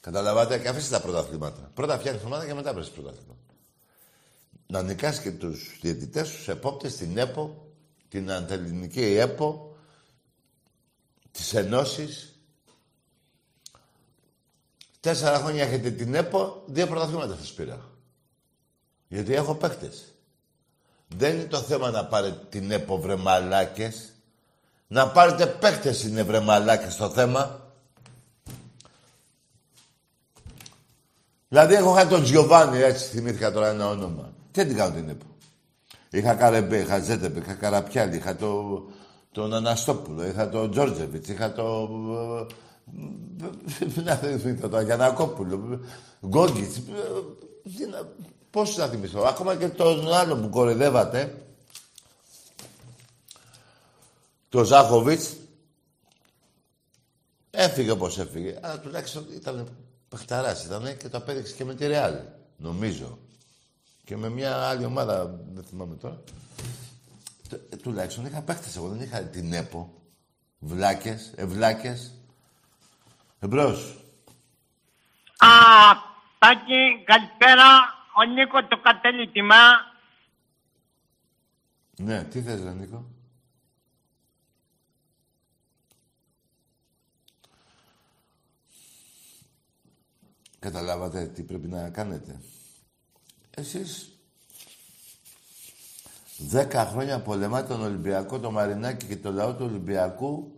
[0.00, 1.70] Καταλαβαίνετε και αφήστε τα πρωταθλήματα.
[1.74, 3.34] Πρώτα φτιάχνεις ομάδα και μετά βρεις πρωτάθλημα.
[4.66, 7.61] Να νικάς και τους διαιτητές, τους επόπτες, την ΕΠΟ,
[8.12, 9.76] την Αντελληνική ΕΠΟ,
[11.32, 12.34] τις ενώσεις.
[15.00, 17.90] Τέσσερα χρόνια έχετε την ΕΠΟ, δύο πρωταθλήματα σας πήρα.
[19.08, 20.14] Γιατί έχω παίκτες.
[21.08, 24.12] Δεν είναι το θέμα να πάρετε την ΕΠΟ βρε μαλάκες.
[24.86, 27.72] Να πάρετε παίκτες είναι βρε μαλάκες το θέμα.
[31.48, 34.32] Δηλαδή έχω χάσει τον Τζιοβάνι, έτσι θυμήθηκα τώρα ένα όνομα.
[34.50, 35.31] Τι την κάνω την ΕΠΟ;
[36.14, 38.82] Είχα Καρεμπέ, είχα Ζέτεπε, είχα Καραπιάλη, είχα το,
[39.32, 41.88] τον Αναστόπουλο, είχα τον Τζόρτζεβιτς, είχα το...
[44.04, 45.80] Να θυμηθώ το Αγιανακόπουλο,
[46.26, 46.74] Γκόγκιτς.
[47.76, 48.08] Τι να-
[48.50, 49.22] Πώς να θυμηθώ.
[49.22, 51.44] Ακόμα και τον άλλο που κοροϊδεύατε,
[54.48, 55.34] το Ζάχοβιτς,
[57.50, 58.58] έφυγε όπως έφυγε.
[58.62, 59.68] Αλλά τουλάχιστον ήταν
[60.08, 62.14] παιχταράς, ήταν και το απέδειξε και με τη Ρεάλ,
[62.56, 63.18] νομίζω.
[64.12, 66.22] Και με μια άλλη ομάδα, δεν θυμάμαι τώρα.
[67.48, 70.02] Τε- τουλάχιστον είχα παίχτες εγώ, δεν είχα την ΕΠΟ.
[70.58, 72.14] Βλάκες, ευλάκες.
[73.38, 74.04] Εμπρός.
[75.36, 75.48] Α,
[76.38, 77.64] Τάκη, καλησπέρα.
[78.16, 79.70] Ο Νίκο το κατέλη τιμά.
[81.96, 83.04] Ναι, τι θες, ρε Νίκο;
[90.58, 92.40] Καταλάβατε τι πρέπει να κάνετε.
[93.54, 94.12] Εσείς
[96.36, 100.52] δέκα χρόνια πολεμάτε τον Ολυμπιακό, το Μαρινάκι και το λαό του Ολυμπιακού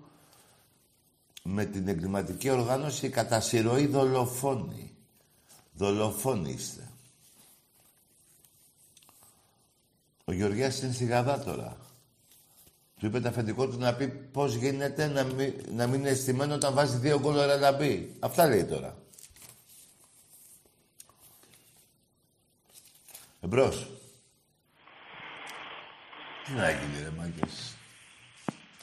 [1.42, 4.96] με την εγκληματική οργάνωση κατά συρροή δολοφόνοι.
[5.72, 6.88] Δολοφόνοι είστε.
[10.24, 11.76] Ο Γεωργιάς είναι στη Γαδά τώρα.
[12.98, 16.54] Του είπε το αφεντικό του να πει πώς γίνεται να μην, να μην είναι αισθημένο
[16.54, 18.16] όταν βάζει δύο γκολ ο Ρελαμπή.
[18.20, 19.03] Αυτά λέει τώρα.
[23.44, 23.86] Εμπρός.
[26.44, 27.74] Τι να γίνει ρε μάγκες.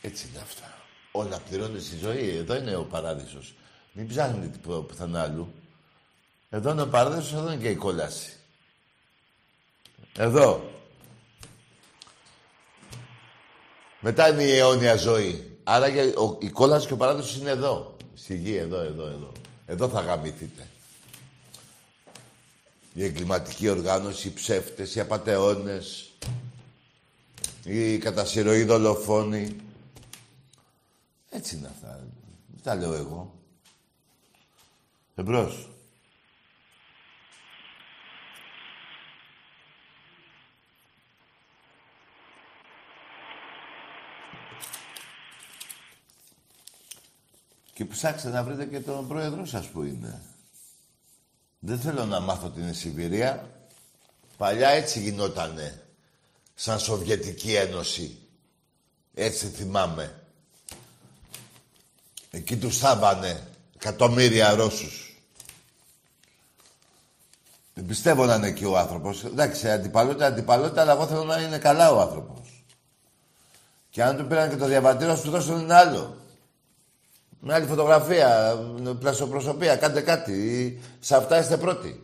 [0.01, 0.73] Έτσι είναι αυτά.
[1.11, 2.35] Όλα πληρώνει στη ζωή.
[2.35, 3.53] Εδώ είναι ο παράδεισος.
[3.91, 5.53] Μην ψάχνετε τίποτα πουθενά αλλού.
[6.49, 8.33] Εδώ είναι ο παράδεισος, εδώ είναι και η κόλαση.
[10.17, 10.71] Εδώ.
[13.99, 15.59] Μετά είναι η αιώνια ζωή.
[15.63, 17.97] Άρα και ο, η κόλαση και ο παράδεισος είναι εδώ.
[18.13, 19.31] Στη γη, εδώ, εδώ, εδώ.
[19.65, 20.70] Εδώ θα γαμηθείτε.
[22.93, 26.11] Η εγκληματική οργάνωση, οι ψεύτες, οι απατεώνες,
[27.63, 29.55] οι κατασυρωοί δολοφόνοι.
[31.29, 32.07] Έτσι είναι αυτά.
[32.47, 33.33] Δεν τα λέω εγώ.
[35.15, 35.69] Εμπρός.
[47.73, 50.21] Και ψάξτε να βρείτε και τον πρόεδρό σας που είναι.
[51.63, 53.49] Δεν θέλω να μάθω την είναι Σιβηρία.
[54.37, 55.83] Παλιά έτσι γινότανε.
[56.55, 58.17] Σαν Σοβιετική Ένωση.
[59.13, 60.23] Έτσι θυμάμαι.
[62.31, 65.15] Εκεί τους θάβανε εκατομμύρια Ρώσους.
[67.73, 69.23] Δεν πιστεύω να είναι εκεί ο άνθρωπος.
[69.23, 72.63] Εντάξει, αντιπαλότητα, αντιπαλότητα, αλλά εγώ θέλω να είναι καλά ο άνθρωπος.
[73.89, 76.17] Και αν του πήραν και το διαβατήριο, σου δώσουν ένα άλλο.
[77.43, 78.57] Μια άλλη φωτογραφία,
[78.99, 80.31] πλασοπροσωπία, κάντε κάτι.
[80.31, 82.03] Ή Σε αυτά είστε πρώτοι.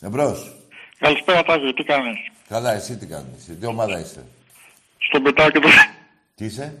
[0.00, 0.56] Εμπρός.
[0.98, 2.16] Καλησπέρα, Τάκη, τι κάνεις;
[2.48, 3.44] Καλά, εσύ τι κάνεις.
[3.60, 4.24] Τι ομάδα είστε.
[4.98, 5.68] Στον πετάκι του.
[6.34, 6.78] Τι είσαι;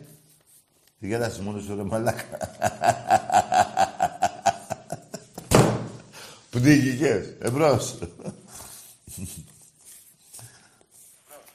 [1.00, 2.24] Τι γέλασες μόνος σου, ρε μαλάκα.
[6.50, 7.34] Πνίγηκες.
[7.40, 7.98] Εμπρός.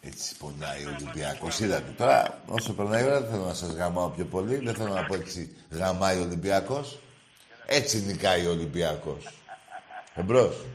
[0.06, 1.60] Έτσι πονάει ο Ολυμπιακός.
[1.60, 4.56] Είδατε τώρα, όσο περνάει η ώρα, δεν θέλω να σας γαμάω πιο πολύ.
[4.56, 7.00] Δεν θέλω να πω έτσι γαμάει ο Ολυμπιακός.
[7.66, 9.28] Έτσι νικάει ο Ολυμπιακός.
[10.16, 10.66] Εμπρός.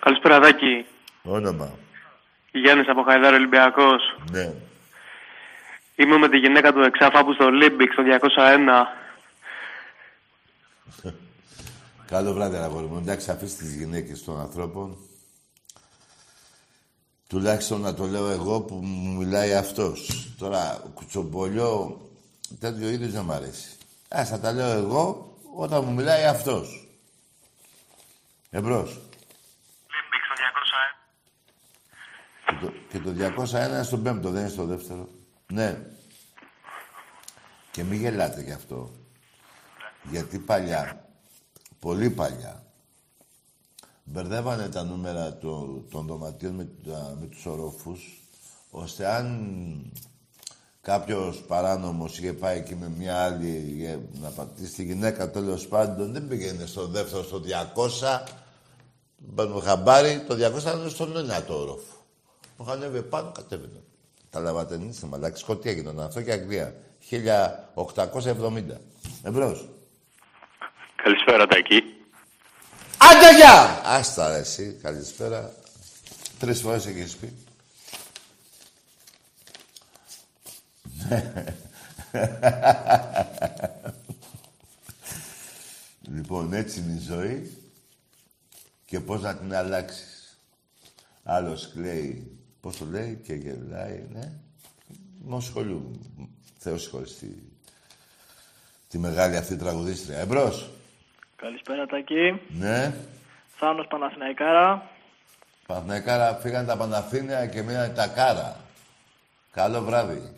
[0.00, 0.86] Καλησπέρα, Δάκη.
[1.22, 1.78] Όνομα.
[2.52, 4.02] Γιάννης από Χαϊδάρο Ολυμπιακός.
[4.30, 4.52] Ναι.
[5.96, 8.86] Είμαι με τη γυναίκα του εξάφαπου στο Olympic στο 201.
[12.06, 12.98] Καλό βράδυ, αγόρι μου.
[12.98, 14.96] Εντάξει, αφήστε τις γυναίκες των ανθρώπων.
[17.26, 20.28] Τουλάχιστον να το λέω εγώ που μου μιλάει αυτός.
[20.38, 22.00] Τώρα, κουτσομπολιό,
[22.60, 23.76] τέτοιο είδους δεν μ' αρέσει.
[24.08, 26.88] Ας θα τα λέω εγώ όταν μου μιλάει αυτός.
[28.50, 29.00] Εμπρός.
[32.46, 35.08] Και το, και το 201 είναι στον πέμπτο, δεν είναι στο δεύτερο.
[35.46, 35.86] Ναι.
[37.70, 38.90] Και μην γελάτε γι' αυτό.
[40.02, 41.08] Γιατί παλιά,
[41.78, 42.63] πολύ παλιά,
[44.04, 48.20] μπερδεύανε τα νούμερα του- των δωματίων με, τα- με τους ορόφους,
[48.70, 49.92] ώστε αν
[50.80, 56.12] κάποιος παράνομος είχε πάει εκεί με μια άλλη για να πατήσει τη γυναίκα, τέλος πάντων,
[56.12, 58.24] δεν πήγαινε στο δεύτερο, στο 200,
[59.34, 61.94] παίρνουμε χαμπάρι, το 200 ήταν στον ένα το όροφο.
[62.56, 63.82] Μου είχαν ανέβει πάνω, κατέβαινε.
[64.30, 65.38] Τα λαβατενίστε, μαλάκι.
[65.38, 66.74] Σκοτία γινόταν αυτό και Αγγλία.
[67.10, 68.80] 1870.
[69.22, 69.68] Εμπρός.
[71.02, 71.82] Καλησπέρα, Τάκη.
[73.24, 73.80] Άντε γεια!
[73.84, 75.54] Άστα ρε εσύ, καλησπέρα.
[76.38, 77.32] Τρεις φορές έχεις πει.
[86.14, 87.58] λοιπόν, έτσι είναι η ζωή
[88.86, 90.38] και πώς να την αλλάξεις.
[91.22, 94.32] Άλλος κλαίει, πώς το λέει και γελάει, ναι.
[95.24, 96.00] Μο σχολείου.
[96.58, 97.42] Θεός συγχωρήσει
[98.88, 100.18] τη μεγάλη αυτή τραγουδίστρια.
[100.18, 100.70] Εμπρός.
[101.44, 102.40] Καλησπέρα Τάκη.
[102.48, 102.94] Ναι.
[103.56, 104.90] Θάνος Παναθηναϊκάρα.
[105.66, 108.60] Παναθηναϊκάρα φύγανε τα Παναθήνια και μείνανε τα Κάρα.
[109.50, 110.32] Καλό βράδυ.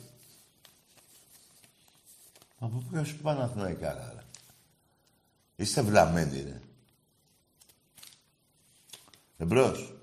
[2.58, 4.22] Από πού σου Παναθηναϊκάρα, ρε;
[5.56, 6.60] Είστε βλαμμένοι, ρε.
[9.38, 9.94] Εμπρός.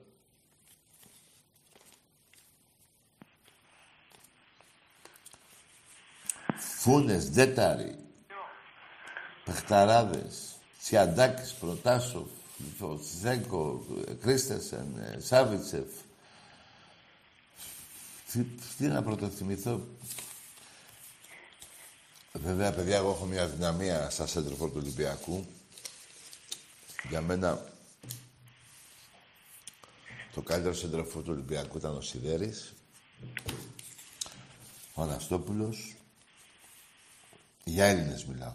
[6.58, 7.98] Φούνες, Δέταροι,
[9.44, 10.54] Πεχταράδες,
[10.84, 12.28] Τσιαντάκης, Προτάσοφ,
[13.22, 13.86] Ζέγκο,
[14.22, 15.88] Κρίστεσεν, ε, Σάβιτσεφ.
[18.32, 18.44] Τι,
[18.78, 19.88] τι να πρωτοθυμηθώ.
[22.34, 25.46] Βέβαια, παιδιά, εγώ έχω μια δυναμία στα σέντροφορ του Ολυμπιακού.
[27.10, 27.66] Για μένα,
[30.34, 32.74] το καλύτερο σέντροφορ του Ολυμπιακού ήταν ο Σιδέρης,
[34.94, 35.96] ο Αναστόπουλος.
[37.64, 38.54] Για Έλληνες μιλάω.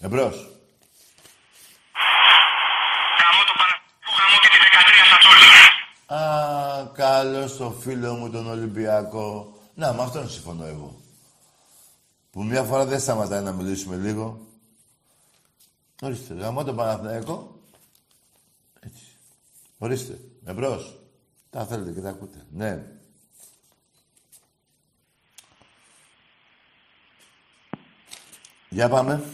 [0.00, 0.59] Εμπρός.
[6.14, 9.58] Α, καλό το φίλο μου τον Ολυμπιακό.
[9.74, 11.00] Να, με αυτόν συμφωνώ εγώ.
[12.30, 14.46] Που μια φορά δεν σταματάει να μιλήσουμε λίγο.
[16.02, 17.60] Ορίστε, γαμώ τον Παναθηναϊκό.
[18.80, 19.02] Έτσι.
[19.78, 20.98] Ορίστε, εμπρός.
[21.50, 22.46] Τα θέλετε και τα ακούτε.
[22.50, 22.84] Ναι.
[28.68, 29.24] Για πάμε.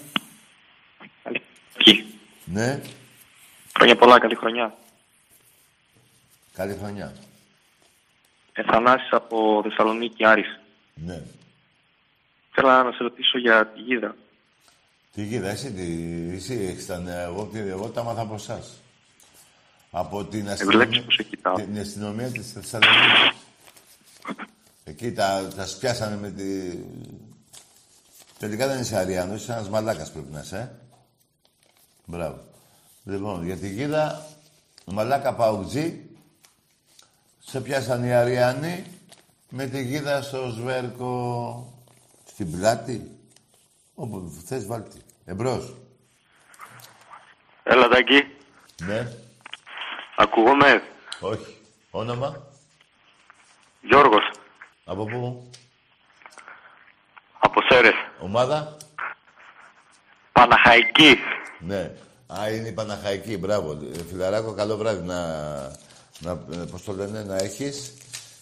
[2.44, 2.82] Ναι.
[3.74, 4.74] Χρόνια πολλά, καλή χρονιά.
[6.56, 7.12] Καλή χρονιά.
[8.52, 10.60] Εθανάσης από Θεσσαλονίκη Άρης.
[10.94, 11.22] Ναι.
[12.50, 14.16] Θέλω να σε ρωτήσω για τη γίδα.
[15.12, 15.84] Τι γίδα, εσύ, τι,
[16.34, 17.22] εσύ έχεις τα νέα.
[17.22, 18.80] Εγώ, τι, εγώ τα μάθα από εσάς.
[19.90, 21.04] Από την αστυνομία,
[21.54, 23.40] την αστυνομία της Θεσσαλονίκης.
[24.84, 26.78] Εκεί τα, τα σπιάσανε με τη...
[28.38, 30.70] Τελικά δεν είσαι Αριάνος, είσαι ένας μαλάκας πρέπει να είσαι, ε.
[32.04, 32.44] Μπράβο.
[33.04, 34.26] Λοιπόν, για τη γίδα,
[34.84, 36.15] μαλάκα παουτζή,
[37.48, 38.84] σε πιάσαν οι Αριανοί
[39.48, 41.72] με τη γίδα στο σβέρκο
[42.24, 43.10] στην πλάτη.
[43.94, 44.96] Όπου θες βάλτε.
[45.24, 45.74] Εμπρός.
[47.62, 48.26] Έλα, Τάκη.
[48.82, 49.12] Ναι.
[50.16, 50.82] Ακούγομαι.
[51.20, 51.56] Όχι.
[51.90, 52.46] Όνομα.
[53.80, 54.30] Γιώργος.
[54.84, 55.50] Από πού;
[57.38, 57.94] Από Σέρες.
[58.20, 58.76] Ομάδα.
[60.32, 61.18] Παναχαϊκή.
[61.58, 61.90] Ναι.
[62.26, 63.36] Α, είναι η Παναχαϊκή.
[63.36, 63.72] Μπράβο.
[63.72, 65.16] Ε, Φιλαράκο, καλό βράδυ να...
[66.20, 67.92] να ε, πώς το λένε, να έχεις.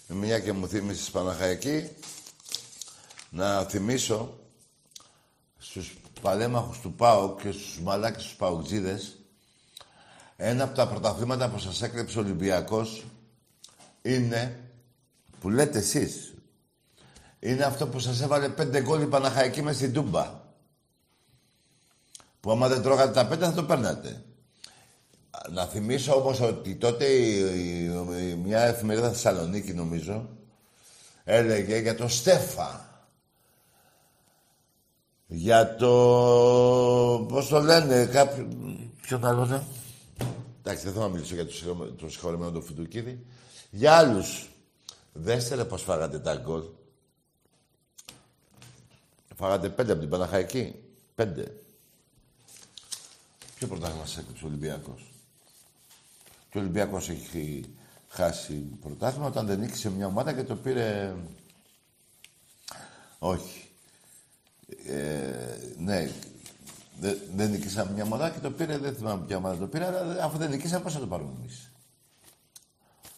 [0.09, 1.91] Μια και μου θύμισες Παναχαϊκή.
[3.31, 4.39] Να θυμίσω
[5.59, 9.19] στους παλέμαχους του ΠΑΟΚ και στους μαλάκες τους ΠΑΟΚτζίδες
[10.37, 13.05] ένα από τα πρωταθλήματα που σας έκλεψε ο Ολυμπιακός
[14.03, 14.71] είναι,
[15.41, 16.35] που λέτε εσείς,
[17.39, 20.43] είναι αυτό που σας έβαλε πέντε γκολ η Παναχαϊκή μες στην Τούμπα.
[22.41, 24.25] Που άμα δεν τρώγατε τα πέντε θα το παίρνατε.
[25.51, 30.29] Να θυμίσω όμως ότι τότε η, η- η- μια εφημερίδα Θεσσαλονίκη νομίζω
[31.25, 32.89] έλεγε για το Στέφα.
[35.27, 35.89] Για το...
[37.29, 38.49] Πώς το λένε, κάποιο...
[39.03, 39.67] Ποιον άλλο είναι.
[40.63, 43.27] Εντάξει, δεν θέλω να μιλήσω για το, συγχωρε- το συγχωρεμένο του Φουντουκίδη.
[43.71, 44.49] Για άλλους.
[45.13, 46.63] Δέστε ρε πώς φάγατε τα γκολ.
[49.37, 50.75] Φάγατε πέντε από την Παναχαϊκή.
[51.15, 51.57] Πέντε.
[53.59, 55.13] Ποιο πρωτάθλημα σας έκλειψε ο Ολυμπιακός;
[56.55, 57.65] Και ο Ολυμπιακός έχει
[58.09, 61.15] χάσει πρωτάθλημα όταν δεν νίκησε μια ομάδα και το πήρε...
[63.19, 63.69] Όχι.
[64.87, 66.11] Ε, ναι,
[67.01, 70.05] δεν, δεν νικήσαμε μια ομάδα και το πήρε, δεν θυμάμαι ποια ομάδα το πήρε, αλλά
[70.05, 71.71] δε- αφού δεν νικήσαμε, πώς θα το πάρουμε εμείς;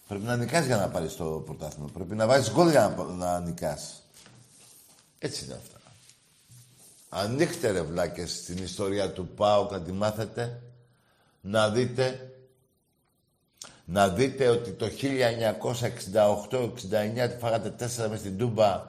[0.09, 1.89] Πρέπει να νικάς για να πάρεις το πρωτάθλημα.
[1.93, 4.03] Πρέπει να βάζεις γκολ για να, πα- να νικάς.
[5.19, 5.81] Έτσι είναι αυτά.
[7.09, 10.63] Ανοίχτε ρε βλάκες την ιστορία του ΠΑΟ να τη μάθετε.
[11.41, 12.31] Να δείτε
[13.89, 14.91] να δείτε ότι το 1968-69
[17.31, 18.85] τη φάγατε τέσσερα μες στην Τούμπα.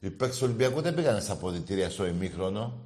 [0.00, 2.78] Οι παίκτες του Ολυμπιακού δεν πήγανε στα ποδητήρια στο ημίχρονο.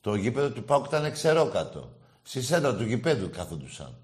[0.00, 1.92] Το γήπεδο του ΠΑΟΚ ήταν ξερόκατο.
[2.22, 3.94] Στη σέντρα του γηπέδου κάθοντουσαν.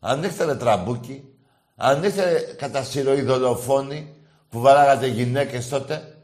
[0.00, 1.24] Ανοίχτε ρε τραμπούκι.
[1.76, 4.14] Ανοίχτε ρε κατά σειροή δολοφόνοι
[4.48, 6.16] που βαράγατε γυναίκες τότε.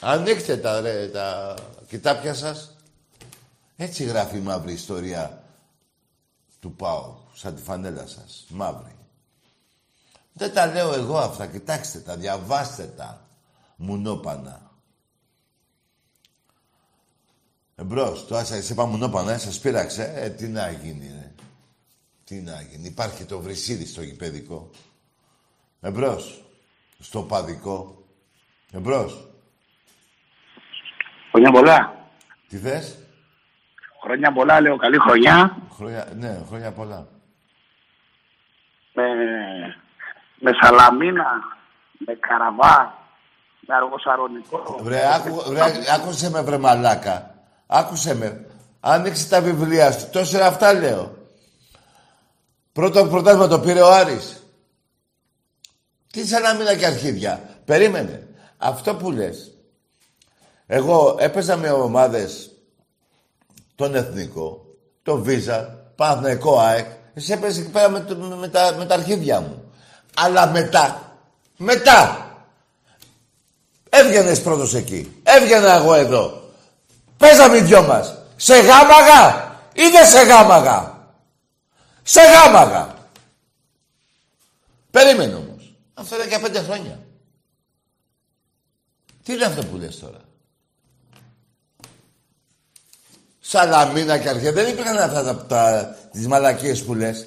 [0.00, 1.54] Ανοίξτε τα, ρε, τα
[1.88, 2.76] κοιτάπια σας.
[3.76, 5.41] Έτσι γράφει η μαύρη ιστορία
[6.62, 8.46] του ΠΑΟ, σαν τη φανέλα σας.
[8.48, 8.96] Μαύρη.
[10.32, 11.46] Δεν τα λέω εγώ αυτά.
[11.46, 13.26] Κοιτάξτε τα, διαβάστε τα.
[13.76, 14.70] Μουνόπανα.
[17.74, 20.12] Εμπρός, το άσα, σε είπα μουνόπανα, ε, σας πείραξε.
[20.14, 21.34] Ε, τι να γίνει, ρε.
[22.24, 22.86] Τι να γίνει.
[22.88, 24.70] Υπάρχει το βρυσίδι στο γηπαιδικό.
[25.80, 26.44] Εμπρός.
[26.98, 28.04] Στο παδικό.
[28.72, 29.28] Εμπρός.
[31.30, 32.08] Χρόνια πολλά.
[32.48, 33.01] Τι θες;
[34.02, 34.76] Χρόνια πολλά, λέω.
[34.76, 35.56] Καλή χρονιά.
[35.76, 37.06] Χρόνια, ναι, χρόνια πολλά.
[38.92, 39.04] Με,
[40.38, 41.26] με Σαλαμίνα,
[41.98, 42.94] με Καραβά,
[43.60, 44.78] με Αργοσαρονικό.
[44.82, 45.60] Βρε, άκου, βρε,
[45.94, 47.34] άκουσε με βρε μαλάκα.
[47.66, 48.46] Άκουσε με.
[48.80, 50.10] Άνοιξε τα βιβλία σου.
[50.10, 51.16] Τόσο αυτά λέω.
[52.72, 54.42] Πρώτο πρωτάθλημα το πήρε ο Άρης.
[56.12, 57.40] Τι σαν να μήνα και αρχίδια.
[57.64, 58.28] Περίμενε.
[58.58, 59.54] Αυτό που λες.
[60.66, 62.51] Εγώ έπαιζα με ομάδες
[63.74, 64.64] τον Εθνικό,
[65.02, 65.62] τον Βίζα,
[65.96, 66.86] Παναθηναϊκό ΑΕΚ.
[67.14, 69.72] Εσύ έπαιζες εκεί πέρα με, το- με τα, με τα αρχίδια μου.
[70.16, 71.16] Αλλά μετά,
[71.56, 72.26] μετά,
[73.88, 75.20] έβγαινες πρώτος εκεί.
[75.22, 76.50] Έβγαινα εγώ εδώ.
[77.16, 78.18] Παίζαμε οι δυο μας.
[78.36, 81.06] Σε γάμαγα ή δεν σε γάμαγα;
[82.02, 82.94] Σε γάμαγα.
[84.90, 85.74] Περίμενε όμως.
[85.94, 86.98] Αυτό είναι για πέντε χρόνια.
[89.24, 90.18] Τι είναι αυτό που λες τώρα;
[93.52, 94.52] Σαλαμίνα και αρχαία.
[94.52, 97.26] Δεν υπήρχαν αυτά τα, τα, τις μαλακίες που λες.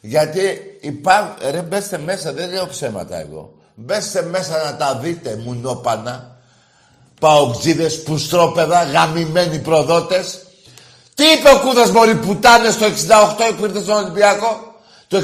[0.00, 1.34] Γιατί υπάρχουν...
[1.50, 3.54] Ρε μπέστε μέσα, δεν λέω ψέματα εγώ.
[3.74, 6.36] Μπέστε μέσα να τα δείτε, μουνόπανα.
[7.20, 10.38] Παοξίδες, πουστρόπεδα, γαμημένοι προδότες.
[11.14, 14.74] Τι είπε ο Κούδας μωρή πουτάνες το 68 που ήρθε στον Ολυμπιακό;
[15.08, 15.22] Το 69.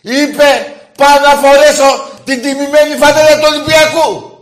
[0.00, 0.48] Είπε
[0.96, 4.38] πάω να φορέσω την τιμημένη φανέλα του Ολυμπιακού.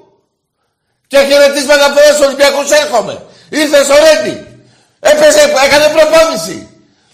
[1.06, 3.22] Και χαιρετίσματα από τους Ολυμπιακούς έρχομαι.
[3.48, 4.47] Ήρθες στο Ρέντι.
[5.00, 6.68] Έπαιζε, έκανε προπόνηση.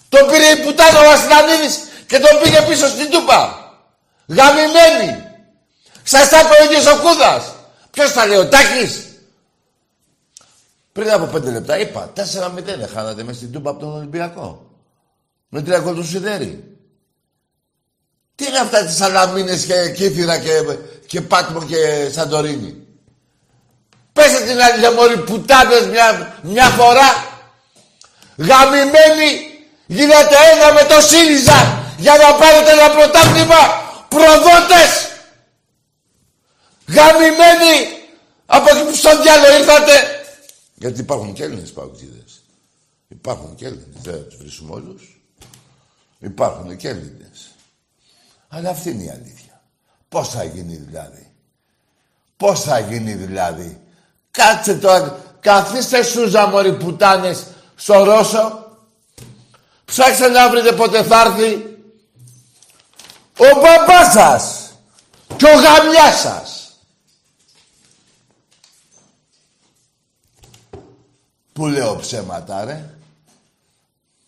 [0.09, 3.39] Τον πήρε η πουτάνα ο Αστρανίδης και τον πήγε πίσω στην Τούπα.
[4.27, 5.25] Γαμημένη.
[6.03, 7.45] Σας τα είπε ο ίδιος ο Κούδας.
[7.91, 9.05] Ποιος τα λέει, ο Τάκης.
[10.93, 14.71] Πριν από πέντε λεπτά είπα, 4-0 χάνατε μέσα στην Τούπα από τον Ολυμπιακό.
[15.49, 16.75] Με τρία γκολ του Σιδέρη.
[18.35, 20.51] Τι είναι αυτά τις Σαλαμίνες και Κύθυρα και,
[21.07, 22.87] και Πάτμο και Σαντορίνη;
[24.13, 27.34] Πέστε την άλλη μόλι πουτάνες μια, μια φορά.
[28.37, 29.31] Γαμημένοι
[29.87, 33.61] γίνατε ένα με το ΣΥΡΙΖΑ για να πάρετε ένα πρωτάθλημα
[34.09, 34.91] προδότες.
[36.87, 38.03] Γαμημένοι
[38.47, 39.93] Από εκεί που στον διάλογο ήρθατε.
[40.75, 42.43] Γιατί υπάρχουν και Έλληνες παουτζίδες.
[43.09, 44.01] Υπάρχουν και Έλληνες.
[44.03, 45.21] Δεν τους βρίσκουμε όλους.
[46.19, 47.55] Υπάρχουν και Έλληνες.
[48.49, 49.63] Αλλά αυτή είναι η αλήθεια.
[50.09, 51.33] Πώς θα γίνει δηλαδή;
[52.37, 53.81] Πώς θα γίνει δηλαδή;
[54.31, 55.23] Κάτσε τώρα.
[55.41, 58.77] Καθίστε σούζα μωρή πουτάνες στο Ρώσο.
[59.85, 61.55] Ψάξτε να βρείτε πότε θα έρθει
[63.37, 64.73] ο μπαμπάς σας
[65.37, 66.79] και ο γαμιάς σας.
[71.53, 72.91] Πού λέω ψέματα, ρε;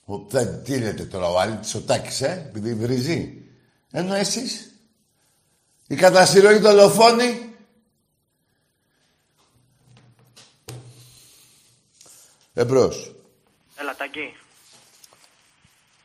[0.04, 3.44] Ο, δεν, τι λέτε τώρα, ο Αλήτης ο Τάκης, ε, επειδή βρίζει.
[3.90, 4.72] Ενώ εσείς,
[5.86, 7.46] η κατασυρωή δολοφόνη,
[12.58, 13.15] Εμπρός.
[13.76, 14.36] Έλα, Τάκη.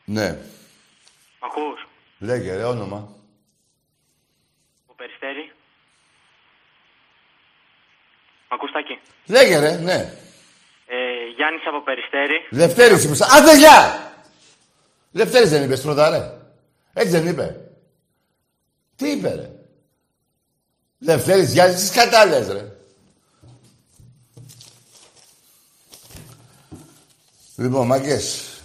[0.05, 0.31] Ναι.
[1.39, 1.87] Μ' ακούς;
[2.19, 3.09] Λέγε ρε, όνομα.
[4.85, 5.51] Ο Περιστέρη.
[8.49, 10.13] Μ' ακούς, Τάκη; Λέγε ρε, ναι.
[10.85, 12.47] Ε, Γιάννης από Περιστέρη.
[12.49, 13.21] Λευτέρης είπες.
[13.21, 14.05] Άντε, γεια!
[15.11, 16.37] Λευτέρης δεν είπες πρώτα, ρε.
[16.93, 17.71] Έτσι δεν είπε.
[18.95, 19.49] Τι είπε, ρε.
[20.99, 22.70] Λευτέρης Γιάννης, τις κατάλες, ρε.
[27.55, 28.55] Λοιπόν, μαγκές.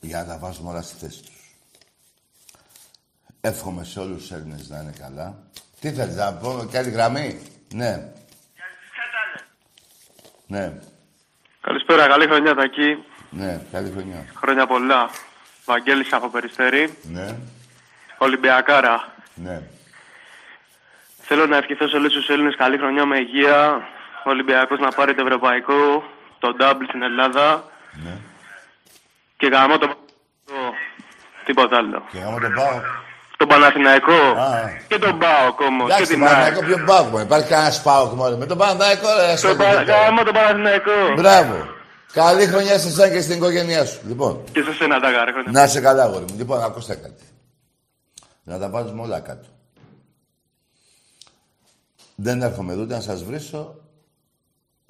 [0.00, 1.38] Για να τα βάζουμε όλα στη θέση τους.
[3.40, 5.38] Εύχομαι σε όλους τους Έλληνες να είναι καλά.
[5.80, 7.40] Τι θέλεις να πω, και άλλη γραμμή;
[7.74, 8.12] Ναι.
[10.46, 10.72] Ναι.
[11.60, 13.04] Καλησπέρα, καλή χρονιά Τακί.
[13.30, 14.26] Ναι, καλή χρονιά.
[14.34, 15.10] Χρόνια πολλά.
[15.64, 16.98] Βαγγέλης από Περιστέρη.
[17.02, 17.36] Ναι.
[18.18, 19.12] Ολυμπιακάρα.
[19.34, 19.62] Ναι.
[21.20, 23.88] Θέλω να ευχηθώ σε όλους τους Έλληνες καλή χρονιά με υγεία.
[24.24, 26.04] Ο Ολυμπιακός να πάρει το ευρωπαϊκό,
[26.40, 27.64] το double στην Ελλάδα.
[28.04, 28.14] Ναι.
[29.36, 29.86] Και γαμώ το...
[30.46, 30.52] το...
[31.44, 32.02] Τίποτα άλλο.
[32.12, 32.80] Και γάμω τον πάω.
[33.36, 34.12] Τον Παναθηναϊκό.
[34.12, 34.70] Α.
[34.88, 35.86] Και τον Πάοκ όμως.
[35.88, 36.36] Και Εντάξει, την τον ΑΕΚ.
[36.36, 37.18] Παναθηναϊκό ποιο πάω μου.
[37.18, 38.36] Υπάρχει κανένας πάω μόνο.
[38.36, 39.26] Με τον Παναθηναϊκό, ρε.
[39.26, 39.84] Το ασχολείται Πα- τώρα.
[40.04, 40.90] Γαμώ τον Παναθηναϊκό.
[41.16, 41.68] Μπράβο.
[42.12, 44.00] Καλή χρονιά σε εσένα και στην οικογένειά σου.
[44.06, 45.30] Λοιπόν, Και σε σένα τα γάρε.
[45.50, 46.34] να είσαι καλά, αγόρι μου.
[46.36, 47.24] Λοιπόν, ακούστε κάτι.
[48.42, 49.46] Να τα βάζουμε όλα κάτω.
[52.14, 53.74] Δεν έρχομαι εδώ ούτε να σας βρίσω,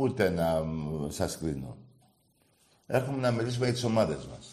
[0.00, 1.76] ούτε να μ, σας κρίνω.
[2.86, 4.46] Έρχομαι να μιλήσουμε για τις ομάδες μας.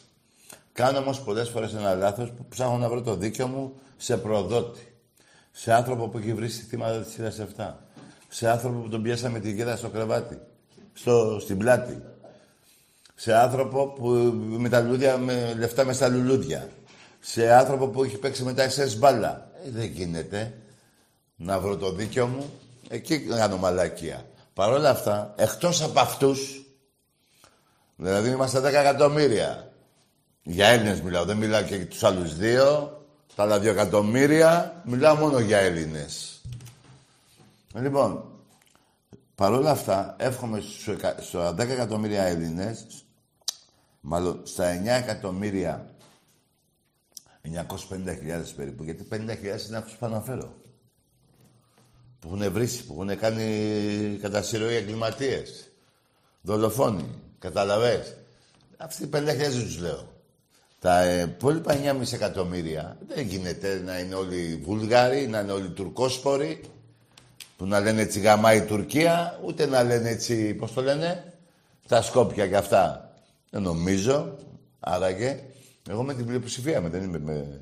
[0.71, 4.91] Κάνω όμως πολλές φορές ένα λάθος που ψάχνω να βρω το δίκιο μου σε προδότη.
[5.51, 7.73] Σε άνθρωπο που έχει βρει θύματα της σειράς 7.
[8.29, 10.39] Σε άνθρωπο που τον πιάσαμε τη γέδα στο κρεβάτι.
[10.93, 12.01] Στο, στην πλάτη.
[13.15, 14.07] Σε άνθρωπο που
[14.57, 16.69] με τα λουλούδια, με λεφτά με στα λουλούδια.
[17.19, 19.51] Σε άνθρωπο που έχει παίξει μετά εσές μπάλα.
[19.65, 20.53] Ε, δεν γίνεται
[21.35, 22.49] να βρω το δίκιο μου.
[22.89, 24.25] Εκεί κάνω μαλακία.
[24.57, 26.65] Παρ' όλα αυτά, εκτός από αυτούς,
[27.95, 29.71] δηλαδή είμαστε 10 εκατομμύρια.
[30.43, 32.91] Για Έλληνες μιλάω, δεν μιλάω και για τους άλλους δύο.
[33.35, 36.41] Τα άλλα δύο εκατομμύρια, μιλάω μόνο για Έλληνες.
[37.73, 38.25] Λοιπόν,
[39.35, 42.85] παρ' όλα αυτά, εύχομαι στους εκα- στα 10 εκατομμύρια Έλληνες,
[44.01, 45.89] μάλλον στα 9 εκατομμύρια
[47.41, 50.56] 950.000 περίπου, γιατί 50.000 είναι αυτούς που αναφέρω.
[52.27, 55.71] Που έχουν βρήσει, που έχουν κάνει κατά συρροή εγκληματίες.
[56.41, 57.05] Δολοφόνοι,
[57.39, 58.15] καταλαβες.
[58.77, 60.15] Αυτοί οι 50.000 δεν τους λέω.
[60.79, 66.61] Τα ε, υπόλοιπα 9,5 εκατομμύρια δεν γίνεται να είναι όλοι Βούλγαροι, να είναι όλοι Τουρκόσποροι,
[67.57, 71.33] που να λένε έτσι γαμάει η Τουρκία, ούτε να λένε έτσι, πώς το λένε,
[71.87, 73.13] τα Σκόπια και αυτά.
[73.49, 74.37] Δεν νομίζω,
[74.79, 75.39] άραγε.
[75.89, 77.59] Εγώ με την πλειοψηφία με, δεν είμαι με...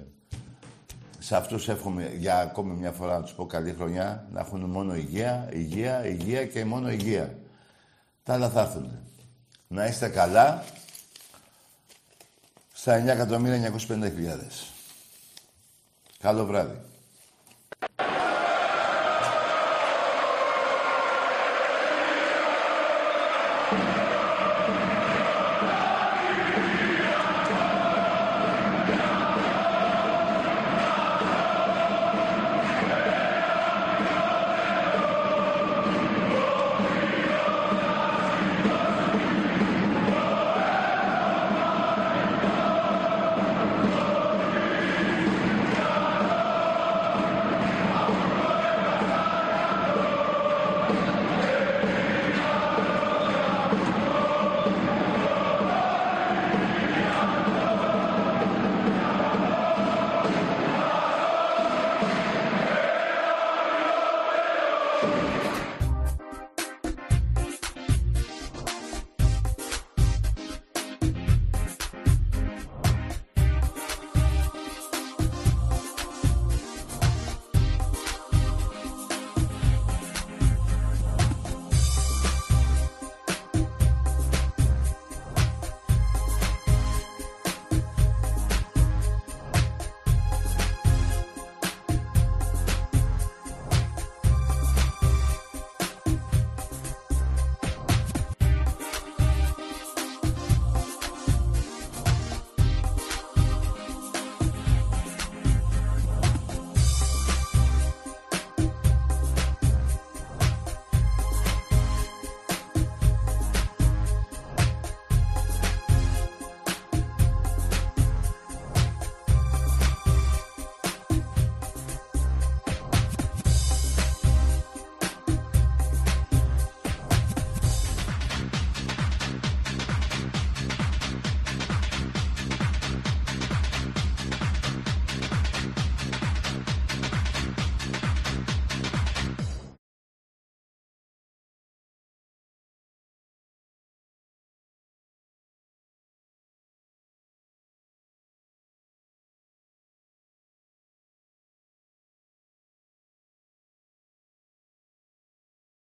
[1.25, 4.95] Σε αυτούς εύχομαι για ακόμη μια φορά να τους πω καλή χρονιά, να έχουν μόνο
[4.95, 7.37] υγεία, υγεία, υγεία και μόνο υγεία.
[8.23, 8.99] Τα άλλα θα έρθουν.
[9.67, 10.63] Να είστε καλά
[12.73, 13.03] στα
[13.87, 14.71] 9.950.000.
[16.19, 16.77] Καλό βράδυ.